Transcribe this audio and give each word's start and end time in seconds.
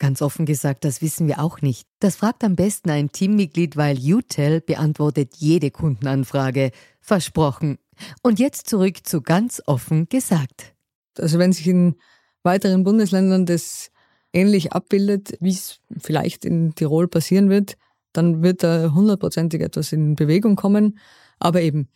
Ganz 0.00 0.22
offen 0.22 0.46
gesagt, 0.46 0.86
das 0.86 1.02
wissen 1.02 1.28
wir 1.28 1.40
auch 1.40 1.60
nicht. 1.60 1.86
Das 1.98 2.16
fragt 2.16 2.42
am 2.42 2.56
besten 2.56 2.88
ein 2.88 3.12
Teammitglied, 3.12 3.76
weil 3.76 3.98
UTEL 3.98 4.62
beantwortet 4.62 5.34
jede 5.36 5.70
Kundenanfrage. 5.70 6.70
Versprochen. 7.02 7.78
Und 8.22 8.38
jetzt 8.38 8.66
zurück 8.66 9.06
zu 9.06 9.20
ganz 9.20 9.62
offen 9.66 10.08
gesagt. 10.08 10.74
Also 11.18 11.38
wenn 11.38 11.52
sich 11.52 11.66
in 11.66 11.96
weiteren 12.42 12.82
Bundesländern 12.82 13.44
das 13.44 13.90
ähnlich 14.32 14.72
abbildet, 14.72 15.36
wie 15.40 15.50
es 15.50 15.80
vielleicht 15.98 16.46
in 16.46 16.74
Tirol 16.74 17.06
passieren 17.06 17.50
wird, 17.50 17.76
dann 18.14 18.42
wird 18.42 18.62
da 18.62 18.94
hundertprozentig 18.94 19.60
etwas 19.60 19.92
in 19.92 20.16
Bewegung 20.16 20.56
kommen. 20.56 20.98
Aber 21.38 21.60
eben, 21.60 21.88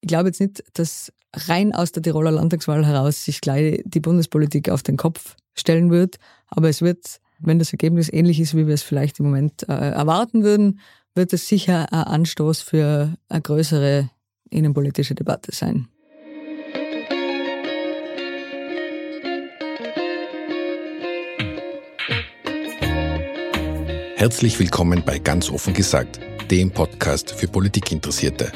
ich 0.00 0.08
glaube 0.08 0.28
jetzt 0.30 0.40
nicht, 0.40 0.64
dass 0.72 1.12
rein 1.34 1.74
aus 1.74 1.92
der 1.92 2.02
Tiroler 2.02 2.30
Landtagswahl 2.30 2.86
heraus 2.86 3.22
sich 3.22 3.42
gleich 3.42 3.82
die 3.84 4.00
Bundespolitik 4.00 4.70
auf 4.70 4.82
den 4.82 4.96
Kopf 4.96 5.36
stellen 5.54 5.90
wird. 5.90 6.16
Aber 6.48 6.70
es 6.70 6.80
wird 6.80 7.20
wenn 7.42 7.58
das 7.58 7.72
Ergebnis 7.72 8.12
ähnlich 8.12 8.40
ist, 8.40 8.54
wie 8.54 8.66
wir 8.66 8.74
es 8.74 8.82
vielleicht 8.82 9.18
im 9.18 9.26
Moment 9.26 9.68
äh, 9.68 9.72
erwarten 9.72 10.44
würden, 10.44 10.80
wird 11.14 11.32
es 11.32 11.48
sicher 11.48 11.92
ein 11.92 12.04
Anstoß 12.04 12.60
für 12.60 13.14
eine 13.28 13.42
größere 13.42 14.10
innenpolitische 14.50 15.14
Debatte 15.14 15.52
sein. 15.54 15.88
Herzlich 24.16 24.58
willkommen 24.58 25.02
bei 25.04 25.18
Ganz 25.18 25.50
offen 25.50 25.72
gesagt, 25.72 26.20
dem 26.50 26.70
Podcast 26.70 27.30
für 27.30 27.48
Politikinteressierte. 27.48 28.52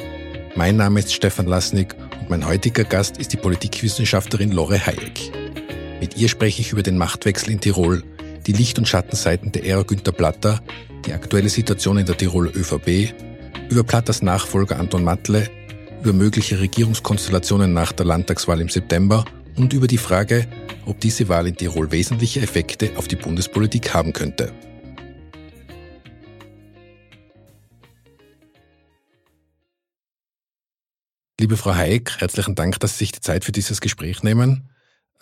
Mein 0.56 0.76
Name 0.76 1.00
ist 1.00 1.14
Stefan 1.14 1.46
Lasnik 1.46 1.96
und 2.20 2.28
mein 2.28 2.46
heutiger 2.46 2.84
Gast 2.84 3.16
ist 3.16 3.32
die 3.32 3.38
Politikwissenschaftlerin 3.38 4.52
Lore 4.52 4.78
Hayek. 4.78 5.32
Mit 6.00 6.18
ihr 6.18 6.28
spreche 6.28 6.60
ich 6.60 6.72
über 6.72 6.82
den 6.82 6.98
Machtwechsel 6.98 7.50
in 7.50 7.60
Tirol 7.60 8.04
die 8.46 8.52
Licht- 8.52 8.78
und 8.78 8.88
Schattenseiten 8.88 9.52
der 9.52 9.64
Ära 9.64 9.82
Günter 9.82 10.12
Platter, 10.12 10.60
die 11.06 11.12
aktuelle 11.12 11.48
Situation 11.48 11.98
in 11.98 12.06
der 12.06 12.16
Tiroler 12.16 12.54
ÖVP, 12.54 13.14
über 13.70 13.84
Platters 13.84 14.22
Nachfolger 14.22 14.78
Anton 14.78 15.04
Matle, 15.04 15.48
über 16.02 16.12
mögliche 16.12 16.60
Regierungskonstellationen 16.60 17.72
nach 17.72 17.92
der 17.92 18.06
Landtagswahl 18.06 18.60
im 18.60 18.68
September 18.68 19.24
und 19.56 19.72
über 19.72 19.86
die 19.86 19.98
Frage, 19.98 20.46
ob 20.84 21.00
diese 21.00 21.28
Wahl 21.28 21.46
in 21.46 21.56
Tirol 21.56 21.90
wesentliche 21.90 22.40
Effekte 22.40 22.90
auf 22.96 23.08
die 23.08 23.16
Bundespolitik 23.16 23.94
haben 23.94 24.12
könnte. 24.12 24.52
Liebe 31.40 31.56
Frau 31.56 31.74
Haig, 31.74 32.10
herzlichen 32.18 32.54
Dank, 32.54 32.78
dass 32.80 32.92
Sie 32.92 33.04
sich 33.04 33.12
die 33.12 33.20
Zeit 33.20 33.44
für 33.44 33.52
dieses 33.52 33.80
Gespräch 33.80 34.22
nehmen. 34.22 34.68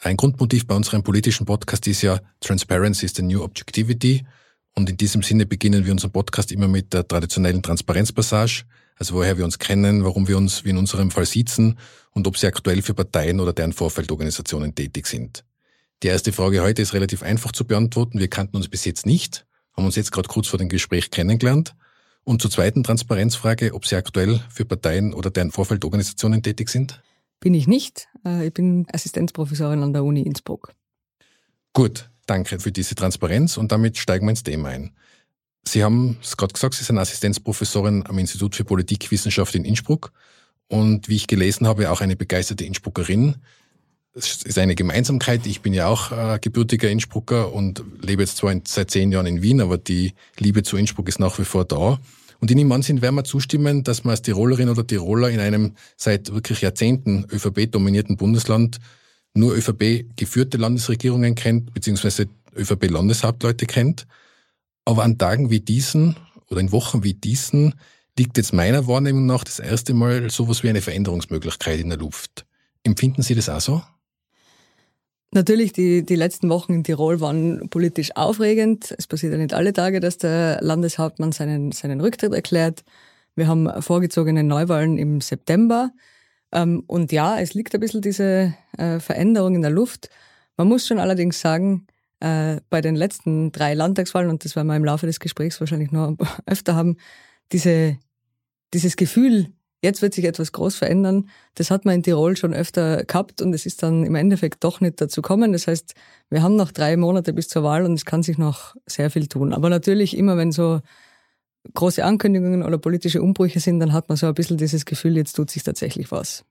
Ein 0.05 0.17
Grundmotiv 0.17 0.67
bei 0.67 0.75
unserem 0.75 1.05
politischen 1.05 1.47
Podcast 1.47 1.87
ist 1.87 2.03
ja 2.03 2.21
Transparency 2.41 3.07
is 3.07 3.15
the 3.15 3.23
new 3.23 3.41
objectivity. 3.41 4.27
Und 4.75 4.91
in 4.91 4.97
diesem 4.97 5.23
Sinne 5.23 5.47
beginnen 5.47 5.87
wir 5.87 5.93
unseren 5.93 6.11
Podcast 6.11 6.51
immer 6.51 6.67
mit 6.67 6.93
der 6.93 7.07
traditionellen 7.07 7.63
Transparenzpassage, 7.63 8.65
also 8.97 9.15
woher 9.15 9.39
wir 9.39 9.45
uns 9.45 9.61
kennen, 9.61 10.03
warum 10.03 10.27
wir 10.27 10.37
uns 10.37 10.65
wie 10.65 10.71
in 10.71 10.77
unserem 10.77 11.13
Fall 11.13 11.25
sitzen 11.25 11.79
und 12.11 12.27
ob 12.27 12.37
sie 12.37 12.49
aktuell 12.49 12.83
für 12.83 12.95
Parteien 12.95 13.39
oder 13.39 13.53
deren 13.53 13.73
Vorfeldorganisationen 13.73 14.75
tätig 14.75 15.07
sind. 15.07 15.45
Die 16.03 16.09
erste 16.09 16.33
Frage 16.33 16.63
heute 16.63 16.83
ist 16.83 16.95
relativ 16.95 17.23
einfach 17.23 17.53
zu 17.53 17.65
beantworten. 17.65 18.19
Wir 18.19 18.29
kannten 18.29 18.57
uns 18.57 18.67
bis 18.67 18.85
jetzt 18.85 19.07
nicht, 19.07 19.47
haben 19.77 19.85
uns 19.85 19.95
jetzt 19.95 20.11
gerade 20.11 20.27
kurz 20.27 20.49
vor 20.49 20.59
dem 20.59 20.69
Gespräch 20.69 21.13
kennengelernt. 21.13 21.77
Und 22.25 22.43
zur 22.43 22.51
zweiten 22.51 22.83
Transparenzfrage, 22.83 23.73
ob 23.73 23.87
Sie 23.87 23.95
aktuell 23.95 24.41
für 24.51 24.65
Parteien 24.65 25.15
oder 25.15 25.31
deren 25.31 25.53
Vorfeldorganisationen 25.53 26.43
tätig 26.43 26.71
sind? 26.71 27.01
Bin 27.43 27.55
ich 27.55 27.67
nicht. 27.67 28.09
Äh, 28.25 28.47
ich 28.47 28.55
bin 28.55 28.87
Assistenzprofessorin 28.93 29.83
an 29.83 29.93
der 29.93 30.05
Uni 30.05 30.23
Innsbruck. 30.23 30.75
Gut, 31.73 32.09
danke 32.27 32.61
für 32.61 32.71
diese 32.71 32.95
Transparenz 32.95 33.57
und 33.57 33.73
damit 33.73 33.99
steigen 33.99 34.27
wir 34.27 34.31
ins 34.31 34.45
Thema 34.45 34.69
ein. 34.69 34.93
Sie 35.67 35.83
haben 35.83 36.19
es 36.23 36.37
gerade 36.37 36.53
gesagt, 36.53 36.75
Sie 36.75 36.85
sind 36.85 36.99
Assistenzprofessorin 36.99 38.05
am 38.07 38.19
Institut 38.19 38.55
für 38.55 38.65
Politikwissenschaft 38.65 39.57
in 39.57 39.65
Innsbruck 39.65 40.13
und 40.69 41.09
wie 41.09 41.17
ich 41.17 41.27
gelesen 41.27 41.67
habe, 41.67 41.91
auch 41.91 42.01
eine 42.01 42.15
begeisterte 42.15 42.65
Innsbruckerin. 42.65 43.37
Es 44.15 44.43
ist 44.43 44.59
eine 44.59 44.77
Gemeinsamkeit. 44.77 45.45
Ich 45.47 45.63
bin 45.63 45.75
ja 45.75 45.89
auch 45.89 46.13
äh, 46.13 46.39
gebürtiger 46.41 46.91
Innsbrucker 46.91 47.53
und 47.53 47.83
lebe 48.03 48.23
jetzt 48.23 48.37
zwar 48.37 48.55
seit 48.69 48.93
zehn 48.93 49.11
Jahren 49.11 49.27
in 49.27 49.43
Wien, 49.43 49.61
aber 49.61 49.79
die 49.79 50.15
Liebe 50.39 50.63
zu 50.63 50.77
Innsbruck 50.77 51.09
ist 51.09 51.19
nach 51.19 51.39
wie 51.41 51.45
vor 51.45 51.65
da. 51.65 51.99
Und 52.43 52.51
in 52.51 52.59
dem 52.59 52.73
Ansinn 52.73 53.03
werden 53.03 53.15
wir 53.15 53.23
zustimmen, 53.23 53.85
dass 53.85 54.03
man 54.03 54.11
als 54.11 54.23
Tirolerin 54.23 54.69
oder 54.69 54.85
Tiroler 54.85 55.31
in 55.31 55.39
einem 55.39 55.77
seit 55.97 56.35
wirklich 56.35 56.61
Jahrzehnten 56.61 57.25
ÖVP-dominierten 57.31 58.17
Bundesland 58.17 58.79
nur 59.33 59.55
ÖVP-geführte 59.55 60.59
Landesregierungen 60.59 61.37
kennt, 61.37 61.73
beziehungsweise 61.73 62.27
ÖVP-Landeshauptleute 62.57 63.67
kennt. 63.67 64.09
Aber 64.85 65.05
an 65.05 65.19
Tagen 65.19 65.51
wie 65.51 65.61
diesen 65.61 66.17
oder 66.51 66.59
in 66.59 66.73
Wochen 66.73 67.05
wie 67.05 67.15
diesen 67.15 67.77
liegt 68.19 68.37
jetzt 68.37 68.53
meiner 68.53 68.89
Wahrnehmung 68.89 69.25
nach 69.25 69.45
das 69.45 69.61
erste 69.61 69.95
Mal 69.95 70.29
sowas 70.29 70.65
wie 70.65 70.69
eine 70.69 70.83
Veränderungsmöglichkeit 70.83 71.79
in 71.79 71.91
der 71.91 71.99
Luft. 71.99 72.45
Empfinden 72.83 73.23
Sie 73.23 73.37
das 73.37 73.49
auch 73.49 73.61
so? 73.61 73.83
Natürlich, 75.35 75.73
die, 75.73 76.05
die 76.05 76.15
letzten 76.15 76.51
Wochen 76.51 76.75
in 76.75 76.85
Tirol 76.85 77.21
waren 77.23 77.71
politisch 77.71 78.15
aufregend. 78.15 78.95
Es 78.99 79.07
passiert 79.07 79.33
ja 79.33 79.39
nicht 79.39 79.55
alle 79.55 79.73
Tage, 79.73 79.99
dass 79.99 80.19
der 80.19 80.59
Landeshauptmann 80.61 81.33
seinen, 81.33 81.73
seinen 81.73 82.03
Rücktritt 82.03 82.35
erklärt. 82.35 82.85
Wir 83.35 83.47
haben 83.47 83.67
vorgezogene 83.81 84.45
Neuwahlen 84.45 84.99
im 84.99 85.23
September. 85.23 85.91
Ähm, 86.53 86.85
und 86.87 87.13
ja, 87.13 87.41
es 87.41 87.55
liegt 87.55 87.75
ein 87.75 87.81
bisschen 87.81 88.03
diese 88.03 88.53
äh, 88.77 89.01
Veränderung 89.01 89.55
in 89.55 89.63
der 89.63 89.71
Luft. 89.71 90.11
Man 90.59 90.69
muss 90.69 90.87
schon 90.87 90.99
allerdings 90.99 91.41
sagen, 91.41 91.87
äh, 92.21 92.61
bei 92.69 92.83
den 92.83 92.95
letzten 92.95 93.53
drei 93.53 93.73
Landtagswahlen, 93.73 94.29
und 94.29 94.45
das 94.45 94.55
werden 94.55 94.69
wir 94.69 94.77
im 94.77 94.85
Laufe 94.85 95.07
des 95.07 95.19
Gesprächs 95.19 95.59
wahrscheinlich 95.61 95.93
noch 95.93 96.15
öfter 96.47 96.75
haben, 96.75 96.99
diese, 97.53 97.97
dieses 98.75 98.97
Gefühl, 98.97 99.49
jetzt 99.83 100.01
wird 100.01 100.15
sich 100.15 100.25
etwas 100.25 100.53
groß 100.53 100.77
verändern. 100.77 101.29
Das 101.55 101.71
hat 101.71 101.85
man 101.85 101.97
in 101.97 102.03
Tirol 102.03 102.37
schon 102.37 102.55
öfter 102.55 103.05
gehabt 103.05 103.43
und 103.43 103.53
es 103.53 103.67
ist 103.67 103.83
dann 103.83 104.05
im 104.05 104.15
Endeffekt 104.15 104.65
doch 104.65 104.81
nicht 104.81 105.01
dazu 105.01 105.21
gekommen. 105.21 105.53
Das 105.53 105.67
heißt, 105.67 105.95
wir 106.31 106.43
haben 106.43 106.57
noch 106.57 106.71
drei 106.71 106.97
Monate 106.97 107.33
bis 107.33 107.49
zur 107.49 107.65
Wahl 107.65 107.85
und 107.85 107.95
es 107.95 108.05
kann 108.05 108.23
sich 108.23 108.39
noch 108.39 108.75
sehr 108.87 109.11
viel 109.11 109.27
tun. 109.27 109.53
Aber 109.53 109.69
natürlich 109.69 110.17
immer, 110.17 110.37
wenn 110.37 110.53
so 110.53 110.81
große 111.75 112.05
Ankündigungen 112.05 112.63
oder 112.63 112.79
politische 112.79 113.23
Umbrüche 113.23 113.61
sind, 113.61 113.81
dann 113.81 113.93
hat 113.93 114.09
man 114.09 114.17
so 114.17 114.27
ein 114.27 114.35
bisschen 114.35 114.57
dieses 114.57 114.85
Gefühl, 114.85 115.17
jetzt 115.17 115.35
tut 115.35 115.51
sich 115.51 115.63
tatsächlich 115.63 116.11
was. 116.11 116.45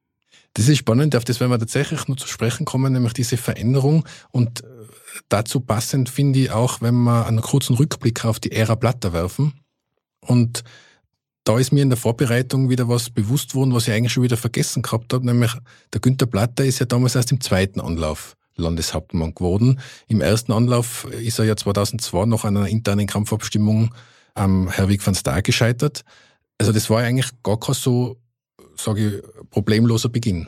Das 0.53 0.67
ist 0.67 0.77
spannend, 0.77 1.15
auf 1.15 1.23
das 1.23 1.39
werden 1.39 1.51
wir 1.51 1.59
tatsächlich 1.59 2.07
nur 2.07 2.17
zu 2.17 2.27
sprechen 2.27 2.65
kommen, 2.65 2.91
nämlich 2.91 3.13
diese 3.13 3.37
Veränderung. 3.37 4.05
Und 4.31 4.63
dazu 5.29 5.61
passend 5.61 6.09
finde 6.09 6.39
ich 6.39 6.51
auch, 6.51 6.81
wenn 6.81 6.95
wir 6.95 7.25
einen 7.25 7.41
kurzen 7.41 7.75
Rückblick 7.75 8.25
auf 8.25 8.39
die 8.39 8.51
Ära 8.51 8.75
Blatter 8.75 9.13
werfen 9.13 9.53
und 10.19 10.63
da 11.43 11.57
ist 11.57 11.71
mir 11.71 11.81
in 11.81 11.89
der 11.89 11.97
Vorbereitung 11.97 12.69
wieder 12.69 12.87
was 12.87 13.09
bewusst 13.09 13.55
worden, 13.55 13.73
was 13.73 13.87
ich 13.87 13.93
eigentlich 13.93 14.13
schon 14.13 14.23
wieder 14.23 14.37
vergessen 14.37 14.83
gehabt 14.83 15.13
habe, 15.13 15.25
nämlich 15.25 15.51
der 15.93 16.01
Günther 16.01 16.27
Platter 16.27 16.65
ist 16.65 16.79
ja 16.79 16.85
damals 16.85 17.15
erst 17.15 17.31
im 17.31 17.41
zweiten 17.41 17.79
Anlauf 17.79 18.35
Landeshauptmann 18.55 19.33
geworden. 19.33 19.79
Im 20.07 20.21
ersten 20.21 20.51
Anlauf 20.51 21.05
ist 21.05 21.39
er 21.39 21.45
ja 21.45 21.55
2002 21.55 22.25
noch 22.25 22.45
an 22.45 22.57
einer 22.57 22.67
internen 22.67 23.07
Kampfabstimmung 23.07 23.93
am 24.35 24.69
Herwig 24.69 25.05
van 25.05 25.15
Star 25.15 25.41
gescheitert. 25.41 26.03
Also 26.57 26.71
das 26.71 26.89
war 26.89 27.01
eigentlich 27.01 27.31
gar 27.43 27.59
kein 27.59 27.75
so, 27.75 28.17
sage 28.75 29.07
ich, 29.07 29.49
problemloser 29.49 30.09
Beginn. 30.09 30.47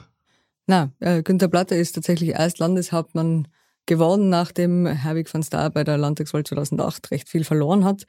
Na, 0.67 0.91
äh, 0.99 1.23
Günther 1.23 1.47
Platter 1.47 1.75
ist 1.75 1.93
tatsächlich 1.93 2.29
erst 2.29 2.59
Landeshauptmann 2.59 3.47
geworden, 3.85 4.29
nachdem 4.29 4.85
Herwig 4.85 5.33
van 5.33 5.43
Star 5.43 5.69
bei 5.69 5.83
der 5.83 5.97
Landtagswahl 5.97 6.43
2008 6.43 7.11
recht 7.11 7.29
viel 7.29 7.43
verloren 7.43 7.83
hat. 7.83 8.05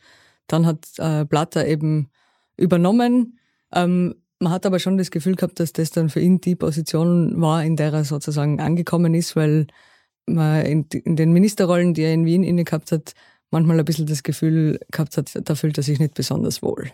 Dann 0.46 0.66
hat 0.66 0.86
äh, 0.98 1.24
Platter 1.24 1.66
eben 1.66 2.10
übernommen. 2.56 3.38
Ähm, 3.72 4.14
man 4.40 4.52
hat 4.52 4.66
aber 4.66 4.78
schon 4.78 4.98
das 4.98 5.10
Gefühl 5.10 5.36
gehabt, 5.36 5.60
dass 5.60 5.72
das 5.72 5.90
dann 5.90 6.10
für 6.10 6.20
ihn 6.20 6.40
die 6.40 6.56
Position 6.56 7.40
war, 7.40 7.64
in 7.64 7.76
der 7.76 7.92
er 7.92 8.04
sozusagen 8.04 8.60
angekommen 8.60 9.14
ist, 9.14 9.36
weil 9.36 9.66
man 10.26 10.64
in, 10.64 10.86
in 11.04 11.16
den 11.16 11.32
Ministerrollen, 11.32 11.94
die 11.94 12.02
er 12.02 12.12
in 12.12 12.26
Wien 12.26 12.42
inne 12.42 12.64
gehabt 12.64 12.92
hat, 12.92 13.14
manchmal 13.50 13.78
ein 13.78 13.84
bisschen 13.84 14.06
das 14.06 14.22
Gefühl 14.22 14.80
gehabt 14.90 15.16
hat, 15.16 15.30
da 15.34 15.54
fühlt 15.54 15.78
er 15.78 15.84
sich 15.84 15.98
nicht 15.98 16.14
besonders 16.14 16.62
wohl. 16.62 16.90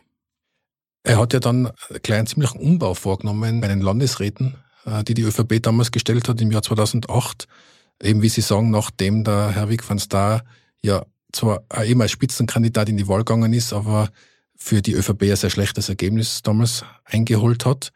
Er 1.03 1.19
hat 1.19 1.33
ja 1.33 1.41
dann 1.41 1.71
einen 2.09 2.27
ziemlichen 2.27 2.61
Umbau 2.61 2.95
vorgenommen 2.95 3.61
bei 3.61 3.69
den 3.69 3.81
Landesräten, 3.81 4.57
äh, 4.85 5.03
die 5.05 5.15
die 5.15 5.23
ÖVP 5.23 5.63
damals 5.63 5.91
gestellt 5.91 6.29
hat 6.29 6.41
im 6.41 6.51
Jahr 6.51 6.63
2008. 6.63 7.49
Eben 8.03 8.23
wie 8.23 8.29
Sie 8.29 8.43
sagen, 8.43 8.71
nachdem 8.71 9.25
der 9.25 9.51
Herwig 9.51 9.89
van 9.89 9.99
Staar 9.99 10.45
ja 10.83 11.05
zwar 11.33 11.65
eben 11.85 12.01
als 12.03 12.11
Spitzenkandidat 12.11 12.89
in 12.89 12.97
die 12.97 13.09
Wahl 13.09 13.21
gegangen 13.21 13.53
ist, 13.53 13.73
aber 13.73 14.11
für 14.63 14.83
die 14.83 14.93
ÖVP 14.93 15.23
ein 15.23 15.37
sehr 15.37 15.51
schlechtes 15.51 15.89
Ergebnis 15.89 16.43
damals 16.43 16.85
eingeholt 17.05 17.65
hat. 17.65 17.93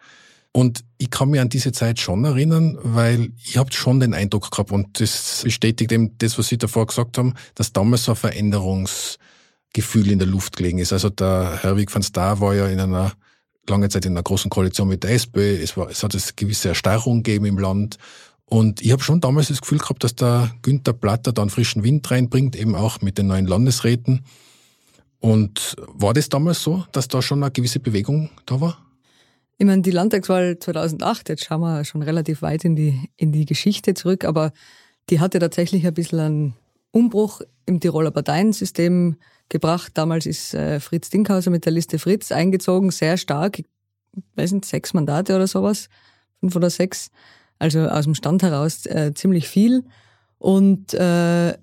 Und 0.50 0.84
ich 0.98 1.10
kann 1.10 1.30
mich 1.30 1.40
an 1.40 1.48
diese 1.48 1.72
Zeit 1.72 2.00
schon 2.00 2.24
erinnern, 2.24 2.78
weil 2.82 3.30
ich 3.44 3.58
habe 3.58 3.72
schon 3.72 4.00
den 4.00 4.14
Eindruck 4.14 4.50
gehabt, 4.50 4.72
und 4.72 5.00
das 5.00 5.42
bestätigt 5.44 5.92
eben 5.92 6.16
das, 6.18 6.38
was 6.38 6.48
Sie 6.48 6.58
davor 6.58 6.86
gesagt 6.86 7.18
haben, 7.18 7.34
dass 7.54 7.72
damals 7.72 8.04
so 8.04 8.12
ein 8.12 8.16
Veränderungsgefühl 8.16 10.10
in 10.10 10.18
der 10.18 10.28
Luft 10.28 10.56
gelegen 10.56 10.78
ist. 10.78 10.92
Also 10.92 11.10
der 11.10 11.62
Herwig 11.62 11.92
van 11.92 12.02
Staar 12.02 12.40
war 12.40 12.54
ja 12.54 12.66
in 12.68 12.80
einer 12.80 13.12
lange 13.68 13.88
Zeit 13.88 14.06
in 14.06 14.12
einer 14.12 14.22
großen 14.22 14.50
Koalition 14.50 14.88
mit 14.88 15.02
der 15.02 15.10
SPÖ. 15.10 15.60
Es, 15.62 15.76
war, 15.76 15.90
es 15.90 16.02
hat 16.02 16.14
eine 16.14 16.22
gewisse 16.36 16.68
Erstarrung 16.68 17.22
gegeben 17.22 17.46
im 17.46 17.58
Land. 17.58 17.98
Und 18.46 18.80
ich 18.80 18.92
habe 18.92 19.02
schon 19.02 19.20
damals 19.20 19.48
das 19.48 19.60
Gefühl 19.60 19.78
gehabt, 19.78 20.04
dass 20.04 20.14
der 20.14 20.54
Günther 20.62 20.92
Platter 20.92 21.32
dann 21.32 21.50
frischen 21.50 21.82
Wind 21.82 22.10
reinbringt, 22.10 22.56
eben 22.56 22.74
auch 22.74 23.00
mit 23.00 23.18
den 23.18 23.26
neuen 23.26 23.46
Landesräten. 23.46 24.24
Und 25.24 25.76
war 25.88 26.12
das 26.12 26.28
damals 26.28 26.62
so, 26.62 26.84
dass 26.92 27.08
da 27.08 27.22
schon 27.22 27.42
eine 27.42 27.50
gewisse 27.50 27.80
Bewegung 27.80 28.28
da 28.44 28.60
war? 28.60 28.76
Ich 29.56 29.64
meine, 29.64 29.80
die 29.80 29.90
Landtagswahl 29.90 30.58
2008, 30.58 31.30
jetzt 31.30 31.46
schauen 31.46 31.62
wir 31.62 31.82
schon 31.86 32.02
relativ 32.02 32.42
weit 32.42 32.66
in 32.66 32.76
die, 32.76 33.08
in 33.16 33.32
die 33.32 33.46
Geschichte 33.46 33.94
zurück, 33.94 34.26
aber 34.26 34.52
die 35.08 35.20
hatte 35.20 35.38
tatsächlich 35.38 35.86
ein 35.86 35.94
bisschen 35.94 36.20
einen 36.20 36.54
Umbruch 36.90 37.40
im 37.64 37.80
Tiroler 37.80 38.10
Parteiensystem 38.10 39.16
gebracht. 39.48 39.92
Damals 39.94 40.26
ist 40.26 40.52
äh, 40.52 40.78
Fritz 40.78 41.08
Dinkhauser 41.08 41.50
mit 41.50 41.64
der 41.64 41.72
Liste 41.72 41.98
Fritz 41.98 42.30
eingezogen, 42.30 42.90
sehr 42.90 43.16
stark, 43.16 43.60
ich 43.60 43.66
weiß 44.34 44.52
nicht, 44.52 44.66
sechs 44.66 44.92
Mandate 44.92 45.34
oder 45.34 45.46
sowas, 45.46 45.88
fünf 46.40 46.54
oder 46.54 46.68
sechs, 46.68 47.10
also 47.58 47.88
aus 47.88 48.04
dem 48.04 48.14
Stand 48.14 48.42
heraus 48.42 48.84
äh, 48.84 49.14
ziemlich 49.14 49.48
viel. 49.48 49.84
Und, 50.36 50.92
äh, 50.92 51.54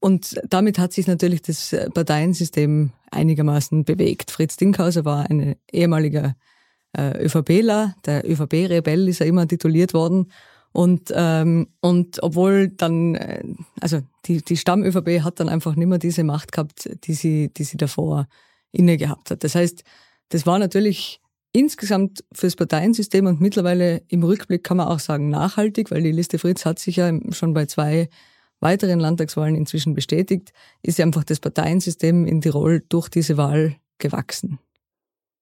und 0.00 0.40
damit 0.48 0.78
hat 0.78 0.92
sich 0.92 1.06
natürlich 1.06 1.42
das 1.42 1.74
Parteiensystem 1.92 2.92
einigermaßen 3.10 3.84
bewegt. 3.84 4.30
Fritz 4.30 4.56
Dinkhauser 4.56 5.04
war 5.04 5.28
ein 5.28 5.56
ehemaliger 5.72 6.36
äh, 6.96 7.24
ÖVPler, 7.24 7.94
der 8.06 8.28
ÖVP-Rebell 8.28 9.08
ist 9.08 9.20
er 9.20 9.26
immer 9.26 9.46
tituliert 9.46 9.94
worden. 9.94 10.30
Und, 10.72 11.12
ähm, 11.14 11.68
und 11.80 12.22
obwohl 12.22 12.68
dann, 12.68 13.14
äh, 13.14 13.42
also 13.80 14.00
die, 14.26 14.42
die 14.42 14.56
Stamm-ÖVP 14.56 15.22
hat 15.22 15.40
dann 15.40 15.48
einfach 15.48 15.74
nicht 15.74 15.88
mehr 15.88 15.98
diese 15.98 16.24
Macht 16.24 16.52
gehabt, 16.52 16.88
die 17.04 17.14
sie, 17.14 17.50
die 17.52 17.64
sie 17.64 17.76
davor 17.76 18.28
inne 18.70 18.96
gehabt 18.96 19.30
hat. 19.30 19.44
Das 19.44 19.54
heißt, 19.54 19.82
das 20.28 20.46
war 20.46 20.58
natürlich 20.58 21.20
insgesamt 21.52 22.22
fürs 22.32 22.54
Parteiensystem 22.54 23.26
und 23.26 23.40
mittlerweile 23.40 24.02
im 24.08 24.22
Rückblick 24.22 24.62
kann 24.62 24.76
man 24.76 24.88
auch 24.88 25.00
sagen 25.00 25.30
nachhaltig, 25.30 25.90
weil 25.90 26.02
die 26.02 26.12
Liste 26.12 26.38
Fritz 26.38 26.64
hat 26.64 26.78
sich 26.78 26.96
ja 26.96 27.12
schon 27.30 27.54
bei 27.54 27.66
zwei 27.66 28.08
weiteren 28.60 29.00
Landtagswahlen 29.00 29.54
inzwischen 29.54 29.94
bestätigt, 29.94 30.52
ist 30.82 30.98
ja 30.98 31.04
einfach 31.04 31.24
das 31.24 31.40
Parteiensystem 31.40 32.26
in 32.26 32.40
Tirol 32.40 32.82
durch 32.88 33.08
diese 33.08 33.36
Wahl 33.36 33.76
gewachsen. 33.98 34.58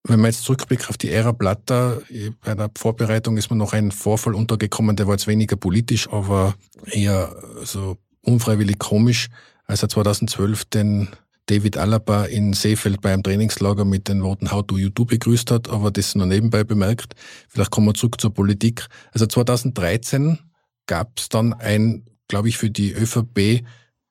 Wenn 0.04 0.20
man 0.20 0.30
jetzt 0.30 0.44
zurückblickt 0.44 0.88
auf 0.88 0.98
die 0.98 1.10
Ära 1.10 1.32
Blatter, 1.32 2.00
bei 2.44 2.54
der 2.54 2.70
Vorbereitung 2.78 3.36
ist 3.36 3.50
mir 3.50 3.56
noch 3.56 3.72
ein 3.72 3.90
Vorfall 3.90 4.34
untergekommen, 4.34 4.94
der 4.94 5.06
war 5.06 5.14
jetzt 5.14 5.26
weniger 5.26 5.56
politisch, 5.56 6.08
aber 6.08 6.54
eher 6.86 7.34
so 7.64 7.96
unfreiwillig 8.22 8.78
komisch, 8.78 9.28
als 9.64 9.82
er 9.82 9.88
2012 9.88 10.64
den 10.66 11.08
David 11.46 11.76
Alaba 11.76 12.24
in 12.24 12.52
Seefeld 12.52 13.00
bei 13.00 13.12
einem 13.12 13.22
Trainingslager 13.22 13.84
mit 13.84 14.08
den 14.08 14.22
Worten 14.22 14.50
How 14.50 14.64
do 14.64 14.78
you 14.78 14.90
do 14.90 15.04
begrüßt 15.04 15.50
hat, 15.50 15.68
aber 15.68 15.92
das 15.92 16.14
nur 16.16 16.26
nebenbei 16.26 16.64
bemerkt. 16.64 17.14
Vielleicht 17.48 17.70
kommen 17.70 17.86
wir 17.86 17.94
zurück 17.94 18.20
zur 18.20 18.34
Politik. 18.34 18.86
Also 19.12 19.26
2013 19.26 20.38
gab 20.86 21.18
es 21.18 21.28
dann 21.28 21.52
ein, 21.52 22.04
glaube 22.28 22.49
ich, 22.49 22.58
für 22.58 22.70
die 22.70 22.93
ÖVP 22.93 23.64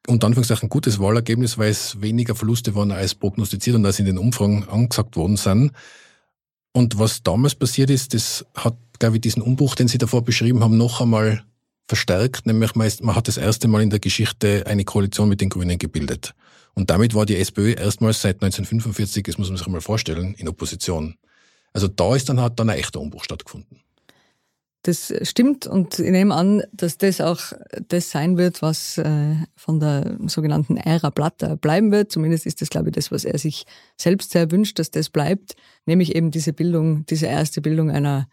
unter 0.08 0.28
Anführungszeichen 0.28 0.70
gutes 0.70 1.00
Wahlergebnis, 1.00 1.58
weil 1.58 1.72
es 1.72 2.02
weniger 2.02 2.36
Verluste 2.36 2.76
waren 2.76 2.92
als 2.92 3.16
prognostiziert 3.16 3.76
und 3.76 3.86
als 3.86 4.00
in 4.00 4.06
den 4.06 4.18
Umfragen 4.18 4.68
angesagt 4.70 5.16
worden 5.16 5.38
sind. 5.38 5.72
Und 6.74 7.00
was 7.00 7.24
damals 7.24 7.56
passiert 7.56 7.90
ist, 7.90 8.14
das 8.14 8.46
hat, 8.56 8.76
glaube 9.00 9.16
ich, 9.16 9.22
diesen 9.22 9.42
Umbruch, 9.42 9.76
den 9.76 9.88
Sie 9.88 9.98
davor 9.98 10.24
beschrieben 10.24 10.64
haben, 10.64 10.78
noch 10.78 11.02
einmal 11.02 11.44
verstärkt, 11.88 12.46
nämlich 12.46 12.76
man 12.76 13.16
hat 13.16 13.28
das 13.28 13.38
erste 13.38 13.68
Mal 13.68 13.82
in 13.82 13.90
der 13.90 14.00
Geschichte 14.00 14.64
eine 14.66 14.84
Koalition 14.84 15.30
mit 15.30 15.42
den 15.42 15.50
Grünen 15.50 15.78
gebildet. 15.78 16.34
Und 16.74 16.90
damit 16.90 17.14
war 17.14 17.26
die 17.26 17.38
SPÖ 17.38 17.74
erstmals 17.74 18.22
seit 18.22 18.44
1945, 18.44 19.24
das 19.24 19.38
muss 19.38 19.50
man 19.50 19.58
sich 19.58 19.66
einmal 19.66 19.82
vorstellen, 19.82 20.34
in 20.36 20.50
Opposition. 20.50 21.16
Also 21.74 21.88
da 21.88 22.16
ist 22.16 22.28
dann 22.28 22.42
hat 22.42 22.60
dann 22.60 22.70
ein 22.70 22.78
echter 22.78 23.00
Umbruch 23.00 23.24
stattgefunden. 23.24 23.80
Das 24.86 25.12
stimmt 25.24 25.66
und 25.66 25.98
ich 25.98 26.12
nehme 26.12 26.36
an, 26.36 26.62
dass 26.72 27.00
das 27.00 27.20
auch 27.20 27.40
das 27.88 28.12
sein 28.12 28.38
wird, 28.38 28.62
was 28.62 29.00
äh, 29.00 29.34
von 29.56 29.80
der 29.80 30.18
sogenannten 30.28 30.78
Ära 30.78 31.10
Blatter 31.10 31.58
bleiben 31.58 31.92
wird. 31.92 32.12
Zumindest 32.12 32.46
ist 32.46 32.62
das, 32.62 32.70
glaube 32.70 32.90
ich, 32.90 32.94
das, 32.94 33.12
was 33.12 33.26
er 33.26 33.40
sich 33.40 33.66
selbst 33.98 34.30
sehr 34.30 34.52
wünscht, 34.52 34.78
dass 34.78 34.92
das 34.92 35.10
bleibt. 35.10 35.56
Nämlich 35.88 36.16
eben 36.16 36.30
diese 36.30 36.54
Bildung, 36.54 37.04
diese 37.08 37.26
erste 37.26 37.62
Bildung 37.62 37.90
einer 37.90 38.28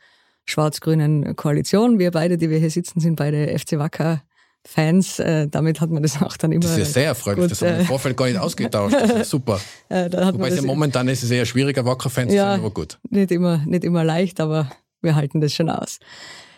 schwarz-grünen 0.45 1.37
Koalition. 1.37 1.99
Wir 1.99 2.11
beide, 2.11 2.37
die 2.37 2.51
wir 2.51 2.59
hier 2.59 2.71
sitzen, 2.71 3.01
sind 3.01 3.17
beide 3.17 3.59
FC 3.59 3.79
Wacker 3.79 4.23
Fans, 4.65 5.19
äh, 5.19 5.49
damit 5.49 5.81
hat 5.81 5.91
man 5.91 6.03
das 6.03 6.21
auch 6.23 6.37
dann 6.37 6.53
immer. 6.53 6.61
Das 6.61 6.73
ist 6.73 6.79
ja 6.79 6.85
sehr 6.85 7.07
erfreulich, 7.07 7.49
das 7.49 7.63
haben 7.63 7.69
wir 7.69 7.77
im 7.77 7.81
äh, 7.81 7.85
Vorfeld 7.85 8.17
gar 8.17 8.27
nicht 8.27 8.39
ausgetauscht. 8.39 8.95
Das 8.95 9.11
ist 9.11 9.31
super. 9.31 9.59
äh, 9.89 10.09
Wobei 10.13 10.49
es 10.49 10.57
ja 10.57 10.63
momentan 10.63 11.09
ist 11.09 11.23
es 11.23 11.31
eher 11.31 11.47
schwieriger, 11.47 11.85
Wacker-Fan 11.85 12.29
zu 12.29 12.37
ja, 12.37 12.53
sein, 12.53 12.61
aber 12.61 12.71
gut. 12.71 12.99
Nicht 13.11 13.33
immer, 13.33 13.65
nicht 13.67 13.85
immer 13.85 14.05
leicht, 14.05 14.39
aber 14.39 14.71
wir 15.03 15.15
halten 15.15 15.41
das 15.41 15.53
schon 15.53 15.71
aus. 15.71 15.99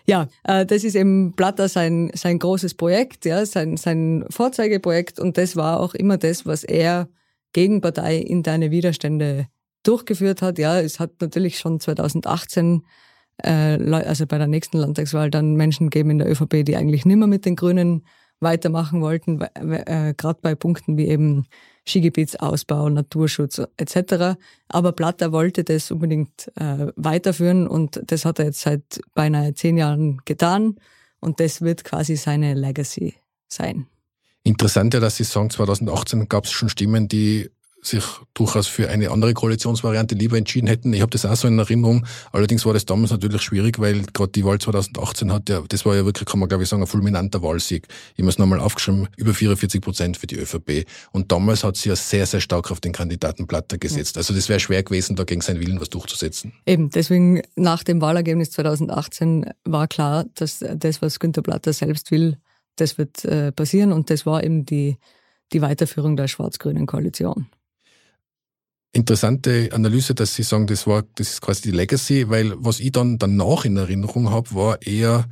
Ja, 0.06 0.28
äh, 0.44 0.66
das 0.66 0.84
ist 0.84 0.96
eben 0.96 1.32
Blatter 1.32 1.68
sein, 1.68 2.10
sein 2.14 2.38
großes 2.38 2.74
Projekt, 2.74 3.24
ja, 3.24 3.44
sein, 3.46 3.76
sein 3.76 4.24
Vorzeigeprojekt 4.28 5.18
und 5.18 5.38
das 5.38 5.56
war 5.56 5.80
auch 5.80 5.94
immer 5.94 6.18
das, 6.18 6.44
was 6.44 6.62
er 6.62 7.08
gegen 7.52 7.80
parteiinterne 7.80 8.70
Widerstände 8.70 9.48
durchgeführt 9.82 10.42
hat. 10.42 10.58
Ja, 10.58 10.78
es 10.80 11.00
hat 11.00 11.12
natürlich 11.20 11.58
schon 11.58 11.80
2018 11.80 12.82
äh, 13.38 13.78
also 13.92 14.26
bei 14.26 14.38
der 14.38 14.46
nächsten 14.46 14.78
Landtagswahl 14.78 15.30
dann 15.30 15.54
Menschen 15.54 15.90
geben 15.90 16.10
in 16.10 16.18
der 16.18 16.30
ÖVP, 16.30 16.64
die 16.64 16.76
eigentlich 16.76 17.04
nimmer 17.04 17.26
mit 17.26 17.44
den 17.44 17.56
Grünen 17.56 18.04
weitermachen 18.40 19.00
wollten, 19.00 19.40
äh, 19.40 20.14
gerade 20.16 20.38
bei 20.42 20.54
Punkten 20.54 20.96
wie 20.96 21.08
eben 21.08 21.46
Skigebietsausbau, 21.86 22.88
Naturschutz 22.88 23.60
etc. 23.76 24.38
Aber 24.68 24.92
Platter 24.92 25.32
wollte 25.32 25.64
das 25.64 25.90
unbedingt 25.90 26.50
äh, 26.56 26.88
weiterführen 26.96 27.66
und 27.68 28.00
das 28.06 28.24
hat 28.24 28.38
er 28.38 28.46
jetzt 28.46 28.60
seit 28.60 29.00
beinahe 29.14 29.54
zehn 29.54 29.76
Jahren 29.76 30.20
getan 30.24 30.76
und 31.20 31.40
das 31.40 31.62
wird 31.62 31.84
quasi 31.84 32.16
seine 32.16 32.54
Legacy 32.54 33.14
sein. 33.48 33.86
Interessant 34.42 34.92
ja, 34.92 35.00
dass 35.00 35.16
Sie 35.16 35.24
sagen, 35.24 35.48
2018 35.48 36.28
gab 36.28 36.44
es 36.44 36.52
schon 36.52 36.68
Stimmen, 36.68 37.08
die 37.08 37.50
sich 37.86 38.04
durchaus 38.34 38.66
für 38.66 38.88
eine 38.88 39.10
andere 39.10 39.34
Koalitionsvariante 39.34 40.14
lieber 40.14 40.36
entschieden 40.36 40.66
hätten. 40.66 40.92
Ich 40.92 41.00
habe 41.00 41.10
das 41.10 41.26
auch 41.26 41.36
so 41.36 41.48
in 41.48 41.58
Erinnerung. 41.58 42.06
Allerdings 42.32 42.64
war 42.66 42.72
das 42.72 42.84
damals 42.84 43.10
natürlich 43.10 43.42
schwierig, 43.42 43.78
weil 43.78 44.02
gerade 44.12 44.32
die 44.32 44.44
Wahl 44.44 44.58
2018 44.58 45.32
hat 45.32 45.48
ja, 45.48 45.62
das 45.68 45.84
war 45.84 45.94
ja 45.94 46.04
wirklich, 46.04 46.26
kann 46.26 46.40
man 46.40 46.48
glaube 46.48 46.64
ich 46.64 46.68
sagen, 46.68 46.82
ein 46.82 46.86
fulminanter 46.86 47.42
Wahlsieg. 47.42 47.86
Ich 48.14 48.20
habe 48.20 48.28
es 48.28 48.38
nochmal 48.38 48.60
aufgeschrieben, 48.60 49.08
über 49.16 49.34
44 49.34 49.80
Prozent 49.80 50.16
für 50.16 50.26
die 50.26 50.36
ÖVP. 50.36 50.86
Und 51.12 51.30
damals 51.30 51.64
hat 51.64 51.76
sie 51.76 51.90
ja 51.90 51.96
sehr, 51.96 52.26
sehr 52.26 52.40
stark 52.40 52.70
auf 52.70 52.80
den 52.80 52.92
Kandidaten 52.92 53.46
Platter 53.46 53.78
gesetzt. 53.78 54.16
Also 54.16 54.34
das 54.34 54.48
wäre 54.48 54.60
schwer 54.60 54.82
gewesen, 54.82 55.16
da 55.16 55.24
gegen 55.24 55.40
seinen 55.40 55.60
Willen 55.60 55.80
was 55.80 55.90
durchzusetzen. 55.90 56.52
Eben, 56.66 56.90
deswegen 56.90 57.42
nach 57.56 57.84
dem 57.84 58.00
Wahlergebnis 58.00 58.50
2018 58.52 59.50
war 59.64 59.88
klar, 59.88 60.24
dass 60.34 60.64
das, 60.76 61.02
was 61.02 61.18
Günter 61.18 61.42
Platter 61.42 61.72
selbst 61.72 62.10
will, 62.10 62.38
das 62.76 62.98
wird 62.98 63.24
äh, 63.24 63.52
passieren 63.52 63.92
und 63.92 64.10
das 64.10 64.26
war 64.26 64.42
eben 64.42 64.64
die, 64.64 64.96
die 65.52 65.62
Weiterführung 65.62 66.16
der 66.16 66.28
schwarz-grünen 66.28 66.86
Koalition 66.86 67.46
interessante 68.94 69.68
Analyse, 69.72 70.14
dass 70.14 70.34
Sie 70.34 70.42
sagen, 70.42 70.66
das 70.66 70.86
war, 70.86 71.04
das 71.16 71.32
ist 71.32 71.40
quasi 71.42 71.62
die 71.62 71.70
Legacy, 71.72 72.30
weil 72.30 72.54
was 72.56 72.80
ich 72.80 72.92
dann 72.92 73.18
danach 73.18 73.64
in 73.64 73.76
Erinnerung 73.76 74.30
habe, 74.30 74.54
war 74.54 74.80
eher 74.82 75.28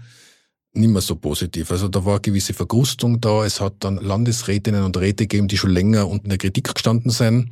nicht 0.75 0.91
mehr 0.91 1.01
so 1.01 1.17
positiv. 1.17 1.71
Also 1.71 1.89
da 1.89 2.05
war 2.05 2.15
eine 2.15 2.21
gewisse 2.21 2.55
Vergrustung 2.55 3.21
da. 3.21 3.45
Es 3.45 3.61
hat 3.61 3.77
dann 3.81 3.97
Landesrätinnen 3.97 4.85
und 4.85 4.97
Räte 4.97 5.27
gegeben, 5.27 5.49
die 5.49 5.57
schon 5.57 5.71
länger 5.71 6.09
unter 6.09 6.29
der 6.29 6.39
Kritik 6.39 6.75
gestanden 6.75 7.11
sind. 7.11 7.51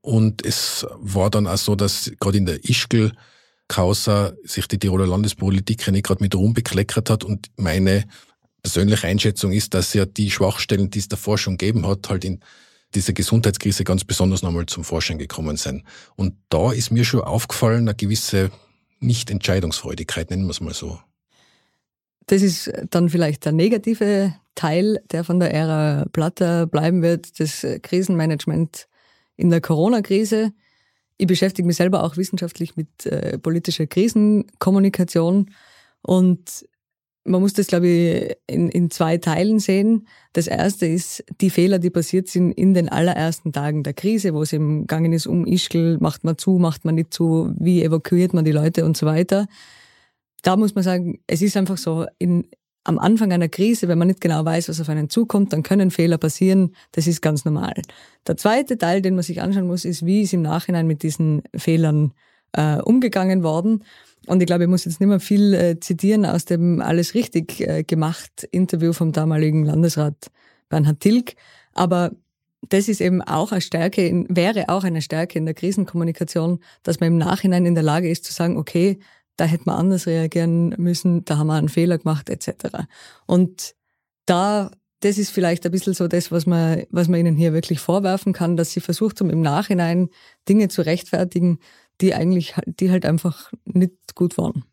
Und 0.00 0.44
es 0.44 0.86
war 0.98 1.30
dann 1.30 1.46
auch 1.46 1.56
so, 1.56 1.76
dass 1.76 2.10
gerade 2.20 2.38
in 2.38 2.46
der 2.46 2.64
Ischgl 2.68 3.12
Causa 3.68 4.34
sich 4.44 4.68
die 4.68 4.78
Tiroler 4.78 5.06
Landespolitik 5.06 5.90
nicht 5.90 6.04
gerade 6.04 6.22
mit 6.22 6.34
Ruhm 6.34 6.52
bekleckert 6.52 7.10
hat. 7.10 7.24
Und 7.24 7.50
meine 7.56 8.04
persönliche 8.62 9.06
Einschätzung 9.06 9.52
ist, 9.52 9.72
dass 9.74 9.94
ja 9.94 10.04
die 10.04 10.30
Schwachstellen, 10.30 10.90
die 10.90 10.98
es 10.98 11.08
davor 11.08 11.38
schon 11.38 11.56
gegeben 11.56 11.86
hat, 11.86 12.08
halt 12.08 12.24
in 12.24 12.40
diese 12.94 13.14
Gesundheitskrise 13.14 13.84
ganz 13.84 14.04
besonders 14.04 14.42
nochmal 14.42 14.66
zum 14.66 14.84
Vorschein 14.84 15.18
gekommen 15.18 15.56
sind. 15.56 15.84
Und 16.16 16.34
da 16.48 16.72
ist 16.72 16.90
mir 16.90 17.04
schon 17.04 17.20
aufgefallen, 17.20 17.88
eine 17.88 17.94
gewisse 17.94 18.50
Nicht-Entscheidungsfreudigkeit, 19.00 20.30
nennen 20.30 20.44
wir 20.44 20.50
es 20.50 20.60
mal 20.60 20.74
so. 20.74 20.98
Das 22.26 22.42
ist 22.42 22.72
dann 22.90 23.10
vielleicht 23.10 23.44
der 23.44 23.52
negative 23.52 24.34
Teil, 24.54 25.02
der 25.10 25.24
von 25.24 25.40
der 25.40 25.52
Ära 25.52 26.06
Platter 26.12 26.66
bleiben 26.66 27.02
wird, 27.02 27.38
das 27.38 27.66
Krisenmanagement 27.82 28.88
in 29.36 29.50
der 29.50 29.60
Corona-Krise. 29.60 30.52
Ich 31.16 31.26
beschäftige 31.26 31.66
mich 31.66 31.76
selber 31.76 32.02
auch 32.02 32.16
wissenschaftlich 32.16 32.76
mit 32.76 33.06
äh, 33.06 33.38
politischer 33.38 33.86
Krisenkommunikation 33.86 35.50
und 36.02 36.66
man 37.24 37.40
muss 37.40 37.54
das, 37.54 37.68
glaube 37.68 37.88
ich, 37.88 38.36
in, 38.46 38.68
in 38.68 38.90
zwei 38.90 39.16
Teilen 39.16 39.58
sehen. 39.58 40.06
Das 40.34 40.46
erste 40.46 40.86
ist 40.86 41.24
die 41.40 41.50
Fehler, 41.50 41.78
die 41.78 41.90
passiert 41.90 42.28
sind 42.28 42.52
in 42.52 42.74
den 42.74 42.88
allerersten 42.88 43.52
Tagen 43.52 43.82
der 43.82 43.94
Krise, 43.94 44.34
wo 44.34 44.42
es 44.42 44.52
eben 44.52 44.82
gegangen 44.82 45.12
ist 45.12 45.26
um 45.26 45.46
Ischgl, 45.46 45.98
macht 46.00 46.24
man 46.24 46.36
zu, 46.36 46.58
macht 46.58 46.84
man 46.84 46.94
nicht 46.96 47.14
zu, 47.14 47.52
wie 47.58 47.82
evakuiert 47.82 48.34
man 48.34 48.44
die 48.44 48.52
Leute 48.52 48.84
und 48.84 48.96
so 48.96 49.06
weiter. 49.06 49.46
Da 50.42 50.56
muss 50.56 50.74
man 50.74 50.84
sagen, 50.84 51.20
es 51.26 51.40
ist 51.40 51.56
einfach 51.56 51.78
so, 51.78 52.04
in, 52.18 52.46
am 52.84 52.98
Anfang 52.98 53.32
einer 53.32 53.48
Krise, 53.48 53.88
wenn 53.88 53.98
man 53.98 54.08
nicht 54.08 54.20
genau 54.20 54.44
weiß, 54.44 54.68
was 54.68 54.80
auf 54.80 54.90
einen 54.90 55.08
zukommt, 55.08 55.54
dann 55.54 55.62
können 55.62 55.90
Fehler 55.90 56.18
passieren. 56.18 56.74
Das 56.92 57.06
ist 57.06 57.22
ganz 57.22 57.46
normal. 57.46 57.80
Der 58.26 58.36
zweite 58.36 58.76
Teil, 58.76 59.00
den 59.00 59.14
man 59.14 59.22
sich 59.22 59.40
anschauen 59.40 59.66
muss, 59.66 59.86
ist, 59.86 60.04
wie 60.04 60.20
ist 60.20 60.34
im 60.34 60.42
Nachhinein 60.42 60.86
mit 60.86 61.02
diesen 61.02 61.42
Fehlern 61.56 62.12
äh, 62.54 62.80
umgegangen 62.80 63.42
worden. 63.42 63.84
Und 64.26 64.40
ich 64.40 64.46
glaube, 64.46 64.64
ich 64.64 64.70
muss 64.70 64.86
jetzt 64.86 65.00
nicht 65.00 65.08
mehr 65.08 65.20
viel 65.20 65.52
äh, 65.54 65.80
zitieren 65.80 66.24
aus 66.24 66.46
dem 66.46 66.80
Alles 66.80 67.14
richtig 67.14 67.60
äh, 67.60 67.82
gemacht 67.82 68.48
Interview 68.50 68.92
vom 68.92 69.12
damaligen 69.12 69.64
Landesrat 69.64 70.30
Bernhard 70.68 71.00
Tilg. 71.00 71.36
Aber 71.74 72.12
das 72.68 72.88
ist 72.88 73.00
eben 73.00 73.22
auch 73.22 73.52
eine 73.52 73.60
Stärke, 73.60 74.06
in, 74.06 74.26
wäre 74.34 74.68
auch 74.68 74.84
eine 74.84 75.02
Stärke 75.02 75.38
in 75.38 75.44
der 75.44 75.54
Krisenkommunikation, 75.54 76.60
dass 76.82 77.00
man 77.00 77.08
im 77.08 77.18
Nachhinein 77.18 77.66
in 77.66 77.74
der 77.74 77.84
Lage 77.84 78.08
ist 78.08 78.24
zu 78.24 78.32
sagen, 78.32 78.56
okay, 78.56 78.98
da 79.36 79.44
hätte 79.44 79.64
man 79.66 79.76
anders 79.76 80.06
reagieren 80.06 80.74
müssen, 80.78 81.24
da 81.24 81.38
haben 81.38 81.48
wir 81.48 81.54
einen 81.54 81.68
Fehler 81.68 81.98
gemacht, 81.98 82.30
etc. 82.30 82.86
Und 83.26 83.74
da, 84.26 84.70
das 85.00 85.18
ist 85.18 85.30
vielleicht 85.30 85.66
ein 85.66 85.72
bisschen 85.72 85.94
so 85.94 86.08
das, 86.08 86.30
was 86.30 86.46
man, 86.46 86.84
was 86.90 87.08
man 87.08 87.20
ihnen 87.20 87.36
hier 87.36 87.52
wirklich 87.52 87.80
vorwerfen 87.80 88.32
kann, 88.32 88.56
dass 88.56 88.72
sie 88.72 88.80
versucht 88.80 89.20
haben, 89.20 89.30
im 89.30 89.42
Nachhinein 89.42 90.08
Dinge 90.48 90.68
zu 90.68 90.82
rechtfertigen, 90.82 91.58
die 92.00 92.14
eigentlich, 92.14 92.54
die 92.66 92.90
halt 92.90 93.04
einfach 93.04 93.52
nicht 93.64 94.14
gut 94.14 94.38
waren. 94.38 94.64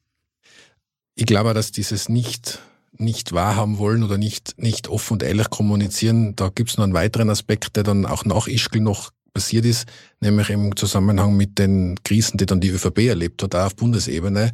Ich 1.16 1.26
glaube, 1.26 1.54
dass 1.54 1.72
dieses 1.72 2.10
nicht 2.10 2.60
nicht 2.98 3.32
wahrhaben 3.34 3.78
wollen 3.78 4.04
oder 4.04 4.18
nicht, 4.18 4.56
nicht 4.58 4.88
offen 4.88 5.14
und 5.14 5.24
ehrlich 5.24 5.50
kommunizieren, 5.50 6.36
da 6.36 6.50
gibt 6.50 6.70
es 6.70 6.78
noch 6.78 6.84
einen 6.84 6.94
weiteren 6.94 7.30
Aspekt, 7.30 7.76
der 7.76 7.84
dann 7.84 8.06
auch 8.06 8.26
nach 8.26 8.48
Ischgl 8.48 8.80
noch 8.80 9.12
passiert 9.34 9.66
ist, 9.66 9.88
nämlich 10.20 10.50
im 10.50 10.76
Zusammenhang 10.76 11.36
mit 11.36 11.58
den 11.58 11.96
Krisen, 12.04 12.38
die 12.38 12.46
dann 12.46 12.60
die 12.60 12.70
ÖVP 12.70 13.00
erlebt 13.00 13.44
hat, 13.44 13.56
auch 13.56 13.68
auf 13.68 13.76
Bundesebene. 13.76 14.52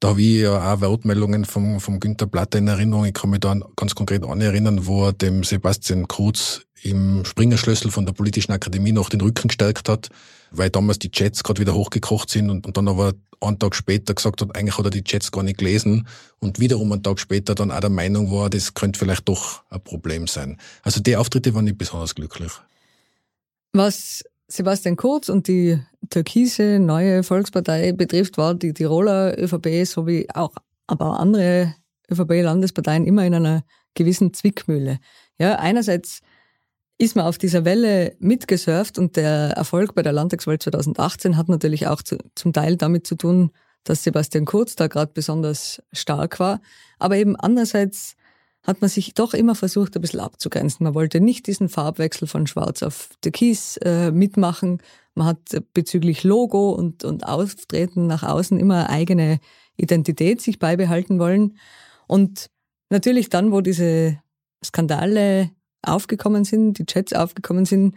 Da 0.00 0.08
habe 0.08 0.22
ich 0.22 0.40
ja 0.40 0.72
auch 0.72 0.80
Wortmeldungen 0.80 1.44
vom, 1.44 1.80
vom 1.80 2.00
Günter 2.00 2.26
Platter 2.26 2.58
in 2.58 2.68
Erinnerung. 2.68 3.04
Ich 3.04 3.14
kann 3.14 3.30
mich 3.30 3.40
da 3.40 3.54
ganz 3.76 3.94
konkret 3.94 4.24
an 4.24 4.40
erinnern, 4.40 4.86
wo 4.86 5.06
er 5.06 5.12
dem 5.12 5.44
Sebastian 5.44 6.08
Kurz 6.08 6.62
im 6.82 7.24
Springerschlüssel 7.24 7.90
von 7.90 8.06
der 8.06 8.12
Politischen 8.12 8.52
Akademie 8.52 8.92
noch 8.92 9.08
den 9.08 9.20
Rücken 9.20 9.48
gestärkt 9.48 9.88
hat, 9.88 10.08
weil 10.50 10.70
damals 10.70 10.98
die 10.98 11.10
Chats 11.10 11.42
gerade 11.42 11.60
wieder 11.60 11.74
hochgekocht 11.74 12.30
sind 12.30 12.50
und, 12.50 12.66
und 12.66 12.76
dann 12.76 12.88
aber 12.88 13.14
einen 13.40 13.58
Tag 13.58 13.74
später 13.74 14.14
gesagt 14.14 14.40
hat, 14.40 14.56
eigentlich 14.56 14.78
hat 14.78 14.86
er 14.86 14.90
die 14.90 15.04
Chats 15.04 15.32
gar 15.32 15.42
nicht 15.42 15.58
gelesen 15.58 16.06
und 16.38 16.60
wiederum 16.60 16.92
einen 16.92 17.02
Tag 17.02 17.18
später 17.18 17.54
dann 17.54 17.70
auch 17.70 17.80
der 17.80 17.90
Meinung 17.90 18.30
war, 18.30 18.50
das 18.50 18.74
könnte 18.74 18.98
vielleicht 18.98 19.28
doch 19.28 19.62
ein 19.70 19.82
Problem 19.82 20.26
sein. 20.26 20.58
Also 20.82 21.00
die 21.00 21.16
Auftritte 21.16 21.54
waren 21.54 21.64
nicht 21.64 21.78
besonders 21.78 22.14
glücklich. 22.14 22.52
Was 23.72 24.24
Sebastian 24.48 24.96
Kurz 24.96 25.28
und 25.28 25.48
die 25.48 25.78
türkise 26.10 26.78
neue 26.78 27.22
Volkspartei 27.22 27.92
betrifft, 27.92 28.36
war 28.36 28.54
die 28.54 28.74
Tiroler 28.74 29.38
ÖVP 29.38 29.86
sowie 29.86 30.28
auch 30.34 30.52
aber 30.86 31.18
andere 31.18 31.74
ÖVP-Landesparteien 32.10 33.06
immer 33.06 33.24
in 33.24 33.34
einer 33.34 33.64
gewissen 33.94 34.34
Zwickmühle. 34.34 34.98
Ja, 35.38 35.56
einerseits 35.56 36.20
ist 36.98 37.16
man 37.16 37.26
auf 37.26 37.38
dieser 37.38 37.64
Welle 37.64 38.14
mitgesurft 38.20 38.98
und 38.98 39.16
der 39.16 39.50
Erfolg 39.50 39.94
bei 39.94 40.02
der 40.02 40.12
Landtagswahl 40.12 40.58
2018 40.58 41.36
hat 41.36 41.48
natürlich 41.48 41.86
auch 41.86 42.02
zu, 42.02 42.18
zum 42.34 42.52
Teil 42.52 42.76
damit 42.76 43.06
zu 43.06 43.16
tun, 43.16 43.50
dass 43.84 44.04
Sebastian 44.04 44.44
Kurz 44.44 44.76
da 44.76 44.86
gerade 44.86 45.12
besonders 45.12 45.82
stark 45.92 46.38
war. 46.38 46.60
Aber 46.98 47.16
eben 47.16 47.34
andererseits 47.36 48.14
hat 48.62 48.80
man 48.80 48.88
sich 48.88 49.14
doch 49.14 49.34
immer 49.34 49.54
versucht, 49.54 49.96
ein 49.96 50.00
bisschen 50.00 50.20
abzugrenzen. 50.20 50.84
Man 50.84 50.94
wollte 50.94 51.20
nicht 51.20 51.46
diesen 51.48 51.68
Farbwechsel 51.68 52.28
von 52.28 52.46
Schwarz 52.46 52.82
auf 52.82 53.08
Türkis 53.20 53.76
äh, 53.78 54.12
mitmachen. 54.12 54.80
Man 55.14 55.26
hat 55.26 55.40
bezüglich 55.74 56.22
Logo 56.22 56.70
und, 56.70 57.04
und 57.04 57.26
Auftreten 57.26 58.06
nach 58.06 58.22
außen 58.22 58.60
immer 58.60 58.88
eigene 58.88 59.40
Identität 59.76 60.40
sich 60.40 60.60
beibehalten 60.60 61.18
wollen. 61.18 61.58
Und 62.06 62.50
natürlich 62.88 63.30
dann, 63.30 63.50
wo 63.50 63.60
diese 63.60 64.18
Skandale 64.64 65.50
aufgekommen 65.82 66.44
sind, 66.44 66.78
die 66.78 66.86
Chats 66.86 67.12
aufgekommen 67.12 67.64
sind, 67.64 67.96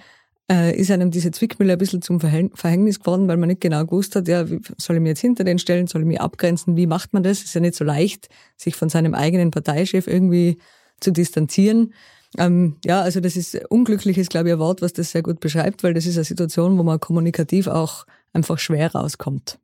äh, 0.52 0.76
ist 0.76 0.92
einem 0.92 1.12
diese 1.12 1.32
Zwickmühle 1.32 1.74
ein 1.74 1.80
bisschen 1.80 2.02
zum 2.02 2.20
Verhängnis 2.20 3.00
geworden, 3.00 3.28
weil 3.28 3.38
man 3.38 3.50
nicht 3.50 3.62
genau 3.62 3.84
gewusst 3.86 4.16
hat, 4.16 4.28
ja, 4.28 4.50
wie, 4.50 4.60
soll 4.78 4.98
ich 4.98 5.02
mich 5.02 5.10
jetzt 5.10 5.22
hinter 5.22 5.44
den 5.44 5.60
stellen, 5.60 5.88
soll 5.88 6.02
ich 6.02 6.08
mich 6.08 6.22
abgrenzen, 6.22 6.76
wie 6.76 6.88
macht 6.88 7.14
man 7.14 7.24
das? 7.24 7.44
Ist 7.44 7.56
ja 7.56 7.62
nicht 7.62 7.76
so 7.76 7.84
leicht, 7.84 8.30
sich 8.56 8.76
von 8.76 8.90
seinem 8.90 9.16
eigenen 9.16 9.52
Parteichef 9.52 10.08
irgendwie 10.08 10.58
zu 11.00 11.12
distanzieren. 11.12 11.94
Ähm, 12.38 12.76
ja, 12.86 13.02
also 13.02 13.22
das 13.22 13.36
ist 13.36 13.56
unglücklich, 13.70 14.18
ist 14.18 14.30
glaube 14.30 14.50
ich 14.50 14.54
ein 14.54 14.60
Wort, 14.60 14.82
was 14.82 14.94
das 14.94 15.12
sehr 15.12 15.24
gut 15.24 15.40
beschreibt, 15.40 15.84
weil 15.84 15.94
das 15.94 16.06
ist 16.06 16.18
eine 16.18 16.26
Situation, 16.26 16.78
wo 16.78 16.84
man 16.84 17.00
kommunikativ 17.00 17.68
auch 17.68 18.06
einfach 18.34 18.60
schwer 18.60 18.92
rauskommt. 18.94 19.58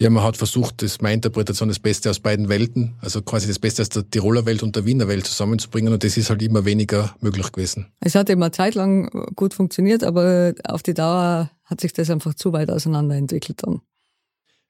Ja, 0.00 0.10
man 0.10 0.24
hat 0.24 0.36
versucht, 0.36 0.82
das 0.82 0.92
ist 0.92 1.02
meine 1.02 1.14
Interpretation, 1.14 1.68
das 1.68 1.78
Beste 1.78 2.10
aus 2.10 2.18
beiden 2.18 2.48
Welten, 2.48 2.96
also 3.00 3.22
quasi 3.22 3.46
das 3.46 3.58
Beste 3.58 3.82
aus 3.82 3.88
der 3.88 4.08
Tiroler 4.08 4.46
Welt 4.46 4.62
und 4.62 4.74
der 4.74 4.84
Wiener 4.84 5.06
Welt 5.06 5.26
zusammenzubringen 5.26 5.92
und 5.92 6.02
das 6.02 6.16
ist 6.16 6.28
halt 6.28 6.42
immer 6.42 6.64
weniger 6.64 7.14
möglich 7.20 7.52
gewesen. 7.52 7.86
Es 8.00 8.14
hat 8.14 8.28
immer 8.28 8.50
Zeit 8.50 8.74
lang 8.74 9.10
gut 9.36 9.54
funktioniert, 9.54 10.02
aber 10.02 10.54
auf 10.64 10.82
die 10.82 10.94
Dauer 10.94 11.50
hat 11.64 11.80
sich 11.80 11.92
das 11.92 12.10
einfach 12.10 12.34
zu 12.34 12.52
weit 12.52 12.70
auseinanderentwickelt 12.70 13.62
dann. 13.62 13.80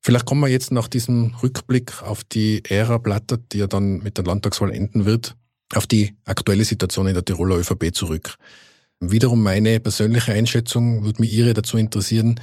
Vielleicht 0.04 0.26
kommen 0.26 0.40
wir 0.40 0.48
jetzt 0.48 0.72
nach 0.72 0.88
diesem 0.88 1.34
Rückblick 1.42 2.02
auf 2.02 2.24
die 2.24 2.62
Ära 2.68 2.98
Blatter, 2.98 3.38
die 3.38 3.58
ja 3.58 3.68
dann 3.68 4.02
mit 4.02 4.18
der 4.18 4.24
Landtagswahl 4.24 4.72
enden 4.72 5.04
wird, 5.04 5.36
auf 5.74 5.86
die 5.86 6.16
aktuelle 6.24 6.64
Situation 6.64 7.06
in 7.06 7.14
der 7.14 7.24
Tiroler 7.24 7.56
ÖVP 7.56 7.94
zurück. 7.94 8.34
Wiederum 8.98 9.42
meine 9.42 9.80
persönliche 9.80 10.32
Einschätzung 10.32 11.04
würde 11.04 11.22
mich 11.22 11.32
Ihre 11.32 11.54
dazu 11.54 11.76
interessieren. 11.76 12.40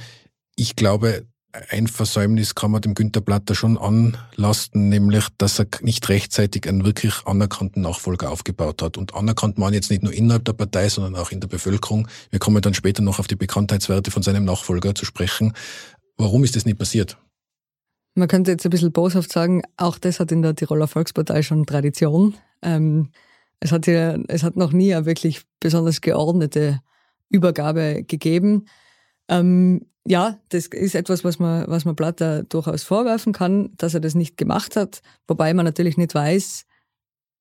Ich 0.56 0.74
glaube, 0.74 1.26
ein 1.52 1.88
Versäumnis 1.88 2.54
kann 2.54 2.70
man 2.70 2.80
dem 2.80 2.94
Günter 2.94 3.20
Platter 3.20 3.54
schon 3.54 3.76
anlasten, 3.76 4.88
nämlich, 4.88 5.26
dass 5.38 5.58
er 5.58 5.66
nicht 5.80 6.08
rechtzeitig 6.08 6.68
einen 6.68 6.84
wirklich 6.84 7.26
anerkannten 7.26 7.82
Nachfolger 7.82 8.30
aufgebaut 8.30 8.82
hat. 8.82 8.96
Und 8.96 9.14
anerkannt 9.14 9.58
man 9.58 9.74
jetzt 9.74 9.90
nicht 9.90 10.02
nur 10.02 10.12
innerhalb 10.12 10.44
der 10.44 10.52
Partei, 10.52 10.88
sondern 10.88 11.16
auch 11.16 11.32
in 11.32 11.40
der 11.40 11.48
Bevölkerung. 11.48 12.08
Wir 12.30 12.38
kommen 12.38 12.62
dann 12.62 12.74
später 12.74 13.02
noch 13.02 13.18
auf 13.18 13.26
die 13.26 13.36
Bekanntheitswerte 13.36 14.10
von 14.10 14.22
seinem 14.22 14.44
Nachfolger 14.44 14.94
zu 14.94 15.04
sprechen. 15.04 15.52
Warum 16.16 16.44
ist 16.44 16.54
das 16.54 16.66
nicht 16.66 16.78
passiert? 16.78 17.16
Man 18.14 18.28
könnte 18.28 18.50
jetzt 18.52 18.64
ein 18.64 18.70
bisschen 18.70 18.92
boshaft 18.92 19.32
sagen, 19.32 19.62
auch 19.76 19.98
das 19.98 20.20
hat 20.20 20.32
in 20.32 20.42
der 20.42 20.54
Tiroler 20.54 20.88
Volkspartei 20.88 21.42
schon 21.42 21.66
Tradition. 21.66 22.34
Ähm, 22.62 23.10
es, 23.60 23.72
hat 23.72 23.86
ja, 23.86 24.16
es 24.28 24.42
hat 24.42 24.56
noch 24.56 24.72
nie 24.72 24.94
eine 24.94 25.06
wirklich 25.06 25.42
besonders 25.60 26.00
geordnete 26.00 26.80
Übergabe 27.28 28.04
gegeben. 28.04 28.66
Ähm, 29.28 29.86
ja, 30.06 30.38
das 30.48 30.66
ist 30.66 30.94
etwas, 30.94 31.24
was 31.24 31.38
man, 31.38 31.66
was 31.68 31.84
man 31.84 31.96
Platter 31.96 32.42
durchaus 32.44 32.82
vorwerfen 32.82 33.32
kann, 33.32 33.70
dass 33.76 33.94
er 33.94 34.00
das 34.00 34.14
nicht 34.14 34.36
gemacht 34.36 34.76
hat, 34.76 35.02
wobei 35.28 35.52
man 35.54 35.64
natürlich 35.64 35.96
nicht 35.96 36.14
weiß, 36.14 36.64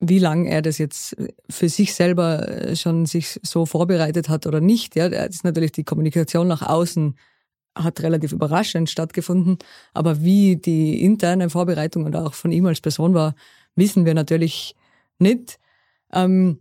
wie 0.01 0.19
lange 0.19 0.49
er 0.49 0.61
das 0.61 0.77
jetzt 0.77 1.15
für 1.49 1.69
sich 1.69 1.93
selber 1.93 2.47
äh, 2.47 2.75
schon 2.75 3.05
sich 3.05 3.39
so 3.43 3.65
vorbereitet 3.65 4.29
hat 4.29 4.47
oder 4.47 4.61
nicht. 4.61 4.95
Ja, 4.95 5.09
das 5.09 5.35
ist 5.35 5.43
natürlich 5.43 5.71
die 5.73 5.83
Kommunikation 5.83 6.47
nach 6.47 6.61
außen 6.61 7.15
hat 7.75 8.01
relativ 8.01 8.31
überraschend 8.31 8.89
stattgefunden, 8.89 9.57
aber 9.93 10.21
wie 10.21 10.57
die 10.57 11.01
interne 11.01 11.49
Vorbereitung 11.49 12.05
und 12.05 12.15
auch 12.15 12.33
von 12.33 12.51
ihm 12.51 12.65
als 12.65 12.81
Person 12.81 13.13
war, 13.13 13.35
wissen 13.75 14.05
wir 14.05 14.13
natürlich 14.13 14.75
nicht. 15.17 15.59
Ähm, 16.11 16.59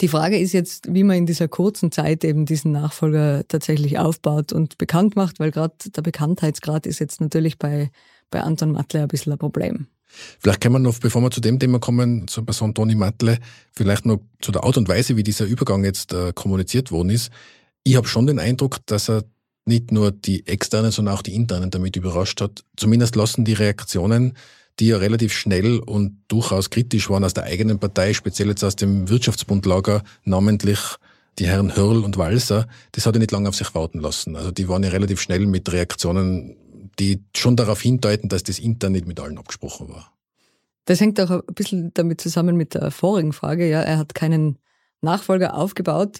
die 0.00 0.08
Frage 0.08 0.38
ist 0.38 0.52
jetzt, 0.52 0.92
wie 0.92 1.04
man 1.04 1.16
in 1.16 1.26
dieser 1.26 1.48
kurzen 1.48 1.92
Zeit 1.92 2.24
eben 2.24 2.46
diesen 2.46 2.72
Nachfolger 2.72 3.44
tatsächlich 3.48 3.98
aufbaut 3.98 4.52
und 4.52 4.78
bekannt 4.78 5.16
macht, 5.16 5.40
weil 5.40 5.50
gerade 5.50 5.74
der 5.94 6.02
Bekanntheitsgrad 6.02 6.86
ist 6.86 6.98
jetzt 6.98 7.20
natürlich 7.20 7.58
bei, 7.58 7.90
bei 8.30 8.42
Anton 8.42 8.72
Matle 8.72 9.02
ein 9.02 9.08
bisschen 9.08 9.32
ein 9.32 9.38
Problem. 9.38 9.86
Vielleicht 10.38 10.60
können 10.60 10.74
wir 10.74 10.78
noch, 10.78 10.98
bevor 10.98 11.22
wir 11.22 11.30
zu 11.30 11.40
dem 11.40 11.58
Thema 11.58 11.78
kommen, 11.78 12.28
zur 12.28 12.44
Person 12.44 12.74
Toni 12.74 12.94
Matle, 12.94 13.38
vielleicht 13.72 14.04
noch 14.04 14.20
zu 14.40 14.52
der 14.52 14.64
Art 14.64 14.76
und 14.76 14.88
Weise, 14.88 15.16
wie 15.16 15.22
dieser 15.22 15.46
Übergang 15.46 15.84
jetzt 15.84 16.12
äh, 16.12 16.32
kommuniziert 16.34 16.92
worden 16.92 17.10
ist. 17.10 17.30
Ich 17.82 17.96
habe 17.96 18.06
schon 18.06 18.26
den 18.26 18.38
Eindruck, 18.38 18.78
dass 18.86 19.08
er 19.08 19.24
nicht 19.64 19.90
nur 19.92 20.10
die 20.10 20.46
externen, 20.46 20.90
sondern 20.90 21.14
auch 21.14 21.22
die 21.22 21.34
internen 21.34 21.70
damit 21.70 21.96
überrascht 21.96 22.40
hat. 22.40 22.64
Zumindest 22.76 23.16
lassen 23.16 23.44
die 23.44 23.52
Reaktionen 23.54 24.34
die 24.78 24.88
ja 24.88 24.96
relativ 24.96 25.32
schnell 25.32 25.78
und 25.78 26.18
durchaus 26.28 26.70
kritisch 26.70 27.10
waren 27.10 27.24
aus 27.24 27.34
der 27.34 27.44
eigenen 27.44 27.78
Partei, 27.78 28.14
speziell 28.14 28.48
jetzt 28.48 28.64
aus 28.64 28.76
dem 28.76 29.08
Wirtschaftsbundlager, 29.08 30.02
namentlich 30.24 30.78
die 31.38 31.46
Herren 31.46 31.76
Hörl 31.76 32.04
und 32.04 32.18
Walser, 32.18 32.66
das 32.92 33.06
hat 33.06 33.14
ja 33.14 33.18
nicht 33.18 33.30
lange 33.30 33.48
auf 33.48 33.54
sich 33.54 33.74
warten 33.74 34.00
lassen. 34.00 34.36
Also 34.36 34.50
die 34.50 34.68
waren 34.68 34.82
ja 34.82 34.90
relativ 34.90 35.20
schnell 35.20 35.46
mit 35.46 35.72
Reaktionen, 35.72 36.56
die 36.98 37.24
schon 37.34 37.56
darauf 37.56 37.80
hindeuten, 37.80 38.28
dass 38.28 38.42
das 38.42 38.58
intern 38.58 38.92
nicht 38.92 39.06
mit 39.06 39.18
allen 39.18 39.38
abgesprochen 39.38 39.88
war. 39.88 40.12
Das 40.84 41.00
hängt 41.00 41.20
auch 41.20 41.30
ein 41.30 41.54
bisschen 41.54 41.92
damit 41.94 42.20
zusammen 42.20 42.56
mit 42.56 42.74
der 42.74 42.90
vorigen 42.90 43.32
Frage. 43.32 43.68
Ja, 43.68 43.80
er 43.80 43.98
hat 43.98 44.14
keinen 44.14 44.58
Nachfolger 45.00 45.54
aufgebaut. 45.54 46.18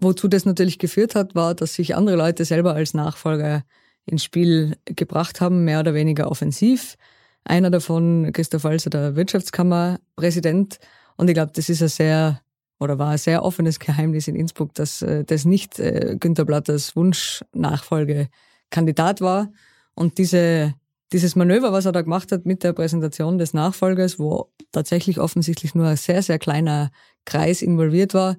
Wozu 0.00 0.26
das 0.26 0.44
natürlich 0.44 0.78
geführt 0.78 1.14
hat, 1.14 1.34
war, 1.34 1.54
dass 1.54 1.74
sich 1.74 1.94
andere 1.94 2.16
Leute 2.16 2.44
selber 2.44 2.74
als 2.74 2.94
Nachfolger 2.94 3.64
ins 4.06 4.24
Spiel 4.24 4.76
gebracht 4.84 5.40
haben, 5.40 5.64
mehr 5.64 5.80
oder 5.80 5.94
weniger 5.94 6.30
offensiv. 6.30 6.96
Einer 7.44 7.70
davon, 7.70 8.32
Christoph 8.32 8.64
Walser, 8.64 8.90
der 8.90 9.14
Wirtschaftskammerpräsident. 9.16 10.78
Und 11.16 11.28
ich 11.28 11.34
glaube, 11.34 11.52
das 11.54 11.68
ist 11.68 11.82
ein 11.82 11.88
sehr, 11.88 12.40
oder 12.80 12.98
war 12.98 13.10
ein 13.10 13.18
sehr 13.18 13.44
offenes 13.44 13.78
Geheimnis 13.78 14.26
in 14.28 14.34
Innsbruck, 14.34 14.72
dass 14.74 15.02
äh, 15.02 15.24
das 15.24 15.44
nicht 15.44 15.78
äh, 15.78 16.16
Günter 16.18 16.46
Blatters 16.46 16.96
Wunschnachfolgekandidat 16.96 19.20
war. 19.20 19.52
Und 19.94 20.16
diese, 20.18 20.74
dieses 21.12 21.36
Manöver, 21.36 21.72
was 21.72 21.84
er 21.84 21.92
da 21.92 22.02
gemacht 22.02 22.32
hat 22.32 22.46
mit 22.46 22.64
der 22.64 22.72
Präsentation 22.72 23.38
des 23.38 23.52
Nachfolgers, 23.52 24.18
wo 24.18 24.50
tatsächlich 24.72 25.20
offensichtlich 25.20 25.74
nur 25.74 25.86
ein 25.86 25.96
sehr, 25.96 26.22
sehr 26.22 26.38
kleiner 26.38 26.90
Kreis 27.26 27.60
involviert 27.62 28.14
war, 28.14 28.36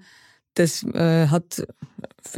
das 0.56 0.84
äh, 0.84 1.28
hat 1.28 1.66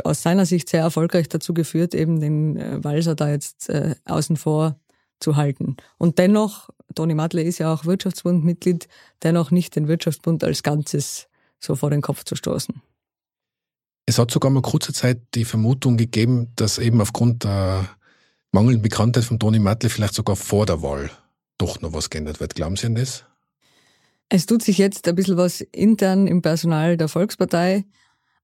aus 0.03 0.21
seiner 0.21 0.45
Sicht 0.45 0.69
sehr 0.69 0.81
erfolgreich 0.81 1.29
dazu 1.29 1.53
geführt, 1.53 1.93
eben 1.93 2.19
den 2.19 2.57
äh, 2.57 2.83
Walser 2.83 3.15
da 3.15 3.29
jetzt 3.29 3.69
äh, 3.69 3.95
außen 4.05 4.37
vor 4.37 4.79
zu 5.19 5.35
halten. 5.35 5.77
Und 5.97 6.19
dennoch, 6.19 6.69
Toni 6.95 7.13
Matle 7.13 7.41
ist 7.41 7.57
ja 7.57 7.73
auch 7.73 7.85
Wirtschaftsbundmitglied, 7.85 8.87
dennoch 9.23 9.51
nicht 9.51 9.75
den 9.75 9.87
Wirtschaftsbund 9.87 10.43
als 10.43 10.63
Ganzes 10.63 11.27
so 11.59 11.75
vor 11.75 11.89
den 11.89 12.01
Kopf 12.01 12.23
zu 12.23 12.35
stoßen. 12.35 12.81
Es 14.05 14.19
hat 14.19 14.31
sogar 14.31 14.51
mal 14.51 14.61
kurze 14.61 14.93
Zeit 14.93 15.21
die 15.35 15.45
Vermutung 15.45 15.97
gegeben, 15.97 16.53
dass 16.55 16.77
eben 16.77 17.01
aufgrund 17.01 17.43
der 17.43 17.89
mangelnden 18.51 18.81
Bekanntheit 18.81 19.25
von 19.25 19.39
Toni 19.39 19.59
Matle 19.59 19.89
vielleicht 19.89 20.13
sogar 20.13 20.35
vor 20.35 20.65
der 20.65 20.81
Wahl 20.81 21.09
doch 21.57 21.81
noch 21.81 21.93
was 21.93 22.09
geändert 22.09 22.39
wird. 22.39 22.55
Glauben 22.55 22.75
Sie 22.75 22.85
an 22.85 22.95
das? 22.95 23.25
Es 24.29 24.45
tut 24.45 24.61
sich 24.61 24.77
jetzt 24.77 25.07
ein 25.07 25.15
bisschen 25.15 25.37
was 25.37 25.61
intern 25.61 26.27
im 26.27 26.41
Personal 26.41 26.97
der 26.97 27.07
Volkspartei. 27.07 27.85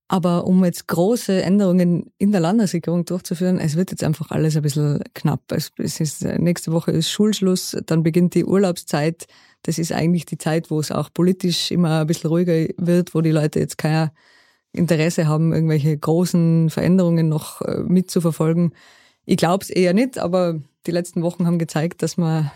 Aber 0.06 0.46
um 0.46 0.64
jetzt 0.64 0.86
große 0.86 1.42
Änderungen 1.42 2.12
in 2.18 2.30
der 2.30 2.40
Landesregierung 2.40 3.06
durchzuführen, 3.06 3.58
es 3.58 3.74
wird 3.74 3.90
jetzt 3.90 4.04
einfach 4.04 4.30
alles 4.30 4.54
ein 4.54 4.62
bisschen 4.62 5.02
knapp. 5.14 5.40
Es, 5.50 5.72
ist, 5.78 6.22
nächste 6.22 6.72
Woche 6.72 6.90
ist 6.90 7.10
Schulschluss, 7.10 7.76
dann 7.86 8.02
beginnt 8.02 8.34
die 8.34 8.44
Urlaubszeit. 8.44 9.26
Das 9.62 9.78
ist 9.78 9.92
eigentlich 9.92 10.26
die 10.26 10.36
Zeit, 10.36 10.70
wo 10.70 10.78
es 10.78 10.92
auch 10.92 11.08
politisch 11.12 11.70
immer 11.70 12.00
ein 12.00 12.06
bisschen 12.06 12.28
ruhiger 12.28 12.66
wird, 12.76 13.14
wo 13.14 13.22
die 13.22 13.30
Leute 13.30 13.60
jetzt 13.60 13.78
kein 13.78 14.10
Interesse 14.72 15.26
haben, 15.26 15.52
irgendwelche 15.52 15.96
großen 15.96 16.68
Veränderungen 16.68 17.28
noch 17.28 17.62
äh, 17.62 17.78
mitzuverfolgen. 17.78 18.74
Ich 19.24 19.38
glaube 19.38 19.62
es 19.62 19.70
eher 19.70 19.94
nicht, 19.94 20.18
aber 20.18 20.60
die 20.86 20.90
letzten 20.90 21.22
Wochen 21.22 21.46
haben 21.46 21.58
gezeigt, 21.58 22.02
dass 22.02 22.18
man 22.18 22.50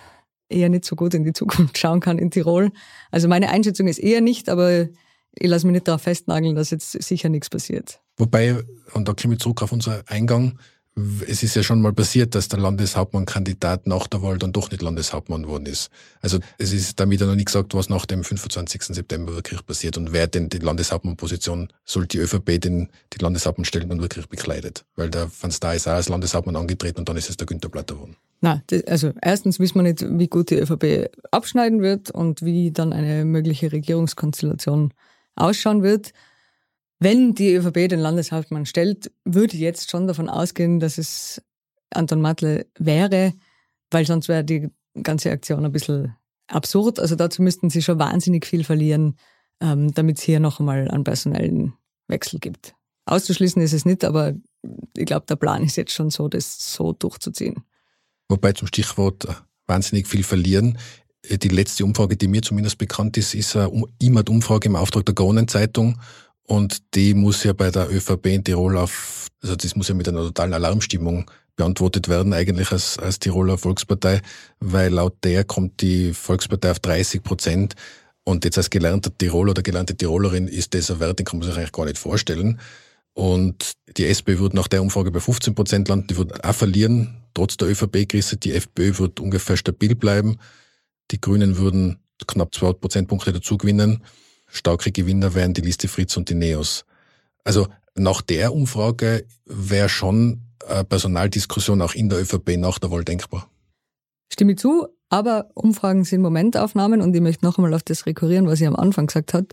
eher 0.50 0.68
nicht 0.68 0.84
so 0.84 0.96
gut 0.96 1.14
in 1.14 1.24
die 1.24 1.32
Zukunft 1.32 1.78
schauen 1.78 2.00
kann 2.00 2.18
in 2.18 2.30
Tirol. 2.30 2.72
Also 3.10 3.28
meine 3.28 3.50
Einschätzung 3.50 3.86
ist 3.86 3.98
eher 3.98 4.20
nicht, 4.20 4.48
aber 4.48 4.88
ich 5.35 5.49
lasse 5.49 5.66
mich 5.66 5.75
nicht 5.75 5.88
darauf 5.88 6.02
festnageln, 6.02 6.54
dass 6.54 6.70
jetzt 6.70 6.92
sicher 7.02 7.28
nichts 7.28 7.50
passiert. 7.50 8.00
Wobei, 8.16 8.56
und 8.94 9.08
da 9.08 9.14
komme 9.14 9.35
ich 9.35 9.40
zurück 9.40 9.62
auf 9.62 9.73
unseren 9.73 10.02
Eingang, 10.06 10.58
es 11.26 11.42
ist 11.42 11.54
ja 11.54 11.62
schon 11.62 11.80
mal 11.80 11.92
passiert, 11.92 12.35
dass 12.35 12.49
der 12.49 12.58
Landeshauptmann-Kandidat 12.58 13.87
nach 13.87 14.06
der 14.06 14.23
Wahl 14.23 14.38
dann 14.38 14.52
doch 14.52 14.70
nicht 14.70 14.82
Landeshauptmann 14.82 15.44
geworden 15.44 15.66
ist. 15.66 15.90
Also 16.20 16.38
es 16.58 16.73
ist 16.73 16.99
damit 16.99 17.20
ja 17.20 17.26
noch 17.26 17.35
nicht 17.35 17.47
gesagt, 17.47 17.75
was 17.75 17.88
nach 17.88 18.06
dem 18.06 18.25
25. 18.25 18.82
September 18.82 19.35
wirklich 19.35 19.64
passiert 19.64 19.97
und 19.97 20.12
wer 20.12 20.26
denn 20.26 20.49
die 20.49 20.58
Landeshauptmann-Position 20.58 21.68
soll 21.85 22.06
die 22.06 22.18
ÖVP 22.18 22.61
den 22.61 22.88
die 23.12 23.18
Landeshauptmann 23.23 23.88
dann 23.88 24.00
wirklich 24.00 24.28
bekleidet. 24.28 24.85
Weil 24.97 25.11
der 25.11 25.30
Van 25.40 25.52
Sta 25.52 25.73
ist 25.73 25.87
auch 25.87 25.92
als 25.92 26.08
Landeshauptmann 26.08 26.56
angetreten 26.56 27.00
und 27.00 27.08
dann 27.08 27.16
ist 27.16 27.30
es 27.30 27.37
der 27.37 27.47
Günter 27.47 27.68
Platter 27.68 27.94
geworden. 27.94 28.16
Na, 28.40 28.62
also 28.87 29.12
erstens 29.20 29.58
wissen 29.58 29.76
wir 29.76 29.82
nicht, 29.82 30.04
wie 30.08 30.28
gut 30.28 30.50
die 30.50 30.58
ÖVP 30.58 31.11
abschneiden 31.30 31.82
wird 31.82 32.11
und 32.11 32.42
wie 32.42 32.70
dann 32.70 32.92
eine 32.92 33.25
mögliche 33.25 33.73
Regierungskonstellation 33.73 34.92
ausschauen 35.38 35.83
wird. 35.83 36.12
Wenn 37.00 37.35
die 37.35 37.54
ÖVP 37.54 37.88
den 37.88 38.00
Landeshauptmann 38.00 38.66
stellt, 38.66 39.12
würde 39.25 39.54
ich 39.54 39.61
jetzt 39.61 39.90
schon 39.90 40.07
davon 40.07 40.28
ausgehen, 40.28 40.80
dass 40.80 40.99
es 40.99 41.40
Anton 41.90 42.21
Matle 42.21 42.66
wäre, 42.78 43.33
weil 43.90 44.05
sonst 44.05 44.29
wäre 44.29 44.44
die 44.44 44.68
ganze 45.03 45.31
Aktion 45.31 45.64
ein 45.64 45.72
bisschen 45.72 46.16
absurd. 46.48 46.98
Also 46.98 47.14
dazu 47.14 47.42
müssten 47.42 47.70
sie 47.70 47.83
schon 47.83 47.98
wahnsinnig 47.98 48.46
viel 48.46 48.64
verlieren, 48.64 49.16
ähm, 49.61 49.92
damit 49.92 50.18
es 50.18 50.24
hier 50.24 50.40
noch 50.40 50.61
einmal 50.61 50.88
einen 50.90 51.05
personellen 51.05 51.74
Wechsel 52.09 52.40
gibt. 52.40 52.74
Auszuschließen 53.07 53.62
ist 53.62 53.72
es 53.72 53.85
nicht, 53.85 54.05
aber 54.05 54.35
ich 54.96 55.07
glaube, 55.07 55.27
der 55.27 55.37
Plan 55.37 55.62
ist 55.62 55.77
jetzt 55.77 55.92
schon 55.92 56.11
so, 56.11 56.29
das 56.29 56.72
so 56.72 56.92
durchzuziehen. 56.92 57.64
Wobei 58.29 58.53
zum 58.53 58.68
Stichwort 58.68 59.27
wahnsinnig 59.66 60.07
viel 60.09 60.24
verlieren. 60.24 60.79
Die 61.24 61.48
letzte 61.48 61.85
Umfrage, 61.85 62.16
die 62.16 62.28
mir 62.28 62.42
zumindest 62.42 62.78
bekannt 62.78 63.16
ist, 63.16 63.35
ist 63.35 63.57
eine 63.57 63.85
IMAD-Umfrage 63.98 64.68
im 64.68 64.76
Auftrag 64.76 65.04
der 65.04 65.14
Kronenzeitung. 65.14 65.98
Und 66.44 66.94
die 66.94 67.12
muss 67.14 67.44
ja 67.44 67.52
bei 67.52 67.70
der 67.70 67.92
ÖVP 67.92 68.26
in 68.26 68.44
Tirol 68.44 68.78
auf, 68.78 69.26
also 69.42 69.54
das 69.54 69.76
muss 69.76 69.88
ja 69.88 69.94
mit 69.94 70.09
einer 70.09 70.22
totalen 70.22 70.54
Alarmstimmung 70.54 71.31
beantwortet 71.57 72.09
werden, 72.09 72.33
eigentlich 72.33 72.72
als, 72.72 72.98
als 72.98 73.18
Tiroler 73.18 73.59
Volkspartei, 73.59 74.22
weil 74.61 74.92
laut 74.92 75.16
der 75.24 75.44
kommt 75.44 75.83
die 75.83 76.14
Volkspartei 76.14 76.70
auf 76.70 76.78
30 76.78 77.22
Prozent. 77.22 77.74
Und 78.24 78.44
jetzt 78.44 78.57
als 78.57 78.70
gelernter 78.70 79.11
Tiroler 79.16 79.50
oder 79.50 79.62
gelernte 79.62 79.96
Tirolerin 79.96 80.48
ist 80.48 80.72
das 80.72 80.90
ein 80.90 81.00
Wert, 81.00 81.18
den 81.18 81.26
kann 81.26 81.40
man 81.40 81.48
sich 81.48 81.59
eigentlich 81.59 81.72
gar 81.72 81.85
nicht 81.85 81.98
vorstellen. 81.98 82.61
Und 83.12 83.72
die 83.96 84.07
SPÖ 84.07 84.38
wird 84.38 84.54
nach 84.54 84.68
der 84.68 84.81
Umfrage 84.81 85.11
bei 85.11 85.20
15 85.20 85.54
Prozent 85.54 85.88
landen, 85.88 86.07
die 86.07 86.16
wird 86.16 86.44
auch 86.44 86.54
verlieren, 86.54 87.16
trotz 87.35 87.57
der 87.57 87.68
ÖVP-Krise. 87.68 88.37
Die 88.37 88.52
FPÖ 88.52 88.96
wird 88.98 89.18
ungefähr 89.20 89.57
stabil 89.57 89.94
bleiben. 89.94 90.38
Die 91.11 91.21
Grünen 91.21 91.57
würden 91.57 91.99
knapp 92.27 92.55
zwei 92.55 92.73
Prozentpunkte 92.73 93.33
dazu 93.33 93.57
gewinnen. 93.57 94.03
Starke 94.47 94.92
Gewinner 94.92 95.35
wären 95.35 95.55
die 95.55 95.61
Liste 95.61 95.88
Fritz 95.88 96.16
und 96.16 96.29
die 96.29 96.35
Neos. 96.35 96.85
Also 97.44 97.66
nach 97.94 98.23
der 98.23 98.55
Umfrage 98.55 99.27
wäre 99.47 99.88
schon 99.88 100.42
eine 100.66 100.85
Personaldiskussion 100.85 101.83
auch 101.83 101.94
in 101.94 102.09
der 102.09 102.21
ÖVP 102.21 102.57
nach 102.57 102.79
der 102.79 102.90
Wahl 102.90 103.05
denkbar. 103.05 103.51
Stimme 104.31 104.57
zu, 104.57 104.88
aber 105.09 105.51
Umfragen 105.55 106.05
sind 106.05 106.21
Momentaufnahmen 106.21 107.01
und 107.01 107.14
ich 107.14 107.23
möchte 107.23 107.44
noch 107.44 107.57
einmal 107.59 107.75
auf 107.75 107.83
das 107.83 108.07
rekurrieren, 108.07 108.47
was 108.47 108.61
ich 108.61 108.66
am 108.66 108.77
Anfang 108.77 109.07
gesagt 109.07 109.35
habe. 109.35 109.49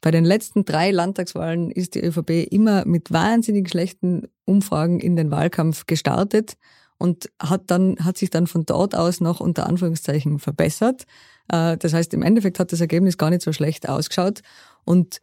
Bei 0.00 0.10
den 0.10 0.24
letzten 0.24 0.64
drei 0.64 0.90
Landtagswahlen 0.90 1.70
ist 1.70 1.94
die 1.94 2.00
ÖVP 2.00 2.50
immer 2.50 2.84
mit 2.86 3.10
wahnsinnig 3.10 3.68
schlechten 3.70 4.28
Umfragen 4.44 5.00
in 5.00 5.16
den 5.16 5.30
Wahlkampf 5.30 5.86
gestartet 5.86 6.56
und 7.04 7.30
hat 7.38 7.64
dann, 7.66 7.96
hat 8.02 8.16
sich 8.16 8.30
dann 8.30 8.46
von 8.46 8.64
dort 8.64 8.94
aus 8.94 9.20
noch 9.20 9.40
unter 9.40 9.66
Anführungszeichen 9.66 10.38
verbessert. 10.38 11.04
Äh, 11.48 11.76
das 11.76 11.92
heißt, 11.92 12.14
im 12.14 12.22
Endeffekt 12.22 12.58
hat 12.58 12.72
das 12.72 12.80
Ergebnis 12.80 13.18
gar 13.18 13.28
nicht 13.28 13.42
so 13.42 13.52
schlecht 13.52 13.86
ausgeschaut 13.86 14.40
und 14.86 15.20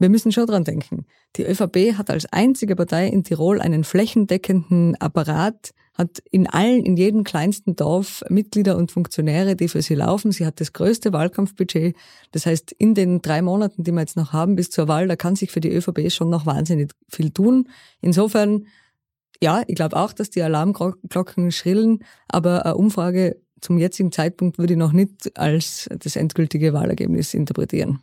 wir 0.00 0.08
müssen 0.08 0.32
schon 0.32 0.46
dran 0.46 0.64
denken. 0.64 1.06
Die 1.36 1.44
ÖVP 1.44 1.96
hat 1.96 2.10
als 2.10 2.26
einzige 2.32 2.74
Partei 2.74 3.06
in 3.06 3.22
Tirol 3.22 3.60
einen 3.60 3.84
flächendeckenden 3.84 4.96
Apparat, 4.96 5.70
hat 5.94 6.20
in 6.32 6.48
allen, 6.48 6.84
in 6.84 6.96
jedem 6.96 7.22
kleinsten 7.22 7.76
Dorf 7.76 8.24
Mitglieder 8.28 8.76
und 8.76 8.90
Funktionäre, 8.90 9.54
die 9.54 9.68
für 9.68 9.80
sie 9.80 9.94
laufen. 9.94 10.32
Sie 10.32 10.44
hat 10.44 10.60
das 10.60 10.72
größte 10.72 11.12
Wahlkampfbudget. 11.12 11.94
Das 12.32 12.46
heißt, 12.46 12.72
in 12.72 12.96
den 12.96 13.22
drei 13.22 13.42
Monaten, 13.42 13.84
die 13.84 13.92
wir 13.92 14.00
jetzt 14.00 14.16
noch 14.16 14.32
haben 14.32 14.56
bis 14.56 14.70
zur 14.70 14.88
Wahl, 14.88 15.06
da 15.06 15.14
kann 15.14 15.36
sich 15.36 15.52
für 15.52 15.60
die 15.60 15.70
ÖVP 15.70 16.10
schon 16.10 16.30
noch 16.30 16.46
wahnsinnig 16.46 16.90
viel 17.08 17.30
tun. 17.30 17.68
Insofern 18.00 18.66
ja, 19.40 19.62
ich 19.66 19.74
glaube 19.74 19.96
auch, 19.96 20.12
dass 20.12 20.30
die 20.30 20.42
Alarmglocken 20.42 21.52
schrillen, 21.52 22.04
aber 22.28 22.64
eine 22.64 22.76
Umfrage 22.76 23.40
zum 23.60 23.78
jetzigen 23.78 24.12
Zeitpunkt 24.12 24.58
würde 24.58 24.74
ich 24.74 24.78
noch 24.78 24.92
nicht 24.92 25.38
als 25.38 25.88
das 25.98 26.16
endgültige 26.16 26.72
Wahlergebnis 26.72 27.32
interpretieren. 27.34 28.00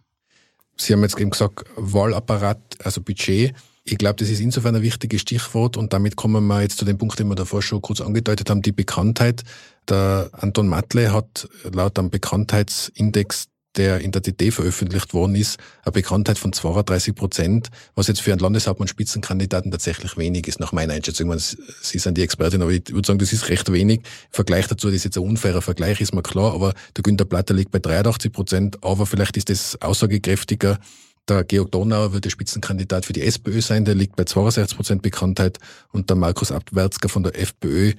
Sie 0.77 0.93
haben 0.93 1.01
jetzt 1.01 1.19
eben 1.19 1.29
gesagt, 1.29 1.65
Wahlapparat, 1.75 2.59
also 2.83 3.01
Budget. 3.01 3.53
Ich 3.83 3.97
glaube, 3.97 4.15
das 4.15 4.29
ist 4.29 4.39
insofern 4.39 4.75
ein 4.75 4.81
wichtiges 4.81 5.21
Stichwort 5.21 5.75
und 5.75 5.91
damit 5.93 6.15
kommen 6.15 6.45
wir 6.47 6.61
jetzt 6.61 6.77
zu 6.77 6.85
dem 6.85 6.97
Punkt, 6.97 7.19
den 7.19 7.27
wir 7.27 7.35
davor 7.35 7.61
schon 7.61 7.81
kurz 7.81 8.01
angedeutet 8.01 8.49
haben, 8.49 8.61
die 8.61 8.71
Bekanntheit. 8.71 9.43
Der 9.89 10.29
Anton 10.31 10.67
Matle 10.67 11.11
hat 11.11 11.49
laut 11.73 11.99
einem 11.99 12.09
Bekanntheitsindex 12.09 13.47
der 13.79 14.01
in 14.01 14.11
der 14.11 14.21
DD 14.21 14.51
veröffentlicht 14.51 15.13
worden 15.13 15.35
ist, 15.35 15.57
eine 15.83 15.93
Bekanntheit 15.93 16.37
von 16.37 16.51
32 16.51 17.15
Prozent, 17.15 17.69
was 17.95 18.07
jetzt 18.07 18.21
für 18.21 18.33
einen 18.33 18.41
Landeshauptmann-Spitzenkandidaten 18.41 19.71
tatsächlich 19.71 20.17
wenig 20.17 20.47
ist, 20.47 20.59
nach 20.59 20.73
meiner 20.73 20.93
Einschätzung. 20.93 21.29
Meine, 21.29 21.39
Sie 21.39 21.97
sind 21.97 22.17
die 22.17 22.21
Expertin, 22.21 22.61
aber 22.61 22.71
ich 22.71 22.91
würde 22.91 23.07
sagen, 23.07 23.19
das 23.19 23.31
ist 23.31 23.47
recht 23.47 23.71
wenig. 23.71 23.99
Im 23.99 24.03
Vergleich 24.31 24.67
dazu, 24.67 24.87
das 24.87 24.97
ist 24.97 25.05
jetzt 25.05 25.17
ein 25.17 25.23
unfairer 25.23 25.61
Vergleich, 25.61 26.01
ist 26.01 26.13
mir 26.13 26.21
klar, 26.21 26.53
aber 26.53 26.73
der 26.97 27.03
Günter 27.03 27.23
Platter 27.23 27.53
liegt 27.53 27.71
bei 27.71 27.79
83 27.79 28.33
Prozent, 28.33 28.83
aber 28.83 29.05
vielleicht 29.05 29.37
ist 29.37 29.49
das 29.49 29.81
aussagekräftiger. 29.81 30.77
Der 31.29 31.45
Georg 31.45 31.71
Donauer 31.71 32.11
wird 32.11 32.25
der 32.25 32.31
Spitzenkandidat 32.31 33.05
für 33.05 33.13
die 33.13 33.21
SPÖ 33.21 33.61
sein, 33.61 33.85
der 33.85 33.95
liegt 33.95 34.17
bei 34.17 34.25
62 34.25 34.75
Prozent 34.75 35.01
Bekanntheit 35.01 35.57
und 35.93 36.09
der 36.09 36.17
Markus 36.17 36.51
Abwärtsger 36.51 37.07
von 37.07 37.23
der 37.23 37.39
FPÖ 37.39 37.93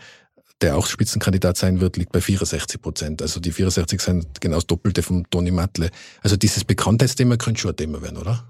der 0.61 0.77
auch 0.77 0.87
Spitzenkandidat 0.87 1.57
sein 1.57 1.81
wird, 1.81 1.97
liegt 1.97 2.13
bei 2.13 2.21
64 2.21 2.81
Prozent. 2.81 3.23
Also 3.23 3.41
die 3.41 3.53
64 3.53 4.01
sind 4.01 4.41
genau 4.41 4.57
das 4.57 4.67
Doppelte 4.67 5.03
vom 5.03 5.29
Toni 5.31 5.51
Matle. 5.51 5.91
Also 6.23 6.37
dieses 6.37 6.65
Bekanntheitsthema 6.65 7.37
könnte 7.37 7.61
schon 7.61 7.71
ein 7.71 7.77
Thema 7.77 8.03
werden, 8.03 8.19
oder? 8.19 8.45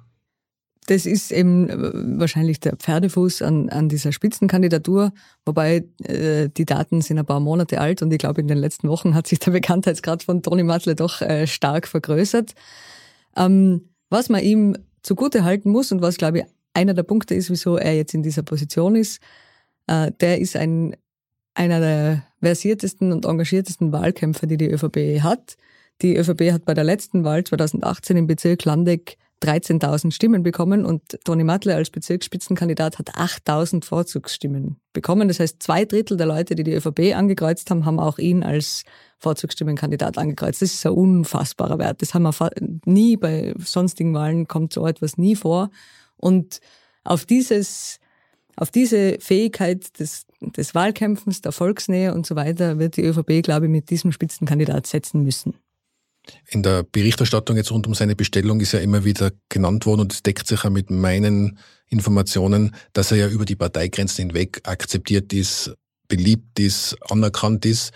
das 0.90 1.06
ist 1.06 1.30
eben 1.30 1.68
äh, 1.68 2.18
wahrscheinlich 2.18 2.58
der 2.58 2.76
Pferdefuß 2.76 3.42
an, 3.42 3.68
an 3.68 3.88
dieser 3.88 4.10
Spitzenkandidatur, 4.10 5.12
wobei 5.46 5.84
äh, 6.02 6.48
die 6.48 6.64
Daten 6.64 7.00
sind 7.00 7.18
ein 7.18 7.26
paar 7.26 7.38
Monate 7.38 7.80
alt 7.80 8.02
und 8.02 8.12
ich 8.12 8.18
glaube, 8.18 8.40
in 8.40 8.48
den 8.48 8.58
letzten 8.58 8.88
Wochen 8.88 9.14
hat 9.14 9.28
sich 9.28 9.38
der 9.38 9.52
Bekanntheitsgrad 9.52 10.24
von 10.24 10.42
Toni 10.42 10.64
Matle 10.64 10.96
doch 10.96 11.20
äh, 11.20 11.46
stark 11.46 11.86
vergrößert. 11.86 12.54
Ähm, 13.36 13.90
was 14.08 14.28
man 14.28 14.42
ihm 14.42 14.76
zugute 15.02 15.44
halten 15.44 15.70
muss 15.70 15.92
und 15.92 16.02
was, 16.02 16.16
glaube 16.16 16.40
ich, 16.40 16.44
einer 16.74 16.94
der 16.94 17.04
Punkte 17.04 17.34
ist, 17.34 17.50
wieso 17.50 17.76
er 17.76 17.94
jetzt 17.94 18.14
in 18.14 18.24
dieser 18.24 18.42
Position 18.42 18.96
ist, 18.96 19.20
äh, 19.86 20.10
der 20.20 20.40
ist 20.40 20.56
ein, 20.56 20.96
einer 21.60 21.78
der 21.78 22.22
versiertesten 22.40 23.12
und 23.12 23.26
engagiertesten 23.26 23.92
Wahlkämpfer, 23.92 24.46
die 24.46 24.56
die 24.56 24.70
ÖVP 24.70 25.22
hat. 25.22 25.58
Die 26.00 26.16
ÖVP 26.16 26.52
hat 26.52 26.64
bei 26.64 26.72
der 26.72 26.84
letzten 26.84 27.22
Wahl 27.22 27.44
2018 27.44 28.16
im 28.16 28.26
Bezirk 28.26 28.64
Landeck 28.64 29.18
13.000 29.42 30.12
Stimmen 30.12 30.42
bekommen 30.42 30.86
und 30.86 31.02
Toni 31.24 31.44
Matle 31.44 31.74
als 31.74 31.90
Bezirksspitzenkandidat 31.90 32.98
hat 32.98 33.14
8.000 33.14 33.84
Vorzugsstimmen 33.84 34.80
bekommen. 34.94 35.28
Das 35.28 35.38
heißt, 35.38 35.62
zwei 35.62 35.84
Drittel 35.84 36.16
der 36.16 36.26
Leute, 36.26 36.54
die 36.54 36.64
die 36.64 36.72
ÖVP 36.72 37.14
angekreuzt 37.14 37.70
haben, 37.70 37.84
haben 37.84 38.00
auch 38.00 38.18
ihn 38.18 38.42
als 38.42 38.84
Vorzugsstimmenkandidat 39.18 40.16
angekreuzt. 40.16 40.62
Das 40.62 40.72
ist 40.72 40.86
ein 40.86 40.92
unfassbarer 40.92 41.78
Wert. 41.78 42.00
Das 42.00 42.14
haben 42.14 42.22
wir 42.22 42.50
nie 42.86 43.18
bei 43.18 43.54
sonstigen 43.58 44.14
Wahlen 44.14 44.48
kommt 44.48 44.72
so 44.72 44.86
etwas 44.86 45.18
nie 45.18 45.36
vor. 45.36 45.70
Und 46.16 46.60
auf 47.04 47.26
dieses, 47.26 47.99
auf 48.60 48.70
diese 48.70 49.18
Fähigkeit 49.20 49.98
des, 49.98 50.26
des 50.40 50.74
Wahlkämpfens, 50.74 51.40
der 51.40 51.52
Volksnähe 51.52 52.12
und 52.14 52.26
so 52.26 52.36
weiter 52.36 52.78
wird 52.78 52.96
die 52.96 53.02
ÖVP, 53.02 53.42
glaube 53.42 53.66
ich, 53.66 53.72
mit 53.72 53.90
diesem 53.90 54.12
Spitzenkandidat 54.12 54.86
setzen 54.86 55.22
müssen. 55.22 55.54
In 56.48 56.62
der 56.62 56.82
Berichterstattung 56.82 57.56
jetzt 57.56 57.72
rund 57.72 57.86
um 57.86 57.94
seine 57.94 58.14
Bestellung 58.14 58.60
ist 58.60 58.72
ja 58.72 58.80
immer 58.80 59.04
wieder 59.04 59.32
genannt 59.48 59.86
worden 59.86 60.02
und 60.02 60.12
es 60.12 60.22
deckt 60.22 60.46
sich 60.46 60.62
ja 60.62 60.70
mit 60.70 60.90
meinen 60.90 61.58
Informationen, 61.88 62.74
dass 62.92 63.10
er 63.10 63.16
ja 63.16 63.28
über 63.28 63.46
die 63.46 63.56
Parteigrenzen 63.56 64.26
hinweg 64.26 64.60
akzeptiert 64.64 65.32
ist, 65.32 65.72
beliebt 66.08 66.58
ist, 66.60 66.96
anerkannt 67.08 67.64
ist, 67.64 67.92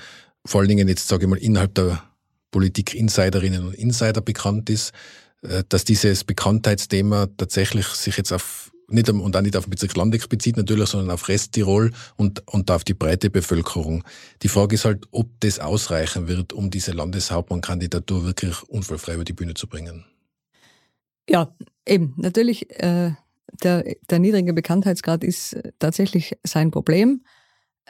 vor 0.47 0.61
allen 0.61 0.69
Dingen 0.69 0.89
jetzt 0.89 1.09
sage 1.09 1.25
ich 1.25 1.31
mal 1.31 1.39
innerhalb 1.39 1.75
der 1.75 2.03
Politik-Insiderinnen 2.51 3.67
und 3.67 3.75
Insider 3.75 4.23
bekannt 4.23 4.71
ist, 4.71 4.93
äh, 5.43 5.63
dass 5.69 5.85
dieses 5.85 6.25
Bekanntheitsthema 6.25 7.29
tatsächlich 7.37 7.87
sich 7.89 8.17
jetzt 8.17 8.33
auf 8.33 8.71
nicht 8.89 9.09
und 9.09 9.37
auch 9.37 9.41
nicht 9.41 9.57
auf 9.57 9.65
den 9.65 9.71
Bezirk 9.71 9.97
Landeck 9.97 10.29
bezieht 10.29 10.57
natürlich, 10.57 10.89
sondern 10.89 11.11
auf 11.11 11.29
Resttirol 11.29 11.91
und, 12.17 12.47
und 12.47 12.71
auf 12.71 12.85
die 12.85 12.95
breite 12.95 13.31
Bevölkerung. 13.31 14.05
Die 14.43 14.49
Frage 14.49 14.75
ist 14.75 14.85
halt, 14.85 15.07
ob 15.11 15.29
das 15.41 15.59
ausreichen 15.59 16.29
wird, 16.29 16.53
um 16.53 16.71
diese 16.71 16.93
Landeshauptmannkandidatur 16.93 18.25
wirklich 18.25 18.63
unfallfrei 18.65 19.15
über 19.15 19.25
die 19.25 19.33
Bühne 19.33 19.55
zu 19.55 19.67
bringen. 19.67 20.05
Ja, 21.29 21.55
eben. 21.87 22.15
Natürlich, 22.17 22.71
äh, 22.81 23.13
der, 23.63 23.85
der 24.11 24.19
niedrige 24.19 24.53
Bekanntheitsgrad 24.53 25.25
ist 25.25 25.57
tatsächlich 25.79 26.37
sein 26.45 26.71
Problem. 26.71 27.25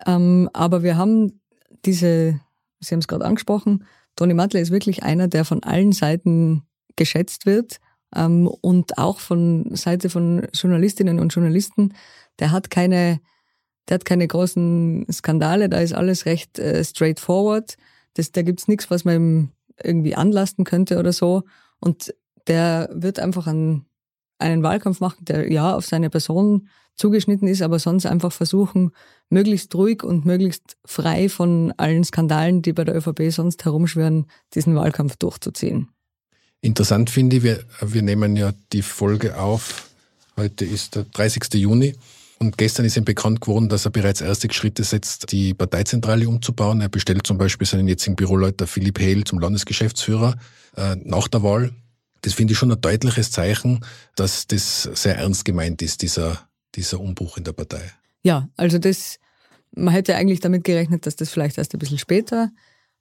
Ähm, 0.06 0.48
aber 0.52 0.82
wir 0.82 0.96
haben 0.96 1.40
diese, 1.84 2.40
Sie 2.80 2.94
haben 2.94 3.00
es 3.00 3.08
gerade 3.08 3.24
angesprochen, 3.24 3.84
Toni 4.16 4.34
Matle 4.34 4.60
ist 4.60 4.70
wirklich 4.70 5.02
einer, 5.02 5.26
der 5.26 5.44
von 5.44 5.62
allen 5.62 5.92
Seiten 5.92 6.62
geschätzt 6.96 7.46
wird 7.46 7.80
und 8.14 8.98
auch 8.98 9.20
von 9.20 9.74
Seite 9.74 10.10
von 10.10 10.46
Journalistinnen 10.52 11.18
und 11.18 11.34
Journalisten. 11.34 11.94
Der 12.38 12.52
hat 12.52 12.70
keine, 12.70 13.20
der 13.88 13.96
hat 13.96 14.04
keine 14.04 14.26
großen 14.26 15.06
Skandale, 15.12 15.68
da 15.68 15.78
ist 15.78 15.94
alles 15.94 16.26
recht 16.26 16.58
äh, 16.58 16.82
straightforward. 16.84 17.76
Das, 18.14 18.32
da 18.32 18.42
gibt's 18.42 18.68
nichts, 18.68 18.90
was 18.90 19.04
man 19.04 19.14
ihm 19.14 19.48
irgendwie 19.82 20.14
anlasten 20.14 20.64
könnte 20.64 20.98
oder 20.98 21.12
so. 21.12 21.42
Und 21.80 22.14
der 22.46 22.88
wird 22.92 23.18
einfach 23.18 23.46
einen, 23.46 23.86
einen 24.38 24.62
Wahlkampf 24.62 25.00
machen, 25.00 25.24
der 25.24 25.50
ja 25.50 25.74
auf 25.74 25.86
seine 25.86 26.10
Person 26.10 26.68
zugeschnitten 26.96 27.48
ist, 27.48 27.62
aber 27.62 27.78
sonst 27.78 28.06
einfach 28.06 28.32
versuchen, 28.32 28.92
möglichst 29.28 29.74
ruhig 29.74 30.02
und 30.04 30.24
möglichst 30.24 30.76
frei 30.84 31.28
von 31.28 31.72
allen 31.76 32.04
Skandalen, 32.04 32.62
die 32.62 32.72
bei 32.72 32.84
der 32.84 32.96
ÖVP 32.96 33.30
sonst 33.30 33.64
herumschwirren, 33.64 34.26
diesen 34.54 34.76
Wahlkampf 34.76 35.16
durchzuziehen. 35.16 35.88
Interessant 36.64 37.10
finde 37.10 37.36
ich, 37.36 37.42
wir, 37.42 37.62
wir 37.82 38.00
nehmen 38.00 38.36
ja 38.36 38.54
die 38.72 38.80
Folge 38.80 39.38
auf. 39.38 39.90
Heute 40.34 40.64
ist 40.64 40.94
der 40.94 41.04
30. 41.04 41.52
Juni. 41.60 41.94
Und 42.38 42.56
gestern 42.56 42.86
ist 42.86 42.96
ihm 42.96 43.04
bekannt 43.04 43.42
geworden, 43.42 43.68
dass 43.68 43.84
er 43.84 43.90
bereits 43.90 44.22
erste 44.22 44.50
Schritte 44.50 44.82
setzt, 44.82 45.30
die 45.30 45.52
Parteizentrale 45.52 46.26
umzubauen. 46.26 46.80
Er 46.80 46.88
bestellt 46.88 47.26
zum 47.26 47.36
Beispiel 47.36 47.66
seinen 47.66 47.86
jetzigen 47.86 48.16
Büroleiter 48.16 48.66
Philipp 48.66 48.98
Hehl 48.98 49.24
zum 49.24 49.40
Landesgeschäftsführer 49.40 50.36
äh, 50.78 50.96
nach 51.04 51.28
der 51.28 51.42
Wahl. 51.42 51.74
Das 52.22 52.32
finde 52.32 52.54
ich 52.54 52.58
schon 52.58 52.72
ein 52.72 52.80
deutliches 52.80 53.30
Zeichen, 53.30 53.84
dass 54.16 54.46
das 54.46 54.84
sehr 54.84 55.18
ernst 55.18 55.44
gemeint 55.44 55.82
ist, 55.82 56.00
dieser, 56.00 56.48
dieser 56.76 56.98
Umbruch 56.98 57.36
in 57.36 57.44
der 57.44 57.52
Partei. 57.52 57.92
Ja, 58.22 58.48
also 58.56 58.78
das, 58.78 59.18
man 59.72 59.92
hätte 59.92 60.16
eigentlich 60.16 60.40
damit 60.40 60.64
gerechnet, 60.64 61.04
dass 61.04 61.16
das 61.16 61.28
vielleicht 61.28 61.58
erst 61.58 61.74
ein 61.74 61.78
bisschen 61.78 61.98
später 61.98 62.48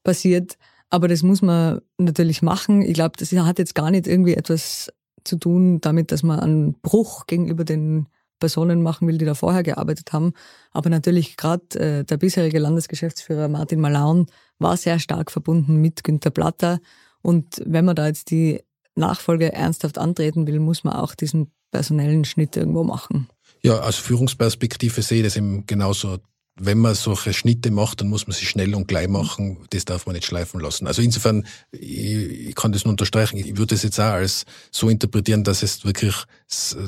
passiert. 0.03 0.57
Aber 0.93 1.07
das 1.07 1.23
muss 1.23 1.41
man 1.41 1.81
natürlich 1.97 2.43
machen. 2.43 2.83
Ich 2.83 2.93
glaube, 2.93 3.13
das 3.17 3.31
hat 3.31 3.57
jetzt 3.57 3.73
gar 3.73 3.89
nicht 3.89 4.05
irgendwie 4.05 4.35
etwas 4.35 4.93
zu 5.23 5.37
tun 5.37 5.81
damit, 5.81 6.11
dass 6.11 6.21
man 6.21 6.39
einen 6.39 6.79
Bruch 6.81 7.25
gegenüber 7.25 7.65
den 7.65 8.05
Personen 8.39 8.83
machen 8.83 9.07
will, 9.07 9.17
die 9.17 9.25
da 9.25 9.33
vorher 9.33 9.63
gearbeitet 9.63 10.13
haben. 10.13 10.33
Aber 10.69 10.91
natürlich 10.91 11.35
gerade 11.35 11.79
äh, 11.79 12.03
der 12.03 12.17
bisherige 12.17 12.59
Landesgeschäftsführer 12.59 13.47
Martin 13.47 13.81
Malaun 13.81 14.27
war 14.59 14.77
sehr 14.77 14.99
stark 14.99 15.31
verbunden 15.31 15.77
mit 15.77 16.03
Günter 16.03 16.29
Platter. 16.29 16.79
Und 17.23 17.63
wenn 17.65 17.85
man 17.85 17.95
da 17.95 18.05
jetzt 18.05 18.29
die 18.29 18.61
Nachfolge 18.93 19.51
ernsthaft 19.51 19.97
antreten 19.97 20.45
will, 20.45 20.59
muss 20.59 20.83
man 20.83 20.93
auch 20.93 21.15
diesen 21.15 21.51
personellen 21.71 22.23
Schnitt 22.23 22.55
irgendwo 22.55 22.83
machen. 22.83 23.29
Ja, 23.63 23.79
aus 23.79 23.95
Führungsperspektive 23.95 25.01
sehe 25.01 25.21
ich 25.21 25.23
das 25.23 25.37
eben 25.37 25.65
genauso 25.65 26.19
wenn 26.55 26.77
man 26.77 26.93
solche 26.93 27.33
Schnitte 27.33 27.71
macht, 27.71 28.01
dann 28.01 28.09
muss 28.09 28.27
man 28.27 28.35
sie 28.35 28.45
schnell 28.45 28.75
und 28.75 28.87
gleich 28.87 29.07
machen. 29.07 29.57
Das 29.71 29.85
darf 29.85 30.05
man 30.05 30.13
nicht 30.13 30.25
schleifen 30.25 30.59
lassen. 30.59 30.85
Also 30.85 31.01
insofern, 31.01 31.45
ich, 31.71 32.49
ich 32.49 32.55
kann 32.55 32.71
das 32.71 32.85
nur 32.85 32.91
unterstreichen. 32.91 33.37
Ich 33.37 33.57
würde 33.57 33.73
es 33.73 33.83
jetzt 33.83 33.99
auch 33.99 34.13
als 34.13 34.45
so 34.71 34.89
interpretieren, 34.89 35.43
dass 35.43 35.63
es 35.63 35.83
wirklich, 35.83 36.15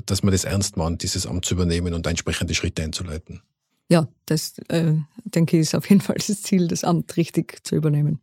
dass 0.06 0.24
man 0.24 0.32
das 0.32 0.44
ernst 0.44 0.78
meint, 0.78 1.02
dieses 1.02 1.26
Amt 1.26 1.46
zu 1.46 1.56
übernehmen 1.56 1.94
und 1.94 2.06
entsprechende 2.06 2.54
Schritte 2.54 2.84
einzuleiten. 2.84 3.42
Ja, 3.90 4.08
das 4.26 4.58
äh, 4.70 4.94
denke 5.24 5.58
ich 5.58 5.62
ist 5.62 5.76
auf 5.76 5.90
jeden 5.90 6.02
Fall 6.02 6.16
das 6.16 6.42
Ziel, 6.42 6.68
das 6.68 6.84
Amt 6.84 7.18
richtig 7.18 7.66
zu 7.66 7.76
übernehmen. 7.76 8.20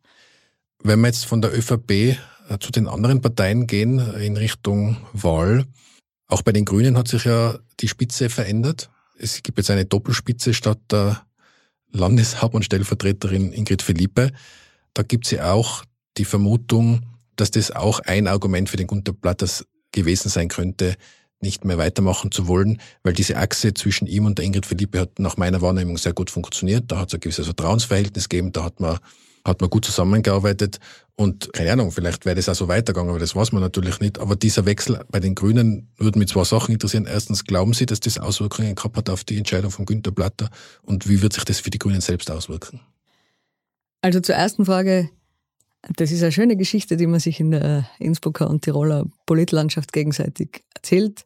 Wenn 0.82 1.00
wir 1.00 1.08
jetzt 1.08 1.24
von 1.24 1.40
der 1.40 1.56
ÖVP 1.56 1.90
äh, 1.90 2.16
zu 2.60 2.70
den 2.72 2.88
anderen 2.88 3.20
Parteien 3.20 3.66
gehen 3.66 3.98
in 4.14 4.36
Richtung 4.36 4.96
Wahl, 5.12 5.66
auch 6.26 6.42
bei 6.42 6.52
den 6.52 6.64
Grünen 6.64 6.96
hat 6.96 7.08
sich 7.08 7.24
ja 7.24 7.58
die 7.80 7.88
Spitze 7.88 8.28
verändert. 8.28 8.90
Es 9.18 9.42
gibt 9.42 9.58
jetzt 9.58 9.70
eine 9.70 9.84
Doppelspitze 9.84 10.54
statt 10.54 10.80
der 10.90 11.24
Landeshauptmannstellvertreterin 11.92 13.52
Ingrid 13.52 13.82
Philippe. 13.82 14.30
Da 14.94 15.02
gibt 15.02 15.26
sie 15.26 15.40
auch 15.40 15.84
die 16.16 16.24
Vermutung, 16.24 17.02
dass 17.36 17.50
das 17.50 17.70
auch 17.70 18.00
ein 18.00 18.26
Argument 18.26 18.68
für 18.68 18.76
den 18.76 18.86
Gunter 18.86 19.12
Platters 19.12 19.64
gewesen 19.92 20.28
sein 20.28 20.48
könnte, 20.48 20.96
nicht 21.40 21.64
mehr 21.64 21.78
weitermachen 21.78 22.30
zu 22.30 22.46
wollen, 22.46 22.80
weil 23.02 23.14
diese 23.14 23.36
Achse 23.36 23.74
zwischen 23.74 24.06
ihm 24.06 24.26
und 24.26 24.38
der 24.38 24.44
Ingrid 24.44 24.64
Philippe 24.64 25.00
hat 25.00 25.18
nach 25.18 25.36
meiner 25.36 25.60
Wahrnehmung 25.60 25.98
sehr 25.98 26.12
gut 26.12 26.30
funktioniert. 26.30 26.84
Da 26.90 26.98
hat 26.98 27.08
es 27.08 27.14
ein 27.14 27.20
gewisses 27.20 27.46
Vertrauensverhältnis 27.46 28.28
gegeben, 28.28 28.52
da 28.52 28.64
hat 28.64 28.80
man 28.80 28.98
hat 29.44 29.60
man 29.60 29.70
gut 29.70 29.84
zusammengearbeitet 29.84 30.78
und 31.14 31.52
keine 31.52 31.72
Ahnung, 31.72 31.92
vielleicht 31.92 32.24
wäre 32.24 32.36
das 32.36 32.48
auch 32.48 32.54
so 32.54 32.68
weitergegangen, 32.68 33.10
aber 33.10 33.18
das 33.18 33.36
weiß 33.36 33.52
man 33.52 33.60
natürlich 33.60 34.00
nicht. 34.00 34.18
Aber 34.18 34.34
dieser 34.34 34.64
Wechsel 34.64 35.04
bei 35.10 35.20
den 35.20 35.34
Grünen 35.34 35.88
würde 35.96 36.18
mich 36.18 36.28
zwei 36.28 36.44
Sachen 36.44 36.72
interessieren. 36.72 37.06
Erstens, 37.06 37.44
glauben 37.44 37.74
Sie, 37.74 37.86
dass 37.86 38.00
das 38.00 38.18
Auswirkungen 38.18 38.74
gehabt 38.74 38.96
hat 38.96 39.10
auf 39.10 39.22
die 39.22 39.36
Entscheidung 39.36 39.70
von 39.70 39.84
Günter 39.84 40.10
Platter 40.10 40.50
und 40.82 41.08
wie 41.08 41.22
wird 41.22 41.34
sich 41.34 41.44
das 41.44 41.60
für 41.60 41.70
die 41.70 41.78
Grünen 41.78 42.00
selbst 42.00 42.30
auswirken? 42.30 42.80
Also 44.00 44.20
zur 44.20 44.34
ersten 44.34 44.64
Frage, 44.64 45.10
das 45.96 46.10
ist 46.10 46.22
eine 46.22 46.32
schöne 46.32 46.56
Geschichte, 46.56 46.96
die 46.96 47.06
man 47.06 47.20
sich 47.20 47.38
in 47.38 47.50
der 47.52 47.88
Innsbrucker 47.98 48.48
und 48.48 48.62
Tiroler 48.62 49.04
Politlandschaft 49.26 49.92
gegenseitig 49.92 50.64
erzählt. 50.74 51.24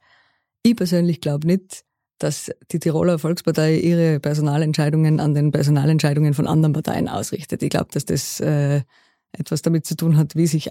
Ich 0.63 0.77
persönlich 0.77 1.21
glaube 1.21 1.47
nicht, 1.47 1.86
dass 2.19 2.51
die 2.73 2.79
Tiroler 2.79 3.19
Volkspartei 3.19 3.77
ihre 3.77 4.21
Personalentscheidungen 4.21 5.21
an 5.21 5.35
den 5.35 5.53
Personalentscheidungen 5.53 6.35
von 6.35 6.47
anderen 6.47 6.73
Parteien 6.73 7.09
ausrichtet. 7.09 7.63
Ich 7.63 7.71
glaube, 7.71 7.89
dass 7.93 8.05
das 8.05 8.41
äh, 8.41 8.83
etwas 9.33 9.63
damit 9.63 9.87
zu 9.87 9.97
tun 9.97 10.17
hat, 10.17 10.35
wie 10.37 10.47
sich 10.47 10.71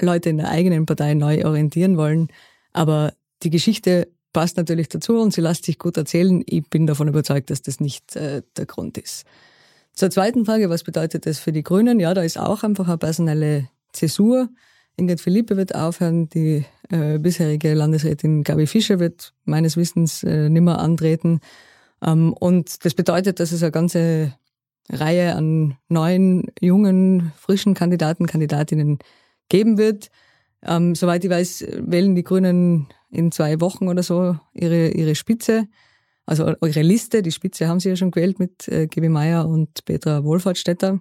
Leute 0.00 0.30
in 0.30 0.38
der 0.38 0.48
eigenen 0.48 0.86
Partei 0.86 1.14
neu 1.14 1.44
orientieren 1.44 1.96
wollen. 1.96 2.28
Aber 2.72 3.12
die 3.42 3.50
Geschichte 3.50 4.08
passt 4.32 4.56
natürlich 4.56 4.88
dazu 4.88 5.20
und 5.20 5.32
sie 5.32 5.40
lässt 5.40 5.64
sich 5.64 5.78
gut 5.78 5.96
erzählen. 5.96 6.42
Ich 6.46 6.68
bin 6.68 6.86
davon 6.86 7.08
überzeugt, 7.08 7.50
dass 7.50 7.62
das 7.62 7.80
nicht 7.80 8.16
äh, 8.16 8.42
der 8.56 8.66
Grund 8.66 8.98
ist. 8.98 9.24
Zur 9.92 10.10
zweiten 10.10 10.44
Frage, 10.44 10.70
was 10.70 10.84
bedeutet 10.84 11.26
das 11.26 11.38
für 11.38 11.52
die 11.52 11.64
Grünen? 11.64 11.98
Ja, 11.98 12.14
da 12.14 12.22
ist 12.22 12.38
auch 12.38 12.62
einfach 12.62 12.86
eine 12.86 12.98
personelle 12.98 13.68
Zäsur. 13.92 14.48
Ingrid 14.98 15.20
Philippe 15.20 15.56
wird 15.56 15.74
aufhören, 15.74 16.28
die 16.28 16.64
äh, 16.90 17.18
bisherige 17.18 17.74
Landesrätin 17.74 18.42
Gabi 18.42 18.66
Fischer 18.66 18.98
wird 18.98 19.32
meines 19.44 19.76
Wissens 19.76 20.22
äh, 20.24 20.48
nimmer 20.48 20.80
antreten. 20.80 21.40
Ähm, 22.02 22.32
und 22.32 22.84
das 22.84 22.94
bedeutet, 22.94 23.40
dass 23.40 23.52
es 23.52 23.62
eine 23.62 23.72
ganze 23.72 24.34
Reihe 24.90 25.34
an 25.36 25.76
neuen, 25.88 26.50
jungen, 26.60 27.32
frischen 27.36 27.74
Kandidaten, 27.74 28.26
Kandidatinnen 28.26 28.98
geben 29.48 29.78
wird. 29.78 30.10
Ähm, 30.62 30.94
soweit 30.94 31.24
ich 31.24 31.30
weiß, 31.30 31.66
wählen 31.78 32.14
die 32.14 32.24
Grünen 32.24 32.88
in 33.10 33.30
zwei 33.30 33.60
Wochen 33.60 33.88
oder 33.88 34.02
so 34.02 34.36
ihre, 34.52 34.88
ihre 34.88 35.14
Spitze, 35.14 35.68
also 36.26 36.44
eure 36.60 36.82
Liste. 36.82 37.22
Die 37.22 37.32
Spitze 37.32 37.68
haben 37.68 37.80
sie 37.80 37.90
ja 37.90 37.96
schon 37.96 38.10
gewählt 38.10 38.38
mit 38.38 38.68
äh, 38.68 38.86
Gibi 38.86 39.08
Meier 39.08 39.48
und 39.48 39.84
Petra 39.84 40.24
Wohlfahrtsstätter. 40.24 41.00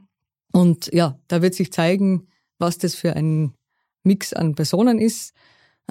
Und 0.54 0.94
ja, 0.94 1.20
da 1.28 1.42
wird 1.42 1.56
sich 1.56 1.72
zeigen, 1.72 2.28
was 2.60 2.78
das 2.78 2.96
für 2.96 3.16
ein 3.16 3.54
Mix 4.08 4.34
an 4.34 4.56
Personen 4.56 5.00
ist. 5.00 5.34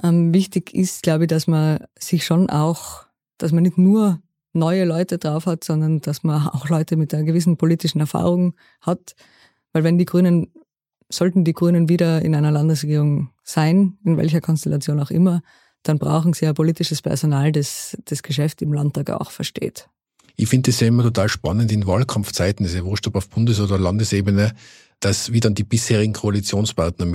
Ähm, 0.03 0.33
wichtig 0.33 0.73
ist, 0.73 1.03
glaube 1.03 1.23
ich, 1.23 1.27
dass 1.29 1.47
man 1.47 1.79
sich 1.97 2.25
schon 2.25 2.49
auch, 2.49 3.05
dass 3.37 3.51
man 3.51 3.63
nicht 3.63 3.77
nur 3.77 4.19
neue 4.53 4.85
Leute 4.85 5.17
drauf 5.17 5.45
hat, 5.45 5.63
sondern 5.63 6.01
dass 6.01 6.23
man 6.23 6.47
auch 6.53 6.69
Leute 6.69 6.97
mit 6.97 7.13
einer 7.13 7.23
gewissen 7.23 7.57
politischen 7.57 7.99
Erfahrung 7.99 8.53
hat. 8.81 9.15
Weil 9.71 9.83
wenn 9.83 9.97
die 9.97 10.05
Grünen, 10.05 10.51
sollten 11.09 11.43
die 11.43 11.53
Grünen 11.53 11.89
wieder 11.89 12.21
in 12.21 12.35
einer 12.35 12.51
Landesregierung 12.51 13.29
sein, 13.43 13.97
in 14.03 14.17
welcher 14.17 14.41
Konstellation 14.41 14.99
auch 14.99 15.11
immer, 15.11 15.41
dann 15.83 15.99
brauchen 15.99 16.33
sie 16.33 16.45
ja 16.45 16.53
politisches 16.53 17.01
Personal, 17.01 17.51
das 17.51 17.97
das 18.05 18.23
Geschäft 18.23 18.61
im 18.61 18.73
Landtag 18.73 19.09
auch 19.09 19.31
versteht. 19.31 19.87
Ich 20.35 20.49
finde 20.49 20.69
es 20.69 20.79
ja 20.79 20.87
immer 20.87 21.03
total 21.03 21.29
spannend 21.29 21.71
in 21.71 21.87
Wahlkampfzeiten, 21.87 22.63
das 22.63 22.73
ist 22.73 22.79
ja 22.79 22.85
wurscht 22.85 23.07
ob 23.07 23.15
auf 23.15 23.29
Bundes- 23.29 23.59
oder 23.59 23.79
Landesebene, 23.79 24.53
dass 24.99 25.31
wie 25.31 25.39
dann 25.39 25.55
die 25.55 25.63
bisherigen 25.63 26.13
Koalitionspartner 26.13 27.05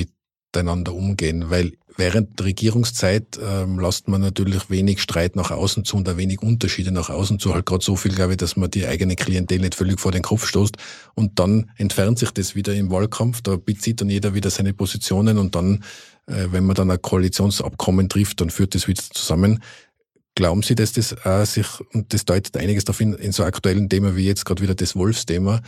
miteinander 0.53 0.95
umgehen, 0.95 1.51
weil 1.51 1.73
während 1.97 2.39
der 2.39 2.47
Regierungszeit 2.47 3.39
ähm, 3.43 3.79
lässt 3.79 4.09
man 4.09 4.21
natürlich 4.21 4.71
wenig 4.71 5.01
Streit 5.01 5.37
nach 5.37 5.51
außen 5.51 5.85
zu 5.85 5.97
und 5.97 6.07
da 6.07 6.17
wenig 6.17 6.43
Unterschiede 6.43 6.91
nach 6.91 7.11
außen 7.11 7.39
zu, 7.39 7.55
halt 7.55 7.67
gerade 7.67 7.85
so 7.85 7.97
viel, 7.97 8.15
glaube 8.15 8.33
ich, 8.33 8.39
dass 8.39 8.57
man 8.57 8.71
die 8.71 8.87
eigene 8.87 9.17
Klientel 9.17 9.61
nicht 9.61 9.75
völlig 9.75 10.01
vor 10.01 10.13
den 10.13 10.23
Kopf 10.23 10.47
stoßt 10.47 10.77
und 11.15 11.39
dann 11.39 11.71
entfernt 11.77 12.19
sich 12.19 12.31
das 12.31 12.55
wieder 12.55 12.75
im 12.75 12.91
Wahlkampf, 12.91 13.43
da 13.43 13.57
bezieht 13.57 14.01
dann 14.01 14.11
jeder 14.11 14.35
wieder 14.35 14.51
seine 14.51 14.73
Positionen 14.73 15.39
und 15.39 15.55
dann, 15.55 15.85
äh, 16.27 16.49
wenn 16.51 16.65
man 16.65 16.77
dann 16.77 16.91
ein 16.91 17.01
Koalitionsabkommen 17.01 18.09
trifft, 18.09 18.41
dann 18.41 18.51
führt 18.51 18.75
das 18.75 18.89
wieder 18.89 19.03
zusammen. 19.03 19.63
Glauben 20.35 20.63
Sie, 20.63 20.75
dass 20.75 20.93
das 20.93 21.15
äh, 21.25 21.45
sich, 21.45 21.67
und 21.93 22.15
das 22.15 22.25
deutet 22.25 22.57
einiges 22.57 22.85
darauf 22.85 22.99
hin, 22.99 23.13
in 23.15 23.33
so 23.33 23.45
aktuellen 23.45 23.89
Thema 23.91 24.17
wie 24.17 24.27
jetzt 24.27 24.47
gerade 24.47 24.63
wieder 24.63 24.75
das 24.75 24.97
Wolfsthema, 24.97 25.61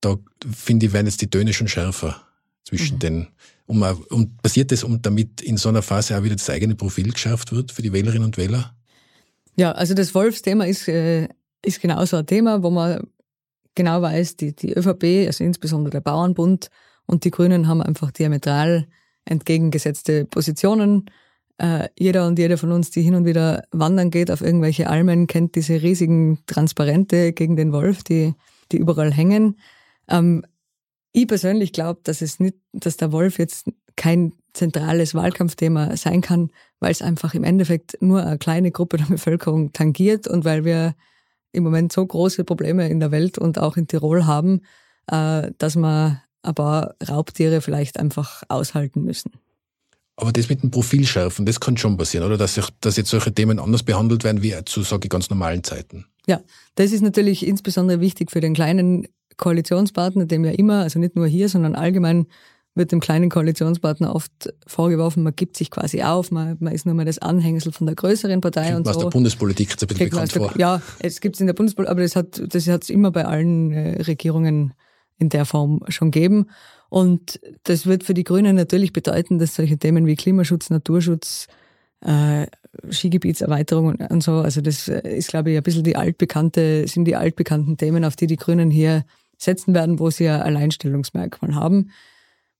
da 0.00 0.16
finde 0.48 0.86
ich, 0.86 0.92
werden 0.92 1.06
jetzt 1.06 1.22
die 1.22 1.30
Töne 1.30 1.52
schon 1.52 1.68
schärfer 1.68 2.22
zwischen 2.64 2.96
mhm. 2.96 3.00
den, 3.00 3.26
um, 3.72 3.82
um, 4.10 4.36
passiert 4.42 4.70
das, 4.70 4.84
um 4.84 5.00
damit 5.00 5.40
in 5.40 5.56
so 5.56 5.70
einer 5.70 5.82
Phase 5.82 6.16
auch 6.16 6.22
wieder 6.22 6.36
das 6.36 6.50
eigene 6.50 6.74
Profil 6.74 7.10
geschärft 7.10 7.52
wird 7.52 7.72
für 7.72 7.82
die 7.82 7.92
Wählerinnen 7.92 8.24
und 8.24 8.36
Wähler? 8.36 8.74
Ja, 9.56 9.72
also 9.72 9.94
das 9.94 10.14
Wolfsthema 10.14 10.64
ist, 10.64 10.88
äh, 10.88 11.28
ist 11.64 11.80
genauso 11.80 12.18
ein 12.18 12.26
Thema, 12.26 12.62
wo 12.62 12.70
man 12.70 13.00
genau 13.74 14.02
weiß, 14.02 14.36
die, 14.36 14.54
die 14.54 14.72
ÖVP, 14.72 15.26
also 15.26 15.44
insbesondere 15.44 15.90
der 15.90 16.00
Bauernbund 16.00 16.68
und 17.06 17.24
die 17.24 17.30
Grünen 17.30 17.66
haben 17.66 17.82
einfach 17.82 18.10
diametral 18.10 18.86
entgegengesetzte 19.24 20.26
Positionen. 20.26 21.06
Äh, 21.58 21.88
jeder 21.98 22.26
und 22.26 22.38
jede 22.38 22.58
von 22.58 22.72
uns, 22.72 22.90
die 22.90 23.02
hin 23.02 23.14
und 23.14 23.24
wieder 23.24 23.64
wandern 23.70 24.10
geht 24.10 24.30
auf 24.30 24.42
irgendwelche 24.42 24.88
Almen, 24.88 25.26
kennt 25.26 25.54
diese 25.54 25.80
riesigen 25.82 26.40
Transparente 26.46 27.32
gegen 27.32 27.56
den 27.56 27.72
Wolf, 27.72 28.02
die, 28.04 28.34
die 28.70 28.78
überall 28.78 29.12
hängen. 29.12 29.58
Ähm, 30.08 30.44
ich 31.12 31.28
persönlich 31.28 31.72
glaube, 31.72 32.00
dass 32.04 32.22
es 32.22 32.40
nicht, 32.40 32.56
dass 32.72 32.96
der 32.96 33.12
Wolf 33.12 33.38
jetzt 33.38 33.66
kein 33.96 34.32
zentrales 34.54 35.14
Wahlkampfthema 35.14 35.96
sein 35.96 36.20
kann, 36.20 36.50
weil 36.80 36.92
es 36.92 37.02
einfach 37.02 37.34
im 37.34 37.44
Endeffekt 37.44 37.98
nur 38.00 38.24
eine 38.24 38.38
kleine 38.38 38.70
Gruppe 38.70 38.96
der 38.96 39.06
Bevölkerung 39.06 39.72
tangiert 39.72 40.26
und 40.26 40.44
weil 40.44 40.64
wir 40.64 40.94
im 41.52 41.64
Moment 41.64 41.92
so 41.92 42.04
große 42.04 42.44
Probleme 42.44 42.88
in 42.88 43.00
der 43.00 43.10
Welt 43.10 43.38
und 43.38 43.58
auch 43.58 43.76
in 43.76 43.86
Tirol 43.86 44.26
haben, 44.26 44.62
äh, 45.06 45.50
dass 45.58 45.76
wir 45.76 46.22
ein 46.42 46.54
paar 46.54 46.96
Raubtiere 47.06 47.60
vielleicht 47.60 47.98
einfach 47.98 48.42
aushalten 48.48 49.02
müssen. 49.02 49.32
Aber 50.16 50.32
das 50.32 50.48
mit 50.48 50.62
dem 50.62 50.70
Profil 50.70 51.06
schärfen, 51.06 51.46
das 51.46 51.60
kann 51.60 51.76
schon 51.76 51.96
passieren, 51.96 52.26
oder? 52.26 52.36
Dass, 52.36 52.54
sich, 52.54 52.68
dass 52.80 52.96
jetzt 52.96 53.10
solche 53.10 53.32
Themen 53.32 53.58
anders 53.58 53.82
behandelt 53.82 54.24
werden 54.24 54.42
wie 54.42 54.54
zu, 54.64 54.82
sage 54.82 55.04
ich, 55.04 55.10
ganz 55.10 55.30
normalen 55.30 55.64
Zeiten. 55.64 56.06
Ja, 56.26 56.40
das 56.74 56.92
ist 56.92 57.00
natürlich 57.00 57.46
insbesondere 57.46 58.00
wichtig 58.00 58.30
für 58.30 58.40
den 58.40 58.54
kleinen 58.54 59.08
Koalitionspartner, 59.36 60.26
dem 60.26 60.44
ja 60.44 60.52
immer, 60.52 60.80
also 60.80 60.98
nicht 60.98 61.16
nur 61.16 61.26
hier, 61.26 61.48
sondern 61.48 61.74
allgemein 61.74 62.26
wird 62.74 62.92
dem 62.92 63.00
kleinen 63.00 63.28
Koalitionspartner 63.28 64.14
oft 64.14 64.54
vorgeworfen, 64.66 65.22
man 65.22 65.36
gibt 65.36 65.56
sich 65.56 65.70
quasi 65.70 66.02
auf, 66.02 66.30
man, 66.30 66.56
man 66.60 66.72
ist 66.72 66.86
nur 66.86 66.94
mal 66.94 67.04
das 67.04 67.18
Anhängsel 67.18 67.72
von 67.72 67.86
der 67.86 67.96
größeren 67.96 68.40
Partei 68.40 68.64
Kriegt 68.64 68.76
und 68.78 68.84
so. 68.84 68.90
aus 68.90 68.98
der 68.98 69.10
Bundespolitik 69.10 69.70
jetzt 69.70 69.82
ein 69.82 69.88
bisschen 69.88 70.08
bekannt 70.08 70.32
vor. 70.32 70.54
Ja, 70.56 70.80
es 70.98 71.20
gibt 71.20 71.36
es 71.36 71.40
in 71.40 71.46
der 71.46 71.54
Bundespolitik, 71.54 71.90
aber 71.90 72.00
das 72.00 72.16
hat 72.16 72.42
das 72.54 72.66
hat's 72.68 72.88
immer 72.88 73.10
bei 73.10 73.26
allen 73.26 73.72
äh, 73.72 74.02
Regierungen 74.02 74.72
in 75.18 75.28
der 75.28 75.44
Form 75.44 75.80
schon 75.88 76.10
gegeben. 76.10 76.46
Und 76.88 77.40
das 77.64 77.86
wird 77.86 78.04
für 78.04 78.14
die 78.14 78.24
Grünen 78.24 78.56
natürlich 78.56 78.92
bedeuten, 78.92 79.38
dass 79.38 79.54
solche 79.54 79.78
Themen 79.78 80.06
wie 80.06 80.16
Klimaschutz, 80.16 80.70
Naturschutz, 80.70 81.46
äh, 82.00 82.46
Skigebietserweiterung 82.90 83.86
und, 83.86 84.10
und 84.10 84.22
so, 84.22 84.32
also 84.32 84.60
das 84.60 84.88
ist, 84.88 85.28
glaube 85.28 85.50
ich, 85.50 85.56
ein 85.56 85.62
bisschen 85.62 85.84
die 85.84 85.96
altbekannte, 85.96 86.86
sind 86.88 87.04
die 87.04 87.16
altbekannten 87.16 87.76
Themen, 87.76 88.04
auf 88.04 88.16
die 88.16 88.26
die 88.26 88.36
Grünen 88.36 88.70
hier 88.70 89.04
setzen 89.42 89.74
werden, 89.74 89.98
wo 89.98 90.10
sie 90.10 90.28
ein 90.28 90.42
Alleinstellungsmerkmal 90.42 91.54
haben. 91.54 91.90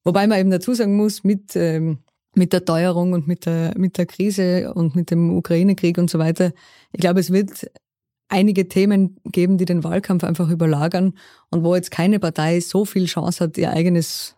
Wobei 0.05 0.27
man 0.27 0.38
eben 0.38 0.51
dazu 0.51 0.75
sagen 0.75 0.97
muss, 0.97 1.25
mit, 1.25 1.55
ähm, 1.55 1.99
mit 2.35 2.53
der 2.53 2.64
Teuerung 2.64 3.12
und 3.12 3.29
mit 3.29 3.47
der, 3.47 3.75
mit 3.77 3.99
der 3.99 4.07
Krise 4.07 4.73
und 4.75 4.97
mit 4.97 5.11
dem 5.11 5.37
Ukraine-Krieg 5.37 5.99
und 5.99 6.11
so 6.11 6.18
weiter, 6.18 6.53
ich 6.92 7.01
glaube, 7.01 7.21
es 7.21 7.33
wird 7.33 7.71
einige 8.29 8.68
Themen 8.68 9.16
geben, 9.27 9.59
die 9.59 9.66
den 9.66 9.85
Wahlkampf 9.85 10.25
einfach 10.25 10.49
überlagern 10.49 11.14
und 11.51 11.64
wo 11.64 11.75
jetzt 11.75 11.90
keine 11.90 12.18
Partei 12.18 12.61
so 12.61 12.85
viel 12.85 13.05
Chance 13.05 13.45
hat, 13.45 13.59
ihr 13.59 13.71
eigenes 13.71 14.37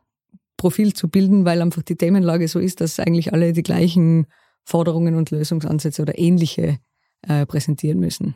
Profil 0.56 0.92
zu 0.94 1.08
bilden, 1.08 1.44
weil 1.44 1.62
einfach 1.62 1.82
die 1.82 1.96
Themenlage 1.96 2.48
so 2.48 2.58
ist, 2.58 2.80
dass 2.80 2.98
eigentlich 2.98 3.32
alle 3.32 3.52
die 3.52 3.62
gleichen 3.62 4.26
Forderungen 4.64 5.14
und 5.14 5.30
Lösungsansätze 5.30 6.02
oder 6.02 6.18
ähnliche 6.18 6.78
äh, 7.22 7.46
präsentieren 7.46 8.00
müssen. 8.00 8.34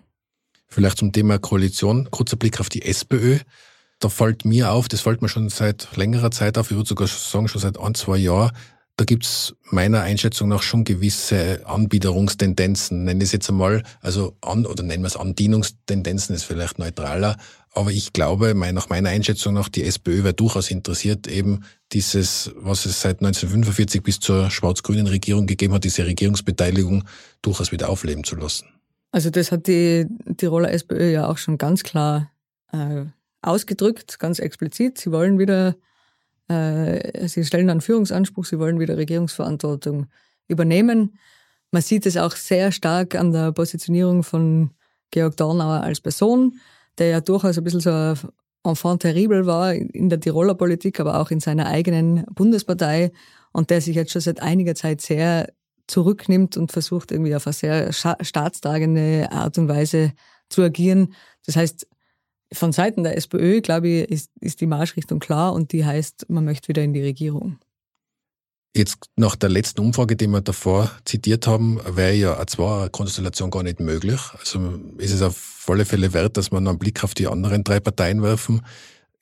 Vielleicht 0.68 0.98
zum 0.98 1.12
Thema 1.12 1.38
Koalition, 1.38 2.08
kurzer 2.10 2.36
Blick 2.36 2.60
auf 2.60 2.68
die 2.68 2.82
SPÖ 2.82 3.38
da 3.98 4.08
fällt 4.08 4.44
mir 4.44 4.72
auf, 4.72 4.88
das 4.88 5.00
fällt 5.00 5.22
mir 5.22 5.28
schon 5.28 5.48
seit 5.48 5.96
längerer 5.96 6.30
Zeit 6.30 6.58
auf, 6.58 6.70
ich 6.70 6.76
würde 6.76 6.88
sogar 6.88 7.08
sagen 7.08 7.48
schon 7.48 7.60
seit 7.60 7.78
ein, 7.78 7.94
zwei 7.94 8.16
Jahren, 8.16 8.52
da 8.96 9.04
gibt's 9.04 9.54
meiner 9.70 10.00
Einschätzung 10.00 10.48
nach 10.48 10.62
schon 10.62 10.82
gewisse 10.82 11.60
Anbiederungstendenzen, 11.66 13.04
nenne 13.04 13.22
ich 13.22 13.28
es 13.28 13.32
jetzt 13.32 13.48
einmal, 13.48 13.84
also 14.00 14.36
an, 14.40 14.66
oder 14.66 14.82
nennen 14.82 15.04
wir 15.04 15.06
es 15.08 15.16
Andienungstendenzen, 15.16 16.34
ist 16.34 16.44
vielleicht 16.44 16.78
neutraler, 16.78 17.36
aber 17.72 17.92
ich 17.92 18.12
glaube, 18.12 18.54
nach 18.54 18.88
meiner 18.88 19.10
Einschätzung 19.10 19.54
nach, 19.54 19.68
die 19.68 19.84
SPÖ 19.84 20.24
wäre 20.24 20.34
durchaus 20.34 20.70
interessiert, 20.70 21.28
eben 21.28 21.60
dieses, 21.92 22.50
was 22.56 22.86
es 22.86 23.00
seit 23.00 23.20
1945 23.20 24.02
bis 24.02 24.18
zur 24.18 24.50
schwarz-grünen 24.50 25.06
Regierung 25.06 25.46
gegeben 25.46 25.74
hat, 25.74 25.84
diese 25.84 26.04
Regierungsbeteiligung 26.04 27.04
durchaus 27.40 27.70
wieder 27.70 27.88
aufleben 27.88 28.24
zu 28.24 28.34
lassen. 28.34 28.66
Also 29.12 29.30
das 29.30 29.52
hat 29.52 29.68
die 29.68 30.06
Tiroler 30.36 30.72
SPÖ 30.72 31.12
ja 31.12 31.28
auch 31.28 31.38
schon 31.38 31.56
ganz 31.56 31.84
klar 31.84 32.32
äh, 32.72 33.04
ausgedrückt, 33.42 34.18
ganz 34.18 34.38
explizit. 34.38 34.98
Sie 34.98 35.12
wollen 35.12 35.38
wieder, 35.38 35.76
äh, 36.48 37.28
sie 37.28 37.44
stellen 37.44 37.70
einen 37.70 37.80
Führungsanspruch, 37.80 38.44
sie 38.44 38.58
wollen 38.58 38.80
wieder 38.80 38.96
Regierungsverantwortung 38.96 40.06
übernehmen. 40.48 41.18
Man 41.70 41.82
sieht 41.82 42.06
es 42.06 42.16
auch 42.16 42.34
sehr 42.34 42.72
stark 42.72 43.14
an 43.14 43.32
der 43.32 43.52
Positionierung 43.52 44.22
von 44.22 44.70
Georg 45.10 45.36
Dornauer 45.36 45.82
als 45.82 46.00
Person, 46.00 46.60
der 46.98 47.08
ja 47.08 47.20
durchaus 47.20 47.58
ein 47.58 47.64
bisschen 47.64 47.80
so 47.80 47.90
ein 47.90 48.18
Enfant 48.64 49.02
terrible 49.02 49.46
war 49.46 49.74
in 49.74 50.08
der 50.08 50.20
Tiroler 50.20 50.54
Politik, 50.54 51.00
aber 51.00 51.20
auch 51.20 51.30
in 51.30 51.40
seiner 51.40 51.66
eigenen 51.66 52.24
Bundespartei 52.34 53.12
und 53.52 53.70
der 53.70 53.80
sich 53.80 53.96
jetzt 53.96 54.12
schon 54.12 54.20
seit 54.20 54.40
einiger 54.40 54.74
Zeit 54.74 55.00
sehr 55.00 55.52
zurücknimmt 55.86 56.56
und 56.56 56.72
versucht 56.72 57.12
irgendwie 57.12 57.34
auf 57.34 57.46
eine 57.46 57.54
sehr 57.54 57.92
staatstragende 57.92 59.28
Art 59.30 59.56
und 59.58 59.68
Weise 59.68 60.12
zu 60.48 60.62
agieren. 60.62 61.14
Das 61.46 61.56
heißt, 61.56 61.86
von 62.52 62.72
Seiten 62.72 63.04
der 63.04 63.16
SPÖ, 63.16 63.60
glaube 63.60 63.88
ich, 63.88 64.10
ist, 64.10 64.30
ist 64.40 64.60
die 64.60 64.66
Marschrichtung 64.66 65.18
klar 65.18 65.52
und 65.52 65.72
die 65.72 65.84
heißt, 65.84 66.26
man 66.28 66.44
möchte 66.44 66.68
wieder 66.68 66.82
in 66.82 66.92
die 66.92 67.02
Regierung. 67.02 67.58
Jetzt 68.76 69.06
nach 69.16 69.34
der 69.34 69.48
letzten 69.48 69.80
Umfrage, 69.80 70.14
die 70.14 70.28
wir 70.28 70.40
davor 70.40 70.90
zitiert 71.04 71.46
haben, 71.46 71.80
wäre 71.84 72.14
ja 72.14 72.36
eine 72.36 72.46
Zwei-Konstellation 72.46 73.50
gar 73.50 73.62
nicht 73.62 73.80
möglich. 73.80 74.20
Also 74.38 74.78
ist 74.98 75.12
es 75.12 75.22
auf 75.22 75.64
alle 75.68 75.84
Fälle 75.84 76.12
wert, 76.12 76.36
dass 76.36 76.52
noch 76.52 76.58
einen 76.58 76.78
Blick 76.78 77.02
auf 77.02 77.14
die 77.14 77.26
anderen 77.26 77.64
drei 77.64 77.80
Parteien 77.80 78.22
werfen. 78.22 78.62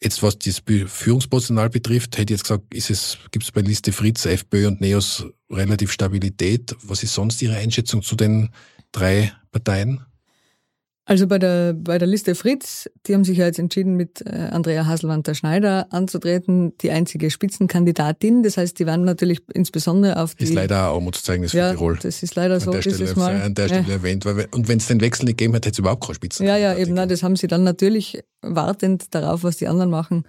Jetzt, 0.03 0.23
was 0.23 0.39
das 0.39 0.63
Führungspersonal 0.87 1.71
betrifft, 1.71 2.19
hätte 2.19 2.35
ich 2.35 2.39
jetzt 2.39 2.43
gesagt, 2.43 2.75
ist 2.75 2.91
es, 2.91 3.19
gibt 3.31 3.45
es 3.45 3.51
bei 3.51 3.63
Liste 3.63 3.93
Fritz, 3.93 4.27
FPÖ 4.27 4.67
und 4.67 4.81
NEOS 4.81 5.25
relativ 5.51 5.91
Stabilität. 5.91 6.77
Was 6.83 7.03
ist 7.03 7.15
sonst 7.15 7.41
Ihre 7.41 7.57
Einschätzung 7.57 8.03
zu 8.03 8.15
den 8.15 8.51
drei 8.93 9.33
Parteien? 9.53 10.05
Also 11.09 11.29
bei 11.29 11.39
der, 11.39 11.73
bei 11.73 11.99
der 11.99 12.09
Liste 12.09 12.35
Fritz, 12.35 12.91
die 13.07 13.15
haben 13.15 13.23
sich 13.23 13.39
ja 13.39 13.47
jetzt 13.47 13.61
entschieden, 13.61 13.95
mit 13.95 14.27
äh, 14.27 14.49
Andrea 14.51 14.87
Haselwanter-Schneider 14.87 15.87
anzutreten, 15.91 16.77
die 16.79 16.91
einzige 16.91 17.31
Spitzenkandidatin. 17.31 18.43
Das 18.43 18.57
heißt, 18.57 18.77
die 18.77 18.87
werden 18.87 19.05
natürlich 19.05 19.41
insbesondere 19.55 20.21
auf 20.21 20.35
die... 20.35 20.43
Ist 20.43 20.55
leider 20.55 20.89
ein 20.89 20.95
Armutszeugnis 20.95 21.53
ja, 21.53 21.71
für 21.71 21.77
Tirol. 21.77 21.99
das 22.03 22.25
ist 22.25 22.35
leider 22.35 22.59
so 22.59 22.73
an 22.73 22.81
der 22.81 22.91
Stelle, 22.91 23.15
Mal. 23.15 23.41
An 23.41 23.55
der 23.55 23.69
Stelle 23.69 23.85
ja. 23.87 23.93
erwähnt. 23.95 24.25
Weil, 24.25 24.49
und 24.51 24.67
wenn 24.67 24.79
es 24.79 24.89
den 24.89 25.01
Wechsel 25.01 25.27
nicht 25.27 25.39
gegeben 25.39 25.55
hätte, 25.55 25.69
hätte 25.69 25.77
es 25.77 25.79
überhaupt 25.79 26.03
keine 26.03 26.17
Spitzenkandidatin 26.17 26.63
Ja, 26.65 26.73
ja, 26.75 26.79
eben. 26.83 26.95
Na, 26.95 27.07
das 27.07 27.23
haben 27.23 27.37
sie 27.37 27.47
dann 27.47 27.63
natürlich 27.63 28.25
wartend 28.43 29.15
darauf, 29.15 29.45
was 29.45 29.59
die 29.59 29.69
anderen 29.69 29.91
machen, 29.91 30.25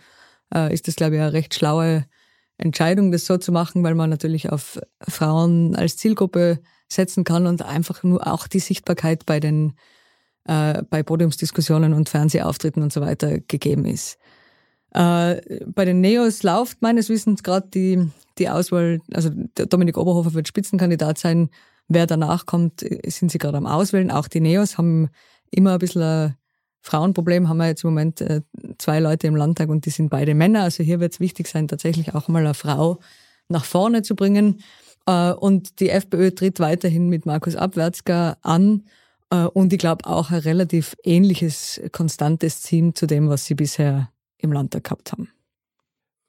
äh, 0.54 0.72
ist 0.72 0.88
das, 0.88 0.96
glaube 0.96 1.16
ich, 1.16 1.22
eine 1.22 1.34
recht 1.34 1.56
schlaue 1.56 2.06
Entscheidung, 2.60 3.12
das 3.12 3.26
so 3.26 3.38
zu 3.38 3.52
machen, 3.52 3.84
weil 3.84 3.96
man 3.96 4.12
natürlich 4.12 4.52
auf 4.52 4.80
Frauen 5.02 5.76
als 5.76 5.98
Zielgruppe 5.98 6.60
setzen 6.88 7.24
kann 7.24 7.48
und 7.48 7.64
einfach 7.64 8.04
nur 8.04 8.28
auch 8.28 8.48
die 8.48 8.60
Sichtbarkeit 8.60 9.26
bei 9.26 9.40
den 9.40 9.74
äh, 10.48 10.84
bei 10.90 11.04
Podiumsdiskussionen 11.04 11.94
und 11.94 12.10
Fernsehauftritten 12.10 12.82
und 12.82 12.94
so 12.94 13.02
weiter 13.02 13.40
gegeben 13.40 13.86
ist. 13.86 14.18
Äh, 14.92 15.66
bei 15.66 15.86
den 15.86 16.02
Neos 16.02 16.44
läuft 16.44 16.82
meines 16.82 17.10
Wissens 17.10 17.44
gerade 17.44 17.68
die, 17.74 18.10
die 18.38 18.50
Auswahl, 18.50 19.00
also 19.14 19.30
Dominik 19.56 19.98
Oberhofer 19.98 20.34
wird 20.34 20.48
Spitzenkandidat 20.48 21.18
sein. 21.18 21.50
Wer 21.88 22.08
danach 22.08 22.46
kommt, 22.46 22.86
sind 23.06 23.32
sie 23.32 23.38
gerade 23.38 23.58
am 23.58 23.66
Auswählen. 23.66 24.12
Auch 24.12 24.28
die 24.28 24.42
Neos 24.42 24.78
haben 24.78 25.10
immer 25.52 25.74
ein 25.74 25.80
bisschen 25.80 26.02
ein 26.02 26.36
Frauenproblem. 26.82 27.48
Haben 27.48 27.58
wir 27.58 27.68
jetzt 27.68 27.84
im 27.84 27.92
Moment 27.92 28.22
äh, 28.22 28.42
zwei 28.78 29.00
Leute 29.00 29.28
im 29.28 29.36
Landtag 29.36 29.70
und 29.70 29.86
die 29.86 29.90
sind 29.90 30.10
beide 30.10 30.34
Männer. 30.34 30.64
Also 30.64 30.84
hier 30.84 31.00
wird 31.00 31.14
es 31.14 31.20
wichtig 31.20 31.48
sein, 31.48 31.68
tatsächlich 31.68 32.16
auch 32.16 32.28
mal 32.28 32.44
eine 32.44 32.54
Frau 32.54 33.00
nach 33.50 33.66
vorne 33.66 34.02
zu 34.02 34.16
bringen. 34.16 34.62
Äh, 35.06 35.32
und 35.32 35.80
die 35.80 35.90
FPÖ 35.90 36.32
tritt 36.32 36.60
weiterhin 36.60 37.10
mit 37.10 37.26
Markus 37.26 37.56
Abwärtsger 37.56 38.38
an. 38.42 38.84
Und 39.30 39.74
ich 39.74 39.80
glaube 39.80 40.06
auch 40.06 40.32
ein 40.32 40.40
relativ 40.40 40.96
ähnliches, 41.04 41.82
konstantes 41.92 42.62
Team 42.62 42.96
zu 42.96 43.08
dem, 43.08 43.28
was 43.28 43.46
sie 43.46 43.56
bisher 43.56 44.10
im 44.38 44.54
Landtag 44.54 44.86
gehabt 44.86 45.12
haben. 45.12 45.30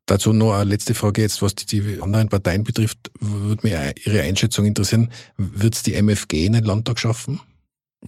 Dazu 0.07 0.33
noch 0.33 0.55
eine 0.55 0.71
letzte 0.71 0.95
Frage 0.95 1.21
jetzt, 1.21 1.43
was 1.43 1.55
die 1.55 2.01
anderen 2.01 2.31
Parteien 2.31 2.65
betrifft, 2.65 3.11
würde 3.21 3.67
mich 3.67 4.07
Ihre 4.07 4.23
Einschätzung 4.23 4.65
interessieren. 4.65 5.13
Wird 5.37 5.75
es 5.75 5.83
die 5.83 5.95
MFG 5.95 6.47
in 6.47 6.55
den 6.55 6.65
Landtag 6.65 6.99
schaffen? 6.99 7.41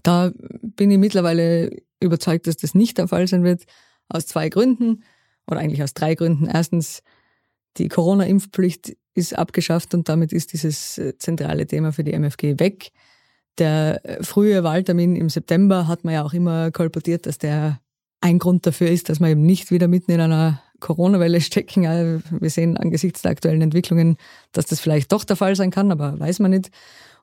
Da 0.03 0.33
bin 0.63 0.91
ich 0.91 0.99
mittlerweile 0.99 1.71
überzeugt, 2.01 2.47
dass 2.47 2.57
das 2.57 2.75
nicht 2.75 2.97
der 2.97 3.09
Fall 3.09 3.29
sein 3.29 3.45
wird, 3.45 3.65
aus 4.09 4.27
zwei 4.27 4.49
Gründen 4.49 5.05
oder 5.47 5.61
eigentlich 5.61 5.83
aus 5.83 5.93
drei 5.93 6.15
Gründen. 6.15 6.47
Erstens, 6.47 7.03
die 7.77 7.89
Corona-Impfpflicht 7.89 8.97
ist 9.15 9.37
abgeschafft 9.37 9.93
und 9.93 10.09
damit 10.09 10.33
ist 10.33 10.55
dieses 10.55 10.97
äh, 10.97 11.19
zentrale 11.19 11.67
Thema 11.67 11.93
für 11.93 12.05
die 12.05 12.13
MFG 12.13 12.59
weg. 12.59 12.93
Der 13.59 14.01
frühe 14.23 14.63
Wahltermin 14.65 15.17
im 15.17 15.29
September 15.29 15.87
hat 15.87 16.05
man 16.05 16.15
ja 16.15 16.25
auch 16.25 16.33
immer 16.33 16.71
kolportiert, 16.71 17.27
dass 17.27 17.39
der 17.39 17.81
ein 18.21 18.39
Grund 18.39 18.67
dafür 18.67 18.89
ist, 18.89 19.09
dass 19.09 19.21
wir 19.21 19.29
eben 19.29 19.43
nicht 19.43 19.71
wieder 19.71 19.89
mitten 19.89 20.13
in 20.13 20.21
einer 20.21 20.63
Corona-Welle 20.81 21.41
stecken. 21.41 21.83
Wir 22.31 22.51
sehen 22.51 22.77
angesichts 22.77 23.23
der 23.23 23.33
aktuellen 23.33 23.63
Entwicklungen, 23.63 24.17
dass 24.53 24.67
das 24.67 24.81
vielleicht 24.81 25.13
doch 25.13 25.25
der 25.25 25.37
Fall 25.37 25.57
sein 25.57 25.71
kann, 25.71 25.93
aber 25.93 26.19
weiß 26.19 26.39
man 26.41 26.51
nicht. 26.51 26.71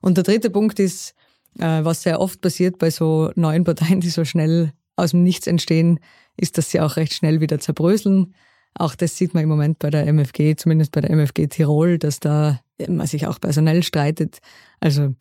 Und 0.00 0.16
der 0.16 0.24
dritte 0.24 0.50
Punkt 0.50 0.78
ist, 0.78 1.14
äh, 1.58 1.84
was 1.84 2.02
sehr 2.02 2.20
oft 2.20 2.40
passiert 2.40 2.78
bei 2.78 2.90
so 2.90 3.30
neuen 3.34 3.64
Parteien, 3.64 4.00
die 4.00 4.10
so 4.10 4.24
schnell 4.24 4.72
aus 4.96 5.10
dem 5.10 5.22
Nichts 5.22 5.46
entstehen, 5.46 6.00
ist, 6.36 6.58
dass 6.58 6.70
sie 6.70 6.80
auch 6.80 6.96
recht 6.96 7.14
schnell 7.14 7.40
wieder 7.40 7.58
zerbröseln. 7.58 8.34
Auch 8.74 8.94
das 8.94 9.16
sieht 9.16 9.34
man 9.34 9.42
im 9.42 9.48
Moment 9.48 9.78
bei 9.78 9.90
der 9.90 10.06
MFG, 10.06 10.56
zumindest 10.56 10.92
bei 10.92 11.00
der 11.00 11.10
MFG 11.10 11.48
Tirol, 11.48 11.98
dass 11.98 12.20
da 12.20 12.60
man 12.86 13.06
sich 13.06 13.26
auch 13.26 13.40
personell 13.40 13.82
streitet. 13.82 14.38
Also 14.78 15.14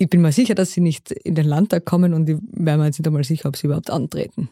ich 0.00 0.08
bin 0.08 0.22
mir 0.22 0.32
sicher, 0.32 0.54
dass 0.54 0.72
sie 0.72 0.80
nicht 0.80 1.10
in 1.12 1.34
den 1.34 1.46
Landtag 1.46 1.84
kommen 1.84 2.14
und 2.14 2.28
ich 2.28 2.38
wäre 2.52 2.78
mir 2.78 2.86
jetzt 2.86 2.98
nicht 2.98 3.06
einmal 3.06 3.22
sicher, 3.22 3.50
ob 3.50 3.56
sie 3.56 3.66
überhaupt 3.66 3.90
antreten. 3.90 4.48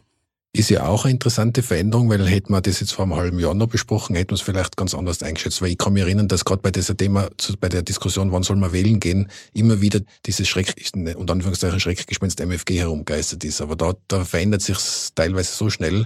Ist 0.53 0.69
ja 0.69 0.87
auch 0.87 1.05
eine 1.05 1.13
interessante 1.13 1.63
Veränderung, 1.63 2.11
weil 2.11 2.27
hätten 2.27 2.53
wir 2.53 2.61
das 2.61 2.81
jetzt 2.81 2.93
vor 2.93 3.05
einem 3.05 3.17
halben 3.17 3.39
Jahr 3.39 3.55
noch 3.55 3.69
besprochen, 3.69 4.15
hätten 4.15 4.31
wir 4.31 4.35
es 4.35 4.43
vielleicht 4.43 4.77
ganz 4.77 4.95
anders 4.95 5.23
eingeschätzt. 5.23 5.63
Weil 5.63 5.71
ich 5.71 5.79
kann 5.79 5.95
mich 5.95 6.03
erinnern, 6.03 6.29
dass 6.29 6.45
gerade 6.45 6.61
bei 6.61 6.71
dieser 6.71 6.97
Thema, 6.97 7.31
bei 7.61 7.71
der 7.71 7.83
Diskussion, 7.83 8.31
wann 8.31 8.43
soll 8.43 8.57
man 8.57 8.73
wählen 8.73 9.01
gehen, 9.01 9.29
immer 9.55 9.81
wieder 9.81 10.01
dieses 10.27 10.49
Schreck, 10.49 10.75
und 10.95 11.31
Anführungszeichen 11.31 11.81
Schreckgespenst 11.81 12.41
MFG 12.41 12.81
herumgeistert 12.81 13.45
ist. 13.45 13.63
Aber 13.63 13.77
da, 13.77 13.95
da 14.09 14.25
verändert 14.25 14.61
sich 14.61 14.77
teilweise 15.15 15.55
so 15.55 15.71
schnell. 15.71 16.05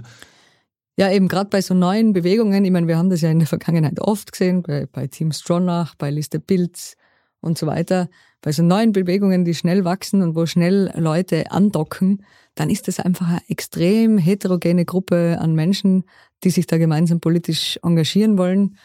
Ja, 0.97 1.11
eben 1.11 1.27
gerade 1.27 1.49
bei 1.49 1.61
so 1.61 1.73
neuen 1.73 2.13
Bewegungen, 2.13 2.63
ich 2.63 2.71
meine, 2.71 2.87
wir 2.87 2.97
haben 2.97 3.09
das 3.09 3.21
ja 3.21 3.29
in 3.29 3.39
der 3.39 3.47
Vergangenheit 3.47 3.99
oft 3.99 4.31
gesehen, 4.31 4.61
bei, 4.61 4.87
bei 4.89 5.07
Team 5.07 5.31
Stronach, 5.31 5.95
bei 5.95 6.11
Liste 6.11 6.39
Pilz 6.39 6.95
und 7.43 7.57
so 7.57 7.67
weiter, 7.67 8.09
bei 8.41 8.51
so 8.51 8.63
neuen 8.63 8.91
Bewegungen, 8.91 9.45
die 9.45 9.53
schnell 9.53 9.85
wachsen 9.85 10.21
und 10.21 10.35
wo 10.35 10.45
schnell 10.45 10.91
Leute 10.95 11.51
andocken, 11.51 12.23
dann 12.55 12.69
ist 12.69 12.87
es 12.87 12.99
einfach 12.99 13.27
eine 13.27 13.41
extrem 13.47 14.17
heterogene 14.17 14.85
Gruppe 14.85 15.37
an 15.39 15.55
Menschen, 15.55 16.03
die 16.43 16.49
sich 16.49 16.67
da 16.67 16.77
gemeinsam 16.77 17.19
politisch 17.19 17.79
engagieren 17.83 18.37
wollen. 18.37 18.77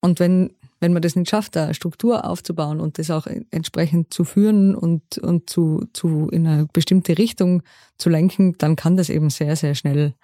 Und 0.00 0.20
wenn, 0.20 0.52
wenn 0.80 0.92
man 0.92 1.02
das 1.02 1.16
nicht 1.16 1.28
schafft, 1.28 1.56
da 1.56 1.74
Struktur 1.74 2.24
aufzubauen 2.24 2.80
und 2.80 2.98
das 2.98 3.10
auch 3.10 3.26
entsprechend 3.50 4.12
zu 4.12 4.24
führen 4.24 4.74
und, 4.74 5.18
und 5.18 5.50
zu, 5.50 5.84
zu 5.92 6.28
in 6.30 6.46
eine 6.46 6.66
bestimmte 6.72 7.18
Richtung 7.18 7.62
zu 7.98 8.10
lenken, 8.10 8.56
dann 8.58 8.76
kann 8.76 8.96
das 8.96 9.10
eben 9.10 9.30
sehr, 9.30 9.56
sehr 9.56 9.74
schnell 9.74 10.14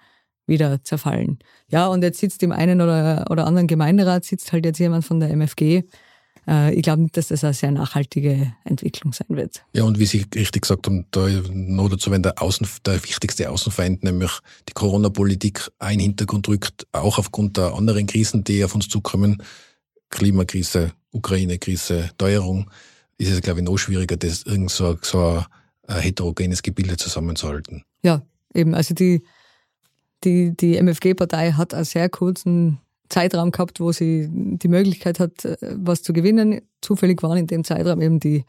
wieder 0.47 0.83
zerfallen. 0.83 1.39
Ja, 1.67 1.87
und 1.87 2.03
jetzt 2.03 2.19
sitzt 2.19 2.41
im 2.43 2.51
einen 2.51 2.81
oder, 2.81 3.25
oder 3.29 3.45
anderen 3.45 3.67
Gemeinderat, 3.67 4.23
sitzt 4.23 4.53
halt 4.53 4.65
jetzt 4.65 4.79
jemand 4.79 5.05
von 5.05 5.19
der 5.19 5.29
MFG, 5.31 5.83
ich 6.47 6.81
glaube 6.81 7.03
nicht, 7.03 7.15
dass 7.17 7.27
das 7.27 7.43
eine 7.43 7.53
sehr 7.53 7.71
nachhaltige 7.71 8.53
Entwicklung 8.63 9.13
sein 9.13 9.27
wird. 9.29 9.63
Ja, 9.73 9.83
und 9.83 9.99
wie 9.99 10.05
Sie 10.05 10.25
richtig 10.33 10.63
gesagt 10.63 10.87
haben, 10.87 11.05
da 11.11 11.27
noch 11.53 11.87
dazu, 11.87 12.09
wenn 12.09 12.23
der, 12.23 12.41
Außen, 12.41 12.67
der 12.85 13.01
wichtigste 13.03 13.49
Außenfeind, 13.49 14.03
nämlich 14.03 14.31
die 14.67 14.73
Corona-Politik, 14.73 15.69
einen 15.77 15.99
Hintergrund 15.99 16.47
rückt, 16.47 16.87
auch 16.93 17.19
aufgrund 17.19 17.57
der 17.57 17.75
anderen 17.75 18.07
Krisen, 18.07 18.43
die 18.43 18.63
auf 18.63 18.73
uns 18.73 18.89
zukommen, 18.89 19.43
Klimakrise, 20.09 20.93
Ukraine-Krise, 21.11 22.09
Teuerung, 22.17 22.69
ist 23.17 23.31
es, 23.31 23.41
glaube 23.41 23.59
ich, 23.59 23.65
noch 23.65 23.77
schwieriger, 23.77 24.17
das 24.17 24.43
irgend 24.43 24.71
so, 24.71 24.97
so 25.01 25.43
ein 25.87 25.99
heterogenes 25.99 26.63
Gebilde 26.63 26.97
zusammenzuhalten. 26.97 27.83
Ja, 28.01 28.23
eben. 28.53 28.73
Also 28.73 28.95
die, 28.95 29.23
die, 30.23 30.55
die 30.57 30.77
MFG-Partei 30.81 31.51
hat 31.53 31.73
einen 31.73 31.85
sehr 31.85 32.09
kurzen 32.09 32.79
Zeitraum 33.11 33.51
gehabt, 33.51 33.79
wo 33.79 33.91
sie 33.91 34.27
die 34.31 34.67
Möglichkeit 34.67 35.19
hat, 35.19 35.45
äh, 35.45 35.57
was 35.61 36.01
zu 36.01 36.13
gewinnen. 36.13 36.61
Zufällig 36.81 37.21
waren 37.21 37.37
in 37.37 37.47
dem 37.47 37.63
Zeitraum 37.63 38.01
eben 38.01 38.19
die 38.19 38.45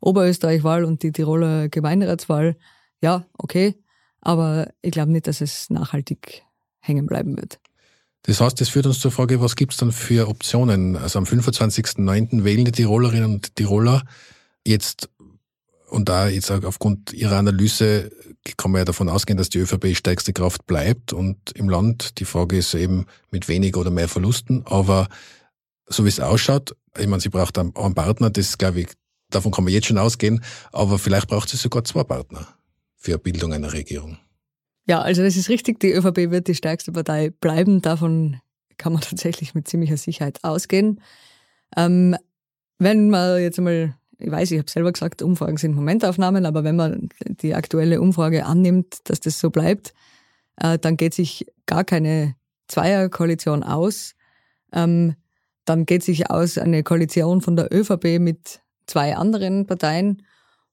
Oberösterreich-Wahl 0.00 0.84
und 0.84 1.02
die 1.02 1.12
Tiroler 1.12 1.68
Gemeinderatswahl. 1.68 2.56
Ja, 3.00 3.26
okay, 3.36 3.74
aber 4.20 4.68
ich 4.82 4.92
glaube 4.92 5.12
nicht, 5.12 5.26
dass 5.26 5.40
es 5.40 5.70
nachhaltig 5.70 6.44
hängen 6.80 7.06
bleiben 7.06 7.36
wird. 7.36 7.58
Das 8.22 8.40
heißt, 8.40 8.60
das 8.60 8.70
führt 8.70 8.86
uns 8.86 9.00
zur 9.00 9.10
Frage, 9.10 9.40
was 9.40 9.56
gibt 9.56 9.72
es 9.72 9.78
dann 9.78 9.92
für 9.92 10.28
Optionen? 10.28 10.96
Also 10.96 11.18
am 11.18 11.24
25.09. 11.24 12.44
wählen 12.44 12.64
die 12.64 12.72
Tirolerinnen 12.72 13.34
und 13.34 13.56
Tiroler 13.56 14.02
jetzt 14.66 15.10
und 15.94 16.08
da 16.08 16.28
jetzt 16.28 16.50
aufgrund 16.50 17.12
Ihrer 17.12 17.36
Analyse 17.36 18.10
kann 18.56 18.72
man 18.72 18.80
ja 18.80 18.84
davon 18.84 19.08
ausgehen, 19.08 19.38
dass 19.38 19.48
die 19.48 19.58
ÖVP 19.58 19.96
stärkste 19.96 20.32
Kraft 20.32 20.66
bleibt 20.66 21.12
und 21.12 21.52
im 21.52 21.68
Land. 21.68 22.18
Die 22.18 22.24
Frage 22.24 22.56
ist 22.56 22.74
eben 22.74 23.06
mit 23.30 23.46
weniger 23.46 23.80
oder 23.80 23.92
mehr 23.92 24.08
Verlusten. 24.08 24.64
Aber 24.66 25.08
so 25.86 26.04
wie 26.04 26.08
es 26.08 26.18
ausschaut, 26.18 26.76
ich 26.98 27.06
meine, 27.06 27.20
sie 27.20 27.28
braucht 27.28 27.58
einen, 27.58 27.72
Partner, 27.72 28.30
das 28.30 28.58
glaube 28.58 28.80
ich, 28.80 28.88
davon 29.30 29.52
kann 29.52 29.64
man 29.64 29.72
jetzt 29.72 29.86
schon 29.86 29.98
ausgehen, 29.98 30.42
aber 30.72 30.98
vielleicht 30.98 31.28
braucht 31.28 31.48
sie 31.48 31.56
sogar 31.56 31.84
zwei 31.84 32.02
Partner 32.02 32.48
für 32.96 33.16
Bildung 33.18 33.52
einer 33.52 33.72
Regierung. 33.72 34.18
Ja, 34.86 35.00
also 35.00 35.22
das 35.22 35.36
ist 35.36 35.48
richtig, 35.48 35.78
die 35.78 35.92
ÖVP 35.92 36.30
wird 36.30 36.48
die 36.48 36.56
stärkste 36.56 36.90
Partei 36.90 37.30
bleiben. 37.30 37.82
Davon 37.82 38.40
kann 38.78 38.92
man 38.92 39.02
tatsächlich 39.08 39.54
mit 39.54 39.68
ziemlicher 39.68 39.96
Sicherheit 39.96 40.42
ausgehen. 40.42 41.00
Ähm, 41.76 42.16
wenn 42.78 43.10
man 43.10 43.40
jetzt 43.40 43.58
einmal 43.58 43.94
ich 44.18 44.30
weiß, 44.30 44.50
ich 44.50 44.58
habe 44.58 44.70
selber 44.70 44.92
gesagt, 44.92 45.22
Umfragen 45.22 45.56
sind 45.56 45.74
Momentaufnahmen, 45.74 46.46
aber 46.46 46.64
wenn 46.64 46.76
man 46.76 47.08
die 47.26 47.54
aktuelle 47.54 48.00
Umfrage 48.00 48.46
annimmt, 48.46 48.98
dass 49.04 49.20
das 49.20 49.38
so 49.38 49.50
bleibt, 49.50 49.94
äh, 50.56 50.78
dann 50.78 50.96
geht 50.96 51.14
sich 51.14 51.46
gar 51.66 51.84
keine 51.84 52.36
Zweierkoalition 52.68 53.62
aus. 53.62 54.14
Ähm, 54.72 55.14
dann 55.64 55.86
geht 55.86 56.02
sich 56.02 56.30
aus 56.30 56.58
eine 56.58 56.82
Koalition 56.82 57.40
von 57.40 57.56
der 57.56 57.72
ÖVP 57.72 58.18
mit 58.18 58.60
zwei 58.86 59.16
anderen 59.16 59.66
Parteien. 59.66 60.22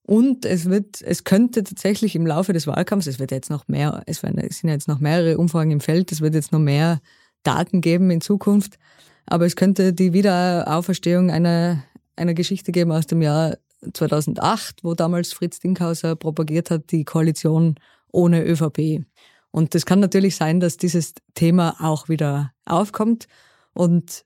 Und 0.04 0.45
es 0.45 0.69
wird, 0.69 1.01
es 1.01 1.23
könnte 1.23 1.63
tatsächlich 1.63 2.15
im 2.15 2.25
Laufe 2.25 2.54
des 2.54 2.67
Wahlkampfs, 2.67 3.08
es 3.08 3.19
wird 3.19 3.32
jetzt 3.32 3.49
noch 3.49 3.67
mehr, 3.67 4.04
es, 4.08 4.19
sind 4.19 4.69
jetzt 4.69 4.88
noch 4.88 4.99
mehrere 4.99 5.38
Umfragen 5.38 5.71
im 5.71 5.80
Feld, 5.80 6.12
es 6.12 6.21
wird 6.21 6.34
jetzt 6.34 6.51
noch 6.51 6.60
mehr 6.60 6.99
Daten 7.43 7.82
geben 7.82 8.12
in 8.12 8.19
Zukunft. 8.19 8.77
Aber 9.25 9.45
es 9.45 9.56
könnte 9.56 9.93
die 9.93 10.13
Wiederauferstehung 10.13 11.30
einer 11.30 11.84
einer 12.21 12.34
Geschichte 12.34 12.71
geben 12.71 12.91
aus 12.91 13.07
dem 13.07 13.21
Jahr 13.21 13.57
2008, 13.93 14.84
wo 14.84 14.93
damals 14.93 15.34
Fritz 15.34 15.60
Dinkhauser 15.60 16.15
propagiert 16.15 16.69
hat, 16.69 16.91
die 16.91 17.03
Koalition 17.03 17.75
ohne 18.12 18.43
ÖVP. 18.43 19.03
Und 19.51 19.75
das 19.75 19.86
kann 19.86 19.99
natürlich 19.99 20.36
sein, 20.36 20.60
dass 20.60 20.77
dieses 20.77 21.13
Thema 21.34 21.75
auch 21.79 22.07
wieder 22.07 22.53
aufkommt. 22.65 23.27
Und 23.73 24.25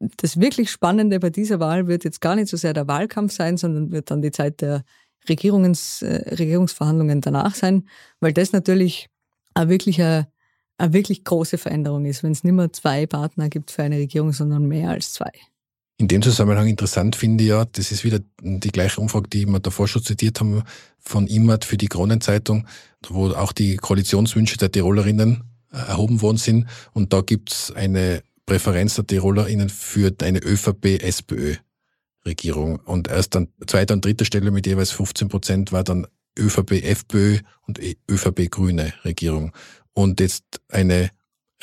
das 0.00 0.40
wirklich 0.40 0.70
Spannende 0.70 1.20
bei 1.20 1.30
dieser 1.30 1.60
Wahl 1.60 1.86
wird 1.86 2.04
jetzt 2.04 2.20
gar 2.20 2.34
nicht 2.34 2.48
so 2.48 2.56
sehr 2.56 2.72
der 2.72 2.88
Wahlkampf 2.88 3.32
sein, 3.32 3.56
sondern 3.56 3.92
wird 3.92 4.10
dann 4.10 4.22
die 4.22 4.32
Zeit 4.32 4.60
der 4.60 4.84
Regierungs, 5.28 6.02
äh, 6.02 6.34
Regierungsverhandlungen 6.34 7.20
danach 7.20 7.54
sein, 7.54 7.88
weil 8.20 8.32
das 8.32 8.52
natürlich 8.52 9.08
eine 9.54 9.68
wirklich, 9.68 10.00
eine, 10.00 10.28
eine 10.78 10.92
wirklich 10.92 11.24
große 11.24 11.58
Veränderung 11.58 12.06
ist, 12.06 12.22
wenn 12.22 12.32
es 12.32 12.44
nicht 12.44 12.52
mehr 12.52 12.72
zwei 12.72 13.06
Partner 13.06 13.48
gibt 13.48 13.70
für 13.70 13.82
eine 13.82 13.98
Regierung, 13.98 14.32
sondern 14.32 14.66
mehr 14.66 14.90
als 14.90 15.12
zwei. 15.12 15.30
In 16.00 16.06
dem 16.06 16.22
Zusammenhang 16.22 16.68
interessant 16.68 17.16
finde 17.16 17.42
ich 17.42 17.50
ja, 17.50 17.64
das 17.64 17.90
ist 17.90 18.04
wieder 18.04 18.20
die 18.40 18.70
gleiche 18.70 19.00
Umfrage, 19.00 19.28
die 19.28 19.46
wir 19.46 19.58
davor 19.58 19.88
schon 19.88 20.02
zitiert 20.02 20.38
haben, 20.38 20.62
von 21.00 21.26
IMAT 21.26 21.64
für 21.64 21.76
die 21.76 21.88
Kronenzeitung, 21.88 22.66
wo 23.08 23.30
auch 23.30 23.52
die 23.52 23.76
Koalitionswünsche 23.76 24.58
der 24.58 24.70
Tirolerinnen 24.70 25.42
äh, 25.72 25.76
erhoben 25.76 26.22
worden 26.22 26.36
sind. 26.36 26.66
Und 26.92 27.12
da 27.12 27.20
gibt's 27.20 27.72
eine 27.72 28.22
Präferenz 28.46 28.94
der 28.94 29.08
Tirolerinnen 29.08 29.68
für 29.68 30.14
eine 30.22 30.38
ÖVP-SPÖ. 30.38 31.56
Regierung. 32.24 32.76
Und 32.84 33.08
erst 33.08 33.34
an 33.36 33.48
zweiter 33.66 33.94
und 33.94 34.04
dritter 34.04 34.24
Stelle 34.24 34.50
mit 34.50 34.66
jeweils 34.66 34.90
15 34.90 35.28
Prozent 35.28 35.72
war 35.72 35.82
dann 35.82 36.06
ÖVP, 36.38 36.84
FPÖ 36.84 37.38
und 37.66 37.82
e- 37.82 37.96
ÖVP 38.08 38.50
Grüne 38.50 38.92
Regierung. 39.04 39.52
Und 39.94 40.20
jetzt 40.20 40.44
eine 40.68 41.10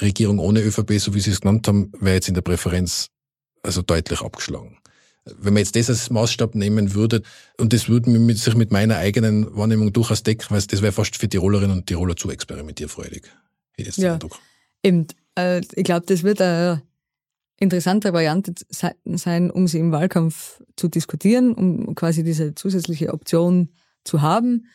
Regierung 0.02 0.40
ohne 0.40 0.62
ÖVP, 0.62 1.00
so 1.00 1.14
wie 1.14 1.22
Sie 1.22 1.32
es 1.32 1.42
genannt 1.42 1.68
haben, 1.68 1.92
wäre 2.00 2.16
jetzt 2.16 2.28
in 2.28 2.34
der 2.34 2.42
Präferenz 2.42 3.10
also 3.66 3.82
deutlich 3.82 4.22
abgeschlagen. 4.22 4.78
Wenn 5.26 5.54
man 5.54 5.64
jetzt 5.64 5.76
das 5.76 5.90
als 5.90 6.10
Maßstab 6.12 6.54
nehmen 6.54 6.94
würde, 6.94 7.24
und 7.60 7.74
das 7.74 7.90
würde 7.90 8.12
sich 8.36 8.56
mit 8.56 8.72
meiner 8.72 8.98
eigenen 8.98 9.56
Wahrnehmung 9.56 9.92
durchaus 9.92 10.22
decken, 10.22 10.48
weil 10.52 10.62
das 10.62 10.82
wäre 10.82 10.92
fast 10.92 11.18
für 11.18 11.28
Tirolerinnen 11.28 11.78
und 11.78 11.88
Tiroler 11.88 12.16
zu 12.16 12.30
experimentierfreudig. 12.30 13.24
Ja, 13.98 14.20
eben. 14.84 15.08
Äh, 15.36 15.62
ich 15.74 15.84
glaube, 15.84 16.06
das 16.06 16.24
wird 16.24 16.42
eine 16.42 16.82
interessante 17.60 18.14
Variante 18.14 18.54
sein, 18.70 19.50
um 19.52 19.68
sie 19.68 19.80
im 19.80 19.92
Wahlkampf 19.92 20.62
zu 20.76 20.88
diskutieren, 20.88 21.54
um 21.54 21.96
quasi 21.96 22.24
diese 22.24 22.54
zusätzliche 22.56 23.14
Option 23.14 23.70
zu 24.04 24.22
haben. 24.22 24.68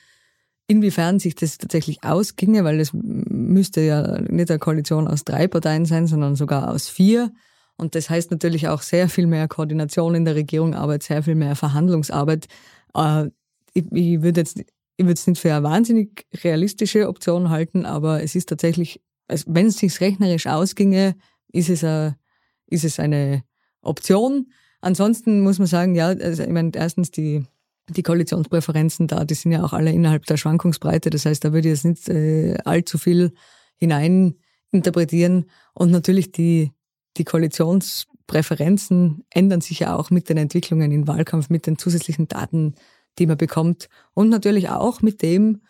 Inwiefern 0.66 1.18
sich 1.18 1.34
das 1.34 1.59
tatsächlich 1.59 2.05
ausginge, 2.05 2.64
weil 2.64 2.80
es 2.80 2.91
müsste 2.93 3.80
ja 3.80 4.20
nicht 4.20 4.51
eine 4.51 4.59
Koalition 4.59 5.09
aus 5.09 5.24
drei 5.24 5.49
Parteien 5.49 5.84
sein, 5.84 6.07
sondern 6.07 6.36
sogar 6.36 6.70
aus 6.70 6.88
vier. 6.88 7.32
Und 7.81 7.95
das 7.95 8.11
heißt 8.11 8.31
natürlich 8.31 8.68
auch 8.68 8.83
sehr 8.83 9.09
viel 9.09 9.26
mehr 9.26 9.49
Koordination 9.49 10.14
in 10.14 10.24
der 10.24 10.35
Regierung, 10.35 10.74
Arbeit, 10.74 11.03
sehr 11.03 11.22
viel 11.22 11.35
mehr 11.35 11.57
Verhandlungsarbeit. 11.57 12.47
Äh, 12.95 13.26
ich, 13.72 13.85
ich 13.93 14.22
würde 14.22 14.41
jetzt 14.41 14.62
ich 15.01 15.07
würde 15.07 15.14
es 15.14 15.26
nicht 15.26 15.41
für 15.41 15.55
eine 15.55 15.62
wahnsinnig 15.62 16.26
realistische 16.45 17.09
Option 17.09 17.49
halten, 17.49 17.87
aber 17.87 18.22
es 18.22 18.35
ist 18.35 18.51
tatsächlich, 18.51 19.01
also 19.28 19.47
wenn 19.49 19.68
es 19.68 19.78
sich 19.78 19.99
rechnerisch 20.03 20.47
ausginge, 20.47 21.16
ist 21.51 21.70
es, 21.70 21.83
eine, 21.83 22.18
ist 22.66 22.85
es 22.85 23.01
eine 23.01 23.43
Option. 23.81 24.53
Ansonsten 24.83 25.41
muss 25.41 25.59
man 25.59 25.68
sagen, 25.68 25.95
ja, 25.95 26.09
also 26.09 26.43
ich 26.43 26.51
meine, 26.51 26.72
erstens 26.74 27.11
die, 27.11 27.47
die 27.89 28.03
Koalitionspräferenzen 28.03 29.07
da, 29.07 29.24
die 29.24 29.33
sind 29.33 29.53
ja 29.53 29.64
auch 29.64 29.72
alle 29.72 29.91
innerhalb 29.91 30.26
der 30.26 30.37
Schwankungsbreite. 30.37 31.09
Das 31.09 31.24
heißt, 31.24 31.43
da 31.47 31.55
würde 31.55 31.70
ich 31.70 31.83
jetzt 31.83 31.87
nicht 31.87 32.09
äh, 32.11 32.59
allzu 32.66 32.99
viel 32.99 33.33
hinein 33.76 34.35
interpretieren. 34.70 35.47
Und 35.72 35.93
natürlich 35.93 36.31
die, 36.31 36.72
die 37.16 37.24
Koalitionspräferenzen 37.24 39.24
ändern 39.30 39.61
sich 39.61 39.80
ja 39.80 39.96
auch 39.96 40.11
mit 40.11 40.28
den 40.28 40.36
Entwicklungen 40.36 40.92
im 40.92 41.08
Wahlkampf, 41.08 41.50
mit 41.50 41.66
den 41.66 41.78
zusätzlichen 41.78 42.28
Daten, 42.28 42.74
die 43.18 43.26
man 43.26 43.36
bekommt 43.36 43.88
und 44.14 44.28
natürlich 44.28 44.70
auch 44.70 45.02
mit 45.02 45.22
dem, 45.22 45.62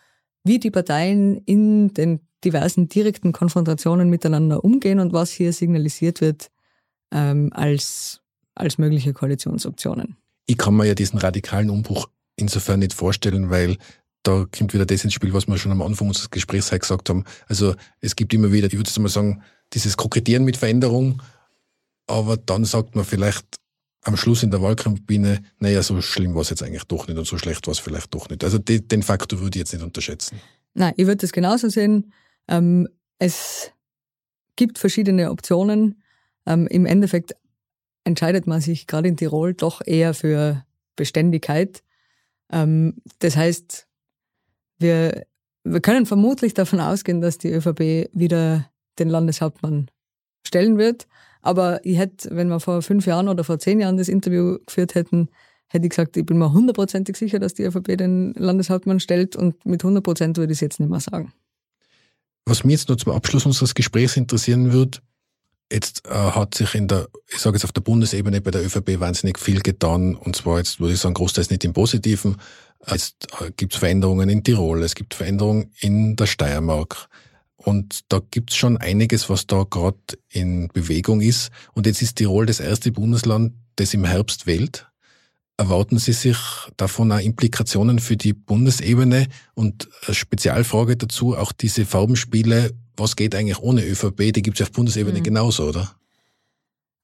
wie 0.44 0.58
die 0.58 0.70
Parteien 0.70 1.38
in 1.44 1.94
den 1.94 2.20
diversen 2.44 2.88
direkten 2.88 3.32
Konfrontationen 3.32 4.08
miteinander 4.08 4.64
umgehen 4.64 4.98
und 4.98 5.12
was 5.12 5.30
hier 5.30 5.52
signalisiert 5.52 6.20
wird 6.20 6.50
ähm, 7.12 7.50
als, 7.52 8.20
als 8.54 8.78
mögliche 8.78 9.12
Koalitionsoptionen. 9.12 10.16
Ich 10.46 10.56
kann 10.56 10.74
mir 10.74 10.86
ja 10.86 10.94
diesen 10.94 11.18
radikalen 11.18 11.70
Umbruch 11.70 12.08
insofern 12.36 12.80
nicht 12.80 12.94
vorstellen, 12.94 13.50
weil 13.50 13.76
da 14.22 14.46
kommt 14.56 14.74
wieder 14.74 14.86
das 14.86 15.04
ins 15.04 15.14
Spiel, 15.14 15.32
was 15.32 15.48
wir 15.48 15.58
schon 15.58 15.72
am 15.72 15.82
Anfang 15.82 16.08
unseres 16.08 16.30
Gesprächs 16.30 16.70
gesagt 16.70 17.08
haben. 17.08 17.24
Also 17.46 17.74
es 18.00 18.16
gibt 18.16 18.34
immer 18.34 18.52
wieder, 18.52 18.66
ich 18.66 18.74
würde 18.74 18.88
jetzt 18.88 18.98
mal 18.98 19.08
sagen, 19.08 19.42
dieses 19.72 19.96
Kokettieren 19.96 20.44
mit 20.44 20.56
Veränderung, 20.56 21.22
aber 22.06 22.36
dann 22.36 22.64
sagt 22.64 22.96
man 22.96 23.04
vielleicht 23.04 23.46
am 24.02 24.16
Schluss 24.16 24.42
in 24.42 24.50
der 24.50 24.62
Wahlkampfbühne, 24.62 25.42
naja, 25.58 25.82
so 25.82 26.00
schlimm 26.00 26.34
war 26.34 26.42
es 26.42 26.50
jetzt 26.50 26.62
eigentlich 26.62 26.84
doch 26.84 27.06
nicht 27.06 27.18
und 27.18 27.26
so 27.26 27.38
schlecht 27.38 27.66
war 27.66 27.72
es 27.72 27.78
vielleicht 27.78 28.14
doch 28.14 28.28
nicht. 28.28 28.42
Also 28.44 28.58
die, 28.58 28.86
den 28.86 29.02
Faktor 29.02 29.40
würde 29.40 29.58
ich 29.58 29.60
jetzt 29.60 29.72
nicht 29.72 29.82
unterschätzen. 29.82 30.40
Nein, 30.74 30.94
ich 30.96 31.06
würde 31.06 31.18
das 31.18 31.32
genauso 31.32 31.68
sehen. 31.68 32.12
Ähm, 32.48 32.88
es 33.18 33.72
gibt 34.56 34.78
verschiedene 34.78 35.30
Optionen. 35.30 36.02
Ähm, 36.46 36.66
Im 36.66 36.86
Endeffekt 36.86 37.34
entscheidet 38.04 38.46
man 38.46 38.60
sich 38.60 38.86
gerade 38.86 39.08
in 39.08 39.16
Tirol 39.16 39.54
doch 39.54 39.82
eher 39.84 40.14
für 40.14 40.64
Beständigkeit. 40.96 41.82
Ähm, 42.50 42.96
das 43.18 43.36
heißt, 43.36 43.86
wir, 44.78 45.26
wir 45.64 45.80
können 45.80 46.06
vermutlich 46.06 46.54
davon 46.54 46.80
ausgehen, 46.80 47.20
dass 47.20 47.38
die 47.38 47.50
ÖVP 47.50 48.10
wieder 48.12 48.69
den 48.98 49.08
Landeshauptmann 49.08 49.90
stellen 50.46 50.78
wird. 50.78 51.06
Aber 51.42 51.84
ich 51.84 51.98
hätte, 51.98 52.34
wenn 52.34 52.48
wir 52.48 52.60
vor 52.60 52.82
fünf 52.82 53.06
Jahren 53.06 53.28
oder 53.28 53.44
vor 53.44 53.58
zehn 53.58 53.80
Jahren 53.80 53.96
das 53.96 54.08
Interview 54.08 54.58
geführt 54.66 54.94
hätten, 54.94 55.28
hätte 55.68 55.86
ich 55.86 55.90
gesagt, 55.90 56.16
ich 56.16 56.26
bin 56.26 56.38
mir 56.38 56.52
hundertprozentig 56.52 57.16
sicher, 57.16 57.38
dass 57.38 57.54
die 57.54 57.62
ÖVP 57.62 57.96
den 57.96 58.34
Landeshauptmann 58.34 59.00
stellt 59.00 59.36
und 59.36 59.64
mit 59.64 59.84
hundert 59.84 60.04
Prozent 60.04 60.36
würde 60.36 60.52
ich 60.52 60.56
es 60.56 60.60
jetzt 60.60 60.80
nicht 60.80 60.90
mehr 60.90 61.00
sagen. 61.00 61.32
Was 62.44 62.64
mich 62.64 62.72
jetzt 62.72 62.88
noch 62.88 62.96
zum 62.96 63.12
Abschluss 63.12 63.46
unseres 63.46 63.74
Gesprächs 63.74 64.16
interessieren 64.16 64.72
wird, 64.72 65.02
jetzt 65.72 66.06
äh, 66.06 66.10
hat 66.10 66.54
sich 66.54 66.74
in 66.74 66.88
der, 66.88 67.08
ich 67.28 67.38
sage 67.38 67.56
jetzt 67.56 67.64
auf 67.64 67.72
der 67.72 67.82
Bundesebene 67.82 68.40
bei 68.40 68.50
der 68.50 68.64
ÖVP 68.64 68.98
wahnsinnig 68.98 69.38
viel 69.38 69.60
getan 69.60 70.16
und 70.16 70.34
zwar 70.34 70.58
jetzt 70.58 70.80
würde 70.80 70.94
ich 70.94 71.00
sagen, 71.00 71.14
großteils 71.14 71.50
nicht 71.50 71.64
im 71.64 71.72
Positiven. 71.72 72.36
Jetzt 72.90 73.28
äh, 73.40 73.52
gibt 73.56 73.74
es 73.74 73.78
Veränderungen 73.78 74.28
in 74.28 74.42
Tirol, 74.42 74.82
es 74.82 74.96
gibt 74.96 75.14
Veränderungen 75.14 75.70
in 75.78 76.16
der 76.16 76.26
Steiermark. 76.26 77.08
Und 77.62 78.00
da 78.08 78.20
gibt's 78.30 78.56
schon 78.56 78.78
einiges, 78.78 79.28
was 79.28 79.46
da 79.46 79.64
gerade 79.68 79.98
in 80.30 80.68
Bewegung 80.68 81.20
ist. 81.20 81.50
Und 81.74 81.86
jetzt 81.86 82.00
ist 82.00 82.16
Tirol 82.16 82.46
das 82.46 82.58
erste 82.58 82.90
Bundesland, 82.90 83.52
das 83.76 83.92
im 83.92 84.04
Herbst 84.04 84.46
wählt. 84.46 84.86
Erwarten 85.58 85.98
Sie 85.98 86.14
sich 86.14 86.38
davon 86.78 87.12
auch 87.12 87.18
Implikationen 87.18 87.98
für 87.98 88.16
die 88.16 88.32
Bundesebene? 88.32 89.26
Und 89.52 89.90
Spezialfrage 90.10 90.96
dazu, 90.96 91.36
auch 91.36 91.52
diese 91.52 91.84
Farbenspiele, 91.84 92.72
was 92.96 93.14
geht 93.14 93.34
eigentlich 93.34 93.58
ohne 93.58 93.84
ÖVP? 93.84 94.32
Die 94.32 94.40
gibt's 94.40 94.60
ja 94.60 94.64
auf 94.64 94.72
Bundesebene 94.72 95.18
mhm. 95.18 95.24
genauso, 95.24 95.68
oder? 95.68 95.94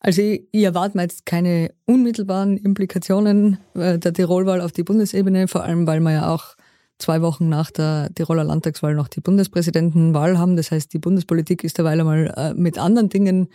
Also 0.00 0.22
ich, 0.22 0.48
ich 0.52 0.62
erwarte 0.62 0.96
mir 0.96 1.02
jetzt 1.02 1.26
keine 1.26 1.74
unmittelbaren 1.84 2.56
Implikationen 2.56 3.58
äh, 3.74 3.98
der 3.98 4.14
Tirolwahl 4.14 4.62
auf 4.62 4.72
die 4.72 4.84
Bundesebene, 4.84 5.48
vor 5.48 5.64
allem 5.64 5.86
weil 5.86 6.00
man 6.00 6.14
ja 6.14 6.32
auch 6.32 6.55
zwei 6.98 7.22
Wochen 7.22 7.48
nach 7.48 7.70
der 7.70 8.10
Tiroler 8.14 8.44
Landtagswahl 8.44 8.94
noch 8.94 9.08
die 9.08 9.20
Bundespräsidentenwahl 9.20 10.38
haben. 10.38 10.56
Das 10.56 10.70
heißt, 10.70 10.92
die 10.92 10.98
Bundespolitik 10.98 11.64
ist 11.64 11.78
derweil 11.78 12.00
einmal 12.00 12.32
äh, 12.36 12.54
mit 12.54 12.78
anderen 12.78 13.08
Dingen 13.08 13.48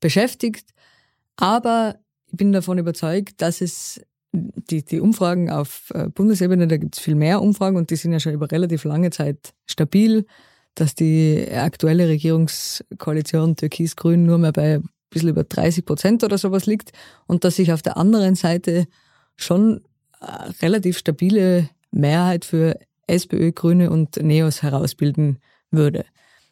beschäftigt. 0.00 0.70
Aber 1.36 1.96
ich 2.26 2.36
bin 2.36 2.52
davon 2.52 2.78
überzeugt, 2.78 3.40
dass 3.40 3.60
es 3.60 4.00
die, 4.32 4.84
die 4.84 5.00
Umfragen 5.00 5.50
auf 5.50 5.90
äh, 5.94 6.08
Bundesebene, 6.08 6.66
da 6.66 6.76
gibt 6.76 6.96
es 6.96 7.02
viel 7.02 7.14
mehr 7.14 7.40
Umfragen 7.40 7.76
und 7.76 7.90
die 7.90 7.96
sind 7.96 8.12
ja 8.12 8.20
schon 8.20 8.32
über 8.32 8.50
relativ 8.50 8.84
lange 8.84 9.10
Zeit 9.10 9.54
stabil, 9.66 10.26
dass 10.74 10.94
die 10.94 11.48
aktuelle 11.50 12.08
Regierungskoalition 12.08 13.56
Türkis-Grün 13.56 14.24
nur 14.24 14.38
mehr 14.38 14.52
bei 14.52 14.76
ein 14.76 14.88
bisschen 15.10 15.30
über 15.30 15.44
30 15.44 15.86
Prozent 15.86 16.24
oder 16.24 16.36
sowas 16.36 16.66
liegt 16.66 16.92
und 17.26 17.44
dass 17.44 17.56
sich 17.56 17.72
auf 17.72 17.82
der 17.82 17.96
anderen 17.96 18.34
Seite 18.34 18.86
schon 19.36 19.82
äh, 20.20 20.26
relativ 20.62 20.98
stabile 20.98 21.70
Mehrheit 21.90 22.44
für 22.44 22.78
SPÖ, 23.08 23.52
Grüne 23.52 23.90
und 23.90 24.16
Neos 24.22 24.62
herausbilden 24.62 25.38
würde. 25.70 26.04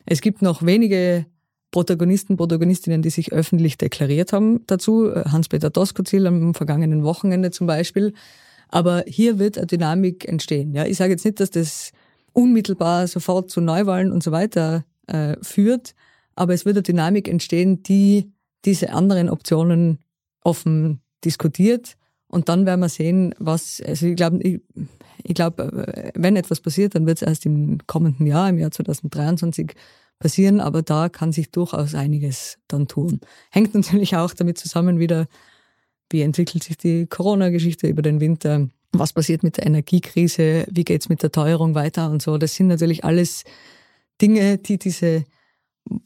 Es 0.05 0.21
gibt 0.21 0.43
noch 0.43 0.65
wenige 0.65 1.27
Protagonisten, 1.71 2.37
Protagonistinnen, 2.37 3.03
die 3.03 3.11
sich 3.11 3.33
öffentlich 3.33 3.77
deklariert 3.77 4.33
haben 4.33 4.61
dazu. 4.67 5.13
Hans-Peter 5.15 5.71
Doskozil 5.71 6.27
am 6.27 6.55
vergangenen 6.55 7.03
Wochenende 7.03 7.51
zum 7.51 7.67
Beispiel. 7.67 8.15
Aber 8.69 9.05
hier 9.07 9.39
wird 9.39 9.59
eine 9.59 9.67
Dynamik 9.67 10.27
entstehen. 10.27 10.75
Ja, 10.75 10.87
ich 10.87 10.97
sage 10.97 11.13
jetzt 11.13 11.25
nicht, 11.25 11.41
dass 11.41 11.51
das 11.51 11.93
unmittelbar 12.33 13.07
sofort 13.07 13.51
zu 13.51 13.61
Neuwahlen 13.61 14.13
und 14.13 14.23
so 14.23 14.33
weiter 14.33 14.85
äh, 15.07 15.37
führt, 15.43 15.95
aber 16.35 16.53
es 16.55 16.65
wird 16.65 16.77
eine 16.77 16.83
Dynamik 16.83 17.29
entstehen, 17.29 17.83
die 17.83 18.33
diese 18.65 18.93
anderen 18.93 19.31
Optionen 19.31 19.99
offen 20.43 21.01
diskutiert. 21.25 21.97
Und 22.29 22.49
dann 22.49 22.67
werden 22.67 22.81
wir 22.81 22.89
sehen, 22.89 23.35
was, 23.39 23.81
also 23.87 24.07
ich 24.07 24.17
glaube, 24.17 24.61
ich, 25.23 25.35
glaube, 25.35 26.13
wenn 26.15 26.37
etwas 26.37 26.61
passiert, 26.61 26.95
dann 26.95 27.07
wird 27.07 27.21
es 27.21 27.27
erst 27.27 27.47
im 27.47 27.79
kommenden 27.87 28.27
Jahr, 28.27 28.49
im 28.49 28.59
Jahr 28.59 28.71
2023 28.71 29.75
passieren, 30.19 30.61
aber 30.61 30.83
da 30.83 31.09
kann 31.09 31.33
sich 31.33 31.51
durchaus 31.51 31.95
einiges 31.95 32.59
dann 32.69 32.87
tun. 32.89 33.21
Hängt 33.51 33.75
natürlich 33.75 34.17
auch 34.17 34.35
damit 34.35 34.59
zusammen 34.59 34.99
wieder, 34.99 35.27
wie 36.11 36.23
entwickelt 36.23 36.65
sich 36.65 36.79
die 36.79 37.07
Corona-Geschichte 37.07 37.87
über 37.89 38.03
den 38.03 38.21
Winter, 38.21 38.69
was 38.93 39.13
passiert 39.13 39.43
mit 39.43 39.57
der 39.59 39.67
Energiekrise, 39.67 40.67
wie 40.71 40.85
geht 40.85 41.03
es 41.03 41.09
mit 41.09 41.21
der 41.23 41.33
Teuerung 41.33 41.75
weiter 41.75 42.11
und 42.11 42.23
so. 42.23 42.39
Das 42.39 42.55
sind 42.55 42.69
natürlich 42.69 43.05
alles 43.05 43.43
Dinge, 44.21 44.59
die 44.59 44.79
diese 44.79 45.25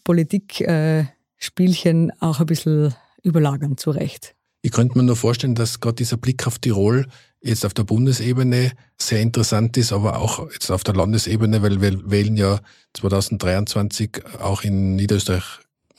Politikspielchen 0.04 2.10
äh, 2.10 2.12
auch 2.20 2.40
ein 2.40 2.46
bisschen 2.46 2.94
überlagern, 3.22 3.76
zu 3.76 3.90
Recht. 3.90 4.34
Ich 4.62 4.72
könnte 4.72 4.98
mir 4.98 5.04
nur 5.04 5.16
vorstellen, 5.16 5.54
dass 5.54 5.80
gerade 5.80 5.96
dieser 5.96 6.16
Blick 6.16 6.46
auf 6.46 6.58
Tirol 6.58 7.06
jetzt 7.42 7.64
auf 7.64 7.74
der 7.74 7.84
Bundesebene 7.84 8.72
sehr 8.98 9.20
interessant 9.20 9.76
ist, 9.76 9.92
aber 9.92 10.18
auch 10.18 10.50
jetzt 10.52 10.70
auf 10.70 10.84
der 10.84 10.94
Landesebene, 10.94 11.62
weil 11.62 11.80
wir 11.80 12.10
wählen 12.10 12.36
ja 12.36 12.60
2023 12.94 14.22
auch 14.40 14.62
in 14.62 14.96
Niederösterreich 14.96 15.44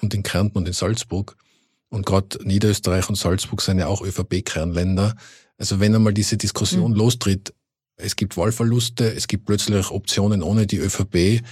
und 0.02 0.14
in 0.14 0.24
Kärnten 0.24 0.58
und 0.58 0.68
in 0.68 0.74
Salzburg. 0.74 1.36
Und 1.90 2.06
gerade 2.06 2.38
Niederösterreich 2.44 3.10
und 3.10 3.16
Salzburg 3.16 3.62
sind 3.62 3.80
ja 3.80 3.88
auch 3.88 4.02
ÖVP-Kernländer. 4.02 5.16
Also 5.58 5.80
wenn 5.80 5.96
einmal 5.96 6.14
diese 6.14 6.38
Diskussion 6.38 6.92
mhm. 6.92 6.98
lostritt, 6.98 7.54
es 7.98 8.16
gibt 8.16 8.38
Wahlverluste, 8.38 9.14
es 9.14 9.28
gibt 9.28 9.46
plötzlich 9.46 9.92
Optionen 9.92 10.42
ohne 10.42 10.66
die 10.66 10.78
ÖVP, 10.78 11.44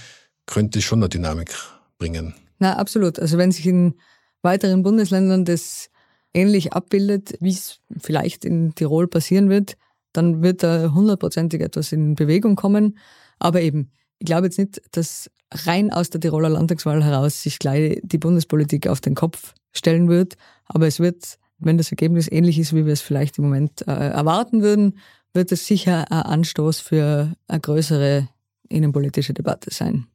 könnte 0.46 0.78
es 0.78 0.84
schon 0.84 1.00
eine 1.00 1.08
Dynamik 1.08 1.54
bringen. 1.98 2.34
Na, 2.58 2.76
absolut. 2.76 3.18
Also 3.18 3.38
wenn 3.38 3.52
sich 3.52 3.66
in 3.66 3.94
weiteren 4.42 4.82
Bundesländern 4.82 5.44
das 5.44 5.90
ähnlich 6.34 6.72
abbildet, 6.72 7.36
wie 7.40 7.50
es 7.50 7.80
vielleicht 7.98 8.44
in 8.44 8.74
Tirol 8.74 9.08
passieren 9.08 9.50
wird, 9.50 9.76
dann 10.12 10.42
wird 10.42 10.62
da 10.62 10.92
hundertprozentig 10.92 11.60
etwas 11.60 11.92
in 11.92 12.14
Bewegung 12.14 12.56
kommen. 12.56 12.98
Aber 13.38 13.60
eben, 13.60 13.90
ich 14.18 14.26
glaube 14.26 14.46
jetzt 14.46 14.58
nicht, 14.58 14.80
dass 14.92 15.30
rein 15.52 15.92
aus 15.92 16.10
der 16.10 16.20
Tiroler 16.20 16.48
Landtagswahl 16.48 17.02
heraus 17.02 17.42
sich 17.42 17.58
gleich 17.58 18.00
die 18.02 18.18
Bundespolitik 18.18 18.86
auf 18.86 19.00
den 19.00 19.14
Kopf 19.14 19.54
stellen 19.72 20.08
wird. 20.08 20.36
Aber 20.66 20.86
es 20.86 21.00
wird, 21.00 21.38
wenn 21.58 21.78
das 21.78 21.90
Ergebnis 21.90 22.30
ähnlich 22.30 22.58
ist, 22.58 22.74
wie 22.74 22.86
wir 22.86 22.92
es 22.92 23.00
vielleicht 23.00 23.38
im 23.38 23.44
Moment 23.44 23.86
äh, 23.86 23.92
erwarten 23.92 24.62
würden, 24.62 24.98
wird 25.32 25.52
es 25.52 25.66
sicher 25.66 26.10
ein 26.10 26.22
Anstoß 26.22 26.80
für 26.80 27.32
eine 27.46 27.60
größere 27.60 28.28
innenpolitische 28.68 29.34
Debatte 29.34 29.72
sein. 29.72 30.06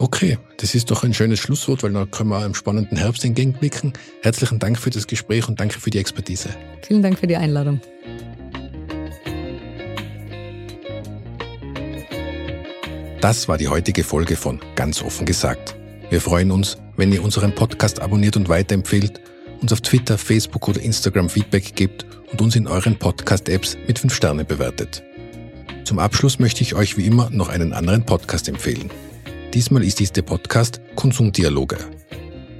Okay, 0.00 0.38
das 0.56 0.74
ist 0.74 0.90
doch 0.90 1.04
ein 1.04 1.12
schönes 1.12 1.40
Schlusswort, 1.40 1.82
weil 1.82 1.92
dann 1.92 2.10
können 2.10 2.30
wir 2.30 2.38
einem 2.38 2.54
spannenden 2.54 2.96
Herbst 2.96 3.22
entgegenblicken. 3.22 3.92
Herzlichen 4.22 4.58
Dank 4.58 4.78
für 4.78 4.88
das 4.88 5.06
Gespräch 5.06 5.46
und 5.46 5.60
danke 5.60 5.78
für 5.78 5.90
die 5.90 5.98
Expertise. 5.98 6.48
Vielen 6.80 7.02
Dank 7.02 7.18
für 7.18 7.26
die 7.26 7.36
Einladung. 7.36 7.82
Das 13.20 13.46
war 13.46 13.58
die 13.58 13.68
heutige 13.68 14.02
Folge 14.02 14.36
von 14.36 14.58
Ganz 14.74 15.02
offen 15.02 15.26
gesagt. 15.26 15.76
Wir 16.08 16.22
freuen 16.22 16.50
uns, 16.50 16.78
wenn 16.96 17.12
ihr 17.12 17.22
unseren 17.22 17.54
Podcast 17.54 18.00
abonniert 18.00 18.38
und 18.38 18.48
weiterempfehlt, 18.48 19.20
uns 19.60 19.70
auf 19.70 19.82
Twitter, 19.82 20.16
Facebook 20.16 20.66
oder 20.66 20.80
Instagram 20.80 21.28
Feedback 21.28 21.76
gebt 21.76 22.06
und 22.32 22.40
uns 22.40 22.56
in 22.56 22.66
euren 22.66 22.98
Podcast-Apps 22.98 23.76
mit 23.86 23.98
5 23.98 24.14
Sternen 24.14 24.46
bewertet. 24.46 25.02
Zum 25.84 25.98
Abschluss 25.98 26.38
möchte 26.38 26.62
ich 26.62 26.74
euch 26.74 26.96
wie 26.96 27.04
immer 27.04 27.28
noch 27.28 27.50
einen 27.50 27.74
anderen 27.74 28.06
Podcast 28.06 28.48
empfehlen. 28.48 28.90
Diesmal 29.54 29.82
ist 29.82 29.98
dies 29.98 30.12
der 30.12 30.20
Podcast 30.22 30.80
Konsumdialoge. 30.94 31.76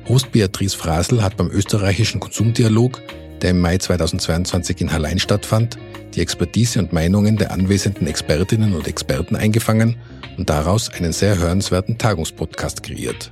Host 0.08 0.32
Beatrice 0.32 0.76
Frasel 0.76 1.22
hat 1.22 1.36
beim 1.36 1.48
österreichischen 1.48 2.18
Konsumdialog, 2.18 3.00
der 3.42 3.50
im 3.50 3.60
Mai 3.60 3.78
2022 3.78 4.80
in 4.80 4.92
Hallein 4.92 5.20
stattfand, 5.20 5.78
die 6.14 6.20
Expertise 6.20 6.80
und 6.80 6.92
Meinungen 6.92 7.36
der 7.36 7.52
anwesenden 7.52 8.08
Expertinnen 8.08 8.74
und 8.74 8.88
Experten 8.88 9.36
eingefangen 9.36 9.98
und 10.36 10.50
daraus 10.50 10.90
einen 10.90 11.12
sehr 11.12 11.38
hörenswerten 11.38 11.96
Tagungspodcast 11.96 12.82
kreiert. 12.82 13.30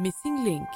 Missing 0.00 0.44
Link 0.44 0.68